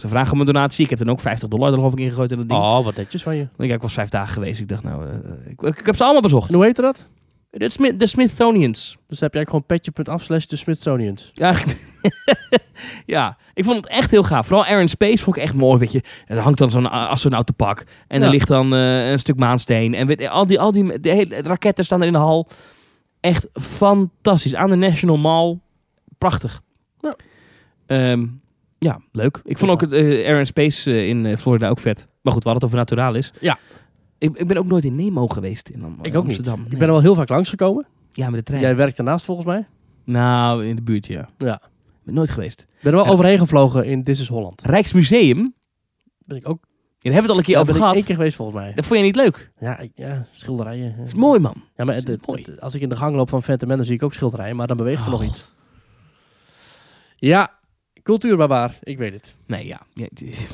Ze 0.00 0.08
vragen 0.08 0.32
om 0.32 0.40
een 0.40 0.46
donatie. 0.46 0.84
Ik 0.84 0.90
heb 0.90 0.98
dan 0.98 1.08
ook 1.10 1.20
50 1.20 1.48
dollar 1.48 1.68
er 1.68 1.74
geloof 1.74 1.92
ik 1.92 1.98
ingegooid 1.98 2.30
in 2.30 2.36
dat 2.36 2.48
ding. 2.48 2.60
Oh, 2.60 2.84
wat 2.84 2.96
netjes 2.96 3.22
van 3.22 3.36
je. 3.36 3.48
Ik, 3.58 3.70
ik 3.70 3.82
was 3.82 3.94
vijf 3.94 4.08
dagen 4.08 4.32
geweest. 4.32 4.60
Ik 4.60 4.68
dacht, 4.68 4.82
nou, 4.82 5.06
eh, 5.06 5.50
ik, 5.50 5.62
ik 5.62 5.86
heb 5.86 5.96
ze 5.96 6.02
allemaal 6.02 6.22
bezocht. 6.22 6.48
En 6.48 6.54
hoe 6.54 6.64
heette 6.64 6.82
dat? 6.82 7.06
De, 7.58 7.70
Smith, 7.70 7.98
de 7.98 8.06
Smithsonians. 8.06 8.96
Dus 9.06 9.20
heb 9.20 9.34
jij 9.34 9.44
gewoon 9.44 9.64
petje.af 9.64 10.22
slash 10.22 10.44
de 10.44 10.56
Smithsonians. 10.56 11.30
Ja, 11.32 11.54
ja, 13.06 13.36
ik 13.54 13.64
vond 13.64 13.76
het 13.76 13.86
echt 13.86 14.10
heel 14.10 14.22
gaaf. 14.22 14.46
Vooral 14.46 14.66
Air 14.66 14.80
and 14.80 14.90
Space 14.90 15.24
vond 15.24 15.36
ik 15.36 15.42
echt 15.42 15.54
mooi, 15.54 15.78
weet 15.78 15.92
je. 15.92 16.02
Er 16.26 16.38
hangt 16.38 16.58
dan 16.58 16.70
zo'n 16.70 16.90
astronautenpak. 16.90 17.84
En 18.08 18.22
er 18.22 18.30
ligt 18.30 18.48
dan 18.48 18.74
eh, 18.74 19.10
een 19.10 19.18
stuk 19.18 19.38
maansteen. 19.38 19.94
En 19.94 20.06
weet, 20.06 20.28
al 20.28 20.46
die, 20.46 20.60
al 20.60 20.72
die 20.72 21.00
de 21.00 21.10
hele, 21.10 21.42
de 21.42 21.48
raketten 21.48 21.84
staan 21.84 22.00
er 22.00 22.06
in 22.06 22.12
de 22.12 22.18
hal. 22.18 22.48
Echt 23.20 23.48
fantastisch. 23.52 24.54
Aan 24.54 24.70
de 24.70 24.76
National 24.76 25.16
Mall. 25.16 25.58
Prachtig. 26.18 26.60
Ja. 27.00 27.14
Ehm, 27.86 28.26
ja, 28.78 29.00
leuk. 29.12 29.40
Ik 29.44 29.58
vond 29.58 29.70
ook 29.70 29.80
het 29.80 29.92
eh, 29.92 30.26
Air 30.26 30.38
and 30.38 30.46
Space 30.46 30.90
eh, 30.90 31.08
in 31.08 31.38
Florida 31.38 31.68
ook 31.68 31.80
vet. 31.80 32.06
Maar 32.22 32.32
goed, 32.32 32.42
we 32.42 32.48
hadden 32.48 32.54
het 32.54 32.64
over 32.64 32.76
Naturalis. 32.76 33.32
Ja. 33.40 33.58
Ik, 34.18 34.36
ik 34.36 34.46
ben 34.46 34.56
ook 34.56 34.66
nooit 34.66 34.84
in 34.84 34.94
Nemo 34.96 35.28
geweest 35.28 35.68
in 35.68 35.84
Am- 35.84 35.98
Ik 36.02 36.14
ook 36.16 36.24
Amsterdam. 36.24 36.62
niet. 36.62 36.72
Ik 36.72 36.78
ben 36.78 36.86
er 36.86 36.92
wel 36.92 37.02
heel 37.02 37.14
vaak 37.14 37.28
langsgekomen. 37.28 37.86
Ja, 38.12 38.26
met 38.30 38.38
de 38.38 38.42
trein. 38.44 38.60
Jij 38.62 38.76
werkt 38.76 38.96
daarnaast 38.96 39.24
volgens 39.24 39.46
mij. 39.46 39.66
Nou, 40.04 40.66
in 40.66 40.76
de 40.76 40.82
buurt, 40.82 41.06
ja. 41.06 41.28
Ja. 41.38 41.54
Ik 41.64 42.02
ben 42.04 42.14
nooit 42.14 42.30
geweest. 42.30 42.60
Ik 42.60 42.66
ben 42.82 42.90
er 42.92 42.98
wel 42.98 43.06
Ja. 43.06 43.12
overheen 43.12 43.38
gevlogen 43.38 43.84
in 43.86 44.04
This 44.04 44.20
is 44.20 44.28
Holland. 44.28 44.62
Rijksmuseum, 44.62 45.54
Ben 46.24 46.36
ik 46.36 46.48
ook 46.48 46.58
daar 47.00 47.14
hebben 47.14 47.34
we 47.36 47.36
het 47.36 47.48
al 47.50 47.54
een 47.54 47.54
keer 47.54 47.54
ja, 47.54 47.60
over 47.60 47.72
ben 47.72 47.76
ik 47.76 47.80
gehad. 47.82 47.96
één 47.96 48.04
keer 48.06 48.14
geweest 48.14 48.36
volgens 48.36 48.58
mij. 48.58 48.74
Dat 48.74 48.86
vond 48.86 48.98
je 48.98 49.04
niet 49.04 49.16
leuk? 49.16 49.52
Ja, 49.58 49.78
ik- 49.78 49.92
ja 49.94 50.26
schilderijen. 50.32 50.94
Dat 50.96 51.06
is 51.06 51.14
mooi, 51.14 51.40
man. 51.40 51.54
Ja, 51.56 51.84
maar 51.84 51.94
Dat 51.94 51.94
is 52.08 52.12
het- 52.14 52.26
mooi. 52.26 52.42
het- 52.46 52.60
als 52.60 52.74
ik 52.74 52.80
in 52.80 52.88
de 52.88 52.96
gang 52.96 53.16
loop 53.16 53.28
van 53.28 53.42
Phantom 53.42 53.68
Man, 53.68 53.76
dan 53.76 53.86
zie 53.86 53.94
ik 53.94 54.02
ook 54.02 54.12
schilderijen, 54.12 54.56
maar 54.56 54.66
dan 54.66 54.76
beweegt 54.76 55.04
er 55.04 55.10
nog 55.10 55.20
Oh. 55.20 55.26
iets. 55.26 55.50
Ja, 57.16 57.58
cultuurbarbaar. 58.02 58.78
Ik 58.82 58.98
weet 58.98 59.12
het. 59.12 59.34
Nee, 59.46 59.66
ja. 59.66 59.80
ja 59.94 60.04
het 60.08 60.22
is- 60.22 60.46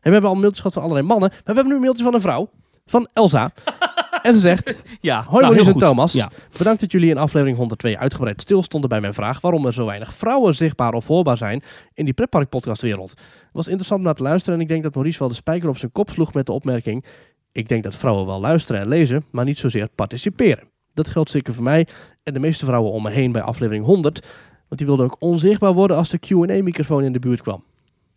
En 0.00 0.08
we 0.08 0.10
hebben 0.12 0.30
al 0.30 0.36
mailtjes 0.36 0.56
gehad 0.56 0.72
van 0.72 0.82
allerlei 0.82 1.06
mannen, 1.06 1.28
maar 1.30 1.40
we 1.44 1.52
hebben 1.52 1.66
nu 1.66 1.74
een 1.74 1.80
mailtje 1.80 2.04
van 2.04 2.14
een 2.14 2.20
vrouw, 2.20 2.50
van 2.92 3.08
Elsa. 3.12 3.50
en 4.22 4.34
ze 4.34 4.40
zegt, 4.40 4.82
ja 5.00 5.22
hoi 5.22 5.42
nou, 5.42 5.54
Maurice 5.54 5.72
en. 5.72 5.78
Thomas. 5.78 6.12
Ja. 6.12 6.30
Bedankt 6.58 6.80
dat 6.80 6.92
jullie 6.92 7.10
in 7.10 7.18
aflevering 7.18 7.56
102 7.56 7.98
uitgebreid 7.98 8.40
stilstonden 8.40 8.88
bij 8.90 9.00
mijn 9.00 9.14
vraag 9.14 9.40
waarom 9.40 9.66
er 9.66 9.72
zo 9.72 9.86
weinig 9.86 10.14
vrouwen 10.14 10.54
zichtbaar 10.54 10.92
of 10.92 11.06
hoorbaar 11.06 11.36
zijn 11.36 11.62
in 11.94 12.04
die 12.04 12.14
podcastwereld. 12.48 13.10
Het 13.10 13.50
was 13.52 13.66
interessant 13.66 14.00
om 14.00 14.06
naar 14.06 14.14
te 14.14 14.22
luisteren 14.22 14.54
en 14.54 14.60
ik 14.60 14.68
denk 14.68 14.82
dat 14.82 14.94
Maurice 14.94 15.18
wel 15.18 15.28
de 15.28 15.34
spijker 15.34 15.68
op 15.68 15.78
zijn 15.78 15.92
kop 15.92 16.10
sloeg 16.10 16.32
met 16.32 16.46
de 16.46 16.52
opmerking 16.52 17.04
ik 17.52 17.68
denk 17.68 17.82
dat 17.82 17.94
vrouwen 17.94 18.26
wel 18.26 18.40
luisteren 18.40 18.80
en 18.80 18.88
lezen, 18.88 19.24
maar 19.30 19.44
niet 19.44 19.58
zozeer 19.58 19.88
participeren. 19.94 20.68
Dat 20.94 21.08
geldt 21.08 21.30
zeker 21.30 21.54
voor 21.54 21.64
mij 21.64 21.86
en 22.22 22.32
de 22.32 22.40
meeste 22.40 22.64
vrouwen 22.64 22.92
om 22.92 23.02
me 23.02 23.10
heen 23.10 23.32
bij 23.32 23.42
aflevering 23.42 23.84
100, 23.84 24.26
want 24.68 24.80
die 24.80 24.86
wilden 24.86 25.06
ook 25.06 25.16
onzichtbaar 25.18 25.72
worden 25.72 25.96
als 25.96 26.08
de 26.08 26.18
Q&A-microfoon 26.18 27.04
in 27.04 27.12
de 27.12 27.18
buurt 27.18 27.40
kwam. 27.40 27.64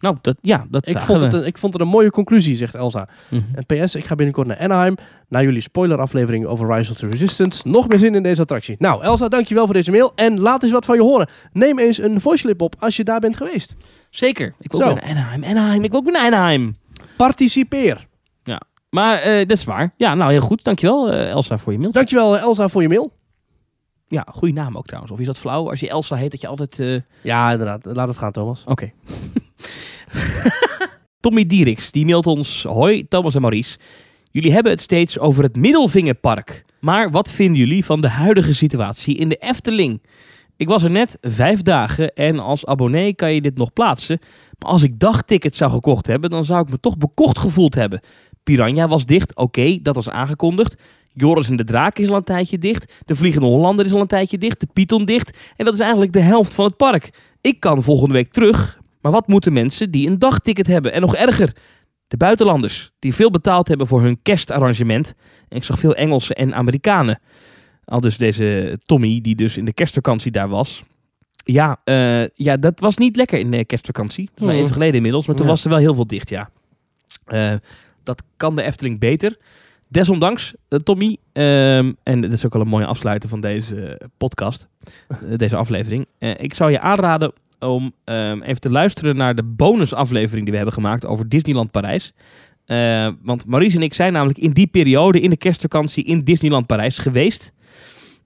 Nou, 0.05 0.17
dat, 0.21 0.37
ja, 0.41 0.65
dat 0.69 0.87
Ik 0.87 0.99
vond, 0.99 1.21
het 1.21 1.33
een, 1.33 1.45
ik 1.45 1.57
vond 1.57 1.73
het 1.73 1.81
een 1.81 1.87
mooie 1.87 2.09
conclusie, 2.11 2.55
zegt 2.55 2.75
Elsa. 2.75 3.07
Mhm. 3.29 3.41
En 3.53 3.65
PS, 3.65 3.95
ik 3.95 4.05
ga 4.05 4.15
binnenkort 4.15 4.47
naar 4.47 4.57
Anaheim. 4.57 4.95
Na 5.29 5.41
jullie 5.41 5.61
spoileraflevering 5.61 6.45
over 6.45 6.73
Rise 6.75 6.91
of 6.91 6.97
the 6.97 7.07
Resistance. 7.09 7.67
Nog 7.67 7.87
meer 7.87 7.99
zin 7.99 8.15
in 8.15 8.23
deze 8.23 8.41
attractie. 8.41 8.75
Nou, 8.79 9.03
Elsa, 9.03 9.27
dankjewel 9.27 9.65
voor 9.65 9.73
deze 9.73 9.91
mail. 9.91 10.11
En 10.15 10.39
laat 10.39 10.63
eens 10.63 10.71
wat 10.71 10.85
van 10.85 10.95
je 10.95 11.01
horen. 11.01 11.27
Neem 11.51 11.79
eens 11.79 11.97
een 11.97 12.21
voice 12.21 12.43
clip 12.43 12.61
op 12.61 12.75
als 12.79 12.95
je 12.95 13.03
daar 13.03 13.19
bent 13.19 13.37
geweest. 13.37 13.75
Zeker. 14.09 14.53
Ik 14.59 14.71
wil 14.71 14.79
Zo. 14.81 14.87
ook 14.89 14.93
naar 15.01 15.09
Anaheim. 15.09 15.43
Anaheim. 15.43 15.83
Ik 15.83 15.91
wil 15.91 15.99
ook 15.99 16.11
naar 16.11 16.25
Anaheim. 16.25 16.71
Participeer. 17.17 18.07
Maar 18.89 19.17
eh, 19.19 19.47
dat 19.47 19.57
is 19.57 19.63
waar. 19.63 19.93
Ja, 19.97 20.15
nou 20.15 20.31
heel 20.31 20.41
goed. 20.41 20.63
Dankjewel 20.63 21.11
eh, 21.11 21.29
Elsa 21.29 21.57
voor 21.57 21.71
je 21.71 21.79
mail. 21.79 21.91
Dankjewel 21.91 22.37
Elsa 22.37 22.67
voor 22.69 22.81
je 22.81 22.87
mail. 22.87 23.11
Ja, 24.07 24.27
goede 24.31 24.53
naam 24.53 24.77
ook 24.77 24.85
trouwens. 24.85 25.13
Of 25.13 25.19
is 25.19 25.25
dat 25.25 25.37
flauw? 25.37 25.69
Als 25.69 25.79
je 25.79 25.89
Elsa 25.89 26.15
heet, 26.15 26.31
dat 26.31 26.41
je 26.41 26.47
altijd... 26.47 26.79
eh, 26.79 26.95
Ja, 27.21 27.51
inderdaad. 27.51 27.85
Laat 27.85 28.07
het 28.07 28.17
gaan, 28.17 28.31
Thomas. 28.31 28.63
Oké. 28.67 28.91
Tommy 31.19 31.45
Dieriks, 31.45 31.91
die 31.91 32.05
mailt 32.05 32.27
ons... 32.27 32.63
Hoi, 32.63 33.07
Thomas 33.07 33.35
en 33.35 33.41
Maurice. 33.41 33.77
Jullie 34.31 34.51
hebben 34.51 34.71
het 34.71 34.81
steeds 34.81 35.19
over 35.19 35.43
het 35.43 35.55
Middelvingerpark. 35.55 36.65
Maar 36.79 37.11
wat 37.11 37.31
vinden 37.31 37.59
jullie 37.59 37.85
van 37.85 38.01
de 38.01 38.09
huidige 38.09 38.53
situatie 38.53 39.15
in 39.15 39.29
de 39.29 39.35
Efteling? 39.35 40.01
Ik 40.57 40.67
was 40.67 40.83
er 40.83 40.91
net 40.91 41.17
vijf 41.21 41.61
dagen 41.61 42.13
en 42.13 42.39
als 42.39 42.65
abonnee 42.65 43.13
kan 43.13 43.33
je 43.33 43.41
dit 43.41 43.57
nog 43.57 43.73
plaatsen. 43.73 44.19
Maar 44.59 44.71
als 44.71 44.83
ik 44.83 44.99
dagtickets 44.99 45.57
zou 45.57 45.71
gekocht 45.71 46.07
hebben, 46.07 46.29
dan 46.29 46.45
zou 46.45 46.61
ik 46.61 46.69
me 46.69 46.79
toch 46.79 46.97
bekocht 46.97 47.39
gevoeld 47.39 47.75
hebben. 47.75 47.99
Piranha 48.43 48.87
was 48.87 49.05
dicht, 49.05 49.35
oké, 49.35 49.79
dat 49.81 49.95
was 49.95 50.09
aangekondigd. 50.09 50.81
Joris 51.13 51.49
en 51.49 51.55
de 51.55 51.63
Draak 51.63 51.99
is 51.99 52.09
al 52.09 52.15
een 52.15 52.23
tijdje 52.23 52.57
dicht. 52.57 52.93
De 53.05 53.15
Vliegende 53.15 53.47
Hollander 53.47 53.85
is 53.85 53.93
al 53.93 54.01
een 54.01 54.07
tijdje 54.07 54.37
dicht. 54.37 54.59
De 54.59 54.67
Python 54.73 55.05
dicht. 55.05 55.37
En 55.55 55.65
dat 55.65 55.73
is 55.73 55.79
eigenlijk 55.79 56.13
de 56.13 56.19
helft 56.19 56.53
van 56.53 56.65
het 56.65 56.77
park. 56.77 57.09
Ik 57.41 57.59
kan 57.59 57.83
volgende 57.83 58.13
week 58.13 58.31
terug. 58.31 58.79
Maar 59.05 59.13
wat 59.13 59.27
moeten 59.27 59.53
mensen 59.53 59.91
die 59.91 60.07
een 60.07 60.19
dagticket 60.19 60.67
hebben? 60.67 60.93
En 60.93 61.01
nog 61.01 61.15
erger, 61.15 61.55
de 62.07 62.17
buitenlanders 62.17 62.91
die 62.99 63.13
veel 63.13 63.29
betaald 63.29 63.67
hebben 63.67 63.87
voor 63.87 64.01
hun 64.01 64.21
kerstarrangement. 64.21 65.13
En 65.49 65.57
ik 65.57 65.63
zag 65.63 65.79
veel 65.79 65.95
Engelsen 65.95 66.35
en 66.35 66.55
Amerikanen. 66.55 67.19
Al 67.83 67.99
dus 67.99 68.17
deze 68.17 68.79
Tommy, 68.85 69.21
die 69.21 69.35
dus 69.35 69.57
in 69.57 69.65
de 69.65 69.73
kerstvakantie 69.73 70.31
daar 70.31 70.49
was. 70.49 70.83
Ja, 71.43 71.79
eh, 71.83 72.27
ja 72.27 72.57
dat 72.57 72.79
was 72.79 72.97
niet 72.97 73.15
lekker 73.15 73.39
in 73.39 73.51
de 73.51 73.65
kerstvakantie. 73.65 74.25
Dat 74.25 74.33
is 74.37 74.41
wel 74.43 74.49
Hmm. 74.53 74.59
even 74.61 74.73
geleden 74.73 74.95
inmiddels, 74.95 75.25
maar 75.27 75.35
toen 75.35 75.45
Ja. 75.45 75.51
was 75.51 75.63
er 75.63 75.69
wel 75.69 75.79
heel 75.79 75.95
veel 75.95 76.07
dicht, 76.07 76.29
ja. 76.29 76.49
Eh, 77.25 77.53
dat 78.03 78.23
kan 78.37 78.55
de 78.55 78.61
Efteling 78.63 78.99
beter. 78.99 79.37
Desondanks, 79.87 80.53
eh, 80.67 80.79
Tommy, 80.79 81.17
ehm, 81.33 81.93
en 82.03 82.21
dat 82.21 82.31
is 82.31 82.45
ook 82.45 82.53
wel 82.53 82.61
een 82.61 82.67
mooie 82.67 82.85
afsluiter 82.85 83.29
van 83.29 83.41
deze 83.41 84.01
podcast, 84.17 84.67
deze 85.37 85.55
aflevering. 85.55 86.05
Ik 86.19 86.53
zou 86.53 86.71
je 86.71 86.79
aanraden 86.79 87.33
om 87.59 87.93
ehm, 88.03 88.41
even 88.41 88.61
te 88.61 88.71
luisteren 88.71 89.15
naar 89.15 89.35
de 89.35 89.43
bonusaflevering 89.43 90.41
die 90.41 90.51
we 90.51 90.55
hebben 90.55 90.73
gemaakt 90.73 91.05
over 91.05 91.29
Disneyland 91.29 91.71
Parijs. 91.71 92.13
Eh, 92.65 93.09
want 93.21 93.45
Maurice 93.45 93.75
en 93.75 93.83
ik 93.83 93.93
zijn 93.93 94.13
namelijk 94.13 94.39
in 94.39 94.51
die 94.51 94.67
periode, 94.67 95.19
in 95.19 95.29
de 95.29 95.37
kerstvakantie, 95.37 96.03
in 96.03 96.23
Disneyland 96.23 96.65
Parijs 96.65 96.97
geweest. 96.97 97.53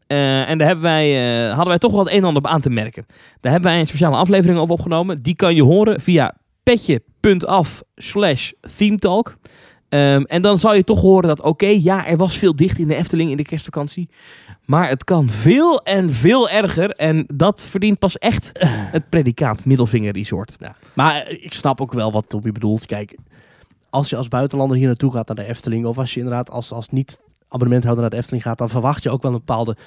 Eh, 0.08 0.50
en 0.50 0.58
daar 0.58 0.68
hebben 0.68 0.86
wij, 0.86 1.38
eh, 1.40 1.48
hadden 1.48 1.68
wij 1.68 1.78
toch 1.78 1.92
wel 1.92 2.00
het 2.00 2.10
een 2.10 2.18
en 2.18 2.24
ander 2.24 2.44
op 2.44 2.50
aan 2.50 2.62
te 2.62 2.70
merken. 2.70 3.06
Daar 3.42 3.52
hebben 3.52 3.72
wij 3.72 3.80
een 3.80 3.88
speciale 3.88 4.16
aflevering 4.16 4.60
over 4.60 4.74
opgenomen. 4.74 5.20
Die 5.20 5.36
kan 5.36 5.56
je 5.56 5.64
horen 5.64 6.00
via 6.02 6.36
petje.af 6.64 7.82
slash 7.96 8.52
themetalk. 8.78 9.38
Ehm, 9.90 10.22
en 10.22 10.42
dan 10.42 10.60
zal 10.60 10.76
je 10.76 10.84
toch 10.84 11.02
horen 11.02 11.28
dat, 11.28 11.42
oké, 11.42 11.68
ja, 11.68 12.08
er 12.08 12.18
was 12.18 12.38
veel 12.38 12.56
dicht 12.56 12.78
in 12.78 12.88
de 12.88 12.96
Efteling 12.96 13.32
in 13.32 13.38
de 13.38 13.44
kerstvakantie. 13.44 14.10
Maar 14.70 14.90
het 14.90 15.04
kan 15.04 15.30
veel 15.30 15.82
en 15.84 16.10
veel 16.10 16.50
erger. 16.50 16.90
En 16.90 17.26
dat 17.34 17.62
verdient 17.64 18.00
pas 18.00 18.18
echt 18.18 18.52
het 18.98 19.10
predicaat 19.10 19.66
Middelvinger 19.66 20.14
Resort. 20.14 20.56
Ja. 20.60 20.76
Maar 20.94 21.16
eh, 21.16 21.44
ik 21.44 21.54
snap 21.54 21.82
ook 21.82 21.94
wel 21.94 22.12
wat 22.12 22.30
Toby 22.30 22.52
bedoelt. 22.52 22.86
Kijk, 22.86 23.18
als 23.90 24.10
je 24.10 24.16
als 24.16 24.28
buitenlander 24.28 24.78
hier 24.78 24.88
naartoe 24.88 25.12
gaat 25.12 25.28
naar 25.28 25.36
de 25.36 25.46
Efteling... 25.46 25.86
of 25.86 25.98
als 25.98 26.14
je 26.14 26.20
inderdaad 26.20 26.50
als, 26.50 26.72
als 26.72 26.90
niet-abonnementhouder 26.90 28.02
naar 28.02 28.12
de 28.12 28.18
Efteling 28.18 28.44
gaat... 28.44 28.58
dan 28.58 28.70
verwacht 28.70 29.04
je 29.04 29.10
ook 29.10 29.22
wel 29.22 29.32
een 29.32 29.38
bepaalde 29.38 29.78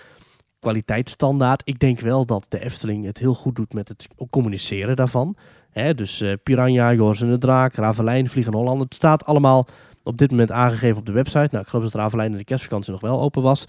kwaliteitsstandaard. 0.61 1.63
Ik 1.65 1.79
denk 1.79 2.01
wel 2.01 2.27
dat 2.27 2.47
de 2.49 2.65
Efteling 2.65 3.05
het 3.05 3.19
heel 3.19 3.35
goed 3.35 3.57
doet 3.57 3.73
met 3.73 3.89
het 3.89 4.09
communiceren 4.31 4.97
daarvan. 4.97 5.37
Hè, 5.71 5.95
dus 5.95 6.21
eh, 6.21 6.33
Piranha, 6.43 6.93
Joris 6.93 7.23
en 7.23 7.31
de 7.31 7.39
Draak, 7.39 7.75
Ravelijn, 7.75 8.29
Vliegen 8.29 8.55
Holland. 8.55 8.81
Het 8.81 8.95
staat 8.95 9.25
allemaal 9.25 9.67
op 10.03 10.19
dit 10.19 10.31
moment 10.31 10.51
aangegeven 10.51 10.99
op 10.99 11.07
de 11.07 11.13
website. 11.13 11.49
Nou, 11.51 11.63
ik 11.63 11.69
geloof 11.69 11.85
dat 11.85 11.95
Ravelijn 11.95 12.33
in 12.33 12.39
de 12.39 12.45
kerstvakantie 12.45 12.93
nog 12.93 13.01
wel 13.01 13.21
open 13.21 13.43
was. 13.43 13.67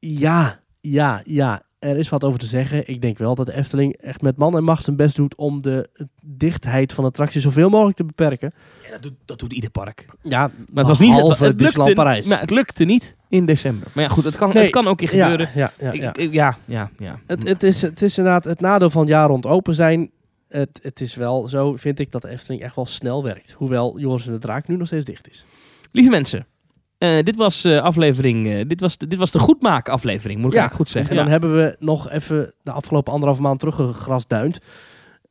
Ja, 0.00 0.60
ja, 0.80 1.20
ja. 1.24 1.62
Er 1.78 1.96
is 1.96 2.08
wat 2.08 2.24
over 2.24 2.38
te 2.38 2.46
zeggen. 2.46 2.88
Ik 2.88 3.02
denk 3.02 3.18
wel 3.18 3.34
dat 3.34 3.46
de 3.46 3.54
Efteling 3.54 3.96
echt 3.96 4.22
met 4.22 4.36
man 4.36 4.56
en 4.56 4.64
macht 4.64 4.84
zijn 4.84 4.96
best 4.96 5.16
doet 5.16 5.34
om 5.36 5.62
de 5.62 5.88
dichtheid 6.24 6.92
van 6.92 7.04
attracties 7.04 7.42
zoveel 7.42 7.68
mogelijk 7.68 7.96
te 7.96 8.04
beperken. 8.04 8.52
Ja, 8.84 8.90
dat, 8.90 9.02
doet, 9.02 9.12
dat 9.24 9.38
doet 9.38 9.52
ieder 9.52 9.70
park. 9.70 10.06
Ja, 10.22 10.40
Maar 10.40 10.50
het 10.74 10.86
was 10.86 10.98
niet 10.98 11.08
behalve 11.14 11.30
het, 11.44 11.48
het 11.52 11.58
Disneyland 11.58 11.88
lukte, 11.88 12.02
Parijs. 12.04 12.26
Maar 12.26 12.40
het 12.40 12.50
lukte 12.50 12.84
niet 12.84 13.16
in 13.28 13.44
december. 13.44 13.88
Maar 13.94 14.04
ja, 14.04 14.10
goed, 14.10 14.24
het 14.24 14.36
kan, 14.36 14.52
Nee, 14.54 14.62
het 14.62 14.72
kan 14.72 14.86
ook 14.88 15.00
ja, 15.00 15.06
gebeuren. 15.06 15.48
Ja, 15.54 15.72
ja, 15.78 15.92
ja. 15.92 16.14
ik- 16.14 16.32
ja, 16.32 16.56
ja, 16.64 16.90
ja. 16.98 17.18
Het, 17.26 17.48
het, 17.48 17.62
is, 17.62 17.82
het 17.82 18.02
is 18.02 18.18
inderdaad 18.18 18.44
het 18.44 18.60
nadeel 18.60 18.90
van 18.90 19.00
het 19.00 19.10
jaar 19.10 19.28
rond 19.28 19.46
open 19.46 19.74
zijn. 19.74 20.10
Het, 20.48 20.80
het 20.82 21.00
is 21.00 21.14
wel 21.14 21.48
zo, 21.48 21.76
vind 21.76 21.98
ik, 21.98 22.12
dat 22.12 22.22
de 22.22 22.28
Efteling 22.28 22.62
echt 22.62 22.74
wel 22.76 22.86
snel 22.86 23.22
werkt. 23.24 23.52
Hoewel 23.52 23.98
Joris 23.98 24.26
en 24.26 24.32
de 24.32 24.38
Draak 24.38 24.68
nu 24.68 24.76
nog 24.76 24.86
steeds 24.86 25.04
dicht 25.04 25.30
is. 25.30 25.44
Lieve 25.92 26.10
mensen, 26.10 26.46
eh, 27.00 27.24
dit 27.24 27.36
was 27.36 27.64
eh, 27.64 27.82
aflevering. 27.82 28.46
eh, 28.46 28.64
dit, 28.68 28.80
was 28.80 28.98
de, 28.98 29.06
dit 29.06 29.18
was 29.18 29.30
de 29.30 29.38
goedmaak 29.38 29.88
aflevering, 29.88 30.38
moet 30.40 30.48
ik 30.50 30.54
Ja, 30.54 30.58
eigenlijk 30.60 30.88
goed 30.90 31.00
zeggen. 31.00 31.10
En 31.10 31.16
dan 31.16 31.24
Ja. 31.26 31.30
hebben 31.40 31.56
we 31.56 31.76
nog 31.78 32.10
even 32.10 32.52
de 32.62 32.70
afgelopen 32.72 33.12
anderhalve 33.12 33.42
maand 33.42 33.58
teruggegrasduind. 33.58 34.58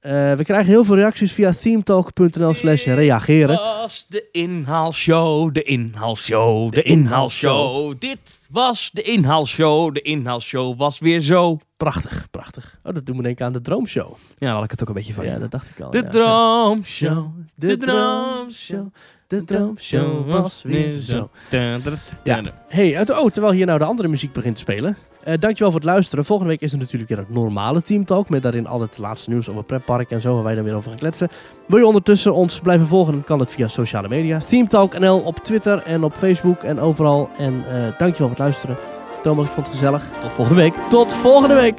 We 0.02 0.40
krijgen 0.44 0.66
heel 0.72 0.84
veel 0.84 0.96
reacties 0.96 1.32
via 1.32 1.52
themetalk.nl 1.54 2.54
slash 2.54 2.86
reageren. 2.86 3.56
was 3.56 4.06
de 4.10 4.28
inhaalshow, 4.32 5.54
de 5.54 5.64
inhaalshow, 5.64 6.72
de 6.74 6.82
inhaalshow. 6.82 7.94
Dit 8.00 8.48
was 8.52 8.90
de 8.94 9.02
inhaalshow. 9.02 9.94
De 9.94 10.02
inhaalshow 10.02 10.78
was 10.78 11.00
weer 11.00 11.20
zo. 11.20 11.60
Prachtig, 11.78 12.28
prachtig. 12.32 12.80
Oh, 12.84 12.94
dat 12.94 13.06
doet 13.06 13.16
me 13.16 13.22
denken 13.22 13.46
aan 13.46 13.54
de 13.54 13.62
Droomshow. 13.62 14.12
Ja, 14.38 14.48
daar 14.48 14.54
had 14.56 14.64
ik 14.64 14.72
het 14.72 14.82
ook 14.82 14.88
een 14.88 14.94
beetje 14.94 15.14
van. 15.14 15.26
Ja, 15.26 15.40
dat 15.40 15.52
dacht 15.52 15.70
ik 15.70 15.82
al. 15.82 15.92
de 15.92 15.98
ja. 15.98 16.10
droomshow, 16.10 17.28
De 17.56 17.68
de 17.68 17.78
Droomshow. 17.78 18.36
droomshow. 18.36 18.94
De 19.30 19.44
Droomshow 19.44 20.32
was 20.32 20.62
weer 20.62 20.92
zo. 20.92 21.30
Ja. 22.24 22.42
Hey, 22.68 22.98
uit 22.98 23.10
oh, 23.10 23.32
terwijl 23.32 23.54
hier 23.54 23.66
nou 23.66 23.80
de 23.80 23.86
andere 23.86 24.08
muziek 24.08 24.34
begint 24.34 24.56
te 24.56 24.62
spelen. 24.62 24.98
Eh 25.24 25.34
dankjewel 25.40 25.72
voor 25.72 25.80
het 25.80 25.90
luisteren. 25.90 26.26
Volgende 26.26 26.52
week 26.52 26.62
is 26.62 26.72
er 26.72 26.78
natuurlijk 26.78 27.10
weer 27.10 27.18
het 27.18 27.30
normale 27.30 27.82
Teamtalk. 27.82 28.30
Met 28.30 28.44
daarin 28.44 28.68
al 28.68 28.82
het 28.82 28.98
laatste 28.98 29.30
nieuws 29.30 29.50
over 29.50 29.64
pretpark 29.64 30.12
en 30.12 30.22
zo. 30.22 30.34
Waar 30.34 30.44
wij 30.44 30.56
dan 30.56 30.64
weer 30.64 30.76
over 30.76 30.90
gaan 30.90 31.00
kletsen. 31.00 31.30
Wil 31.68 31.78
je 31.78 31.86
ondertussen 31.86 32.34
ons 32.34 32.60
blijven 32.60 32.88
volgen? 32.88 33.14
Dan 33.14 33.24
kan 33.24 33.40
het 33.40 33.52
via 33.52 33.68
sociale 33.68 34.08
media. 34.08 34.40
Teamtalk 34.40 35.00
NL 35.00 35.20
op 35.20 35.38
Twitter 35.38 35.84
en 35.84 36.04
op 36.04 36.14
Facebook 36.14 36.64
en 36.64 36.80
overal. 36.80 37.30
En 37.38 37.64
eh 37.68 37.76
dankjewel 37.82 38.16
voor 38.18 38.30
het 38.30 38.40
luisteren. 38.40 38.78
Thomas, 39.22 39.46
ik 39.46 39.52
vond 39.52 39.68
het 39.68 39.76
gezellig. 39.76 40.04
Tot 40.20 40.34
volgende 40.34 40.62
week. 40.62 40.74
Tot 40.90 41.14
volgende 41.14 41.56
week. 41.56 41.78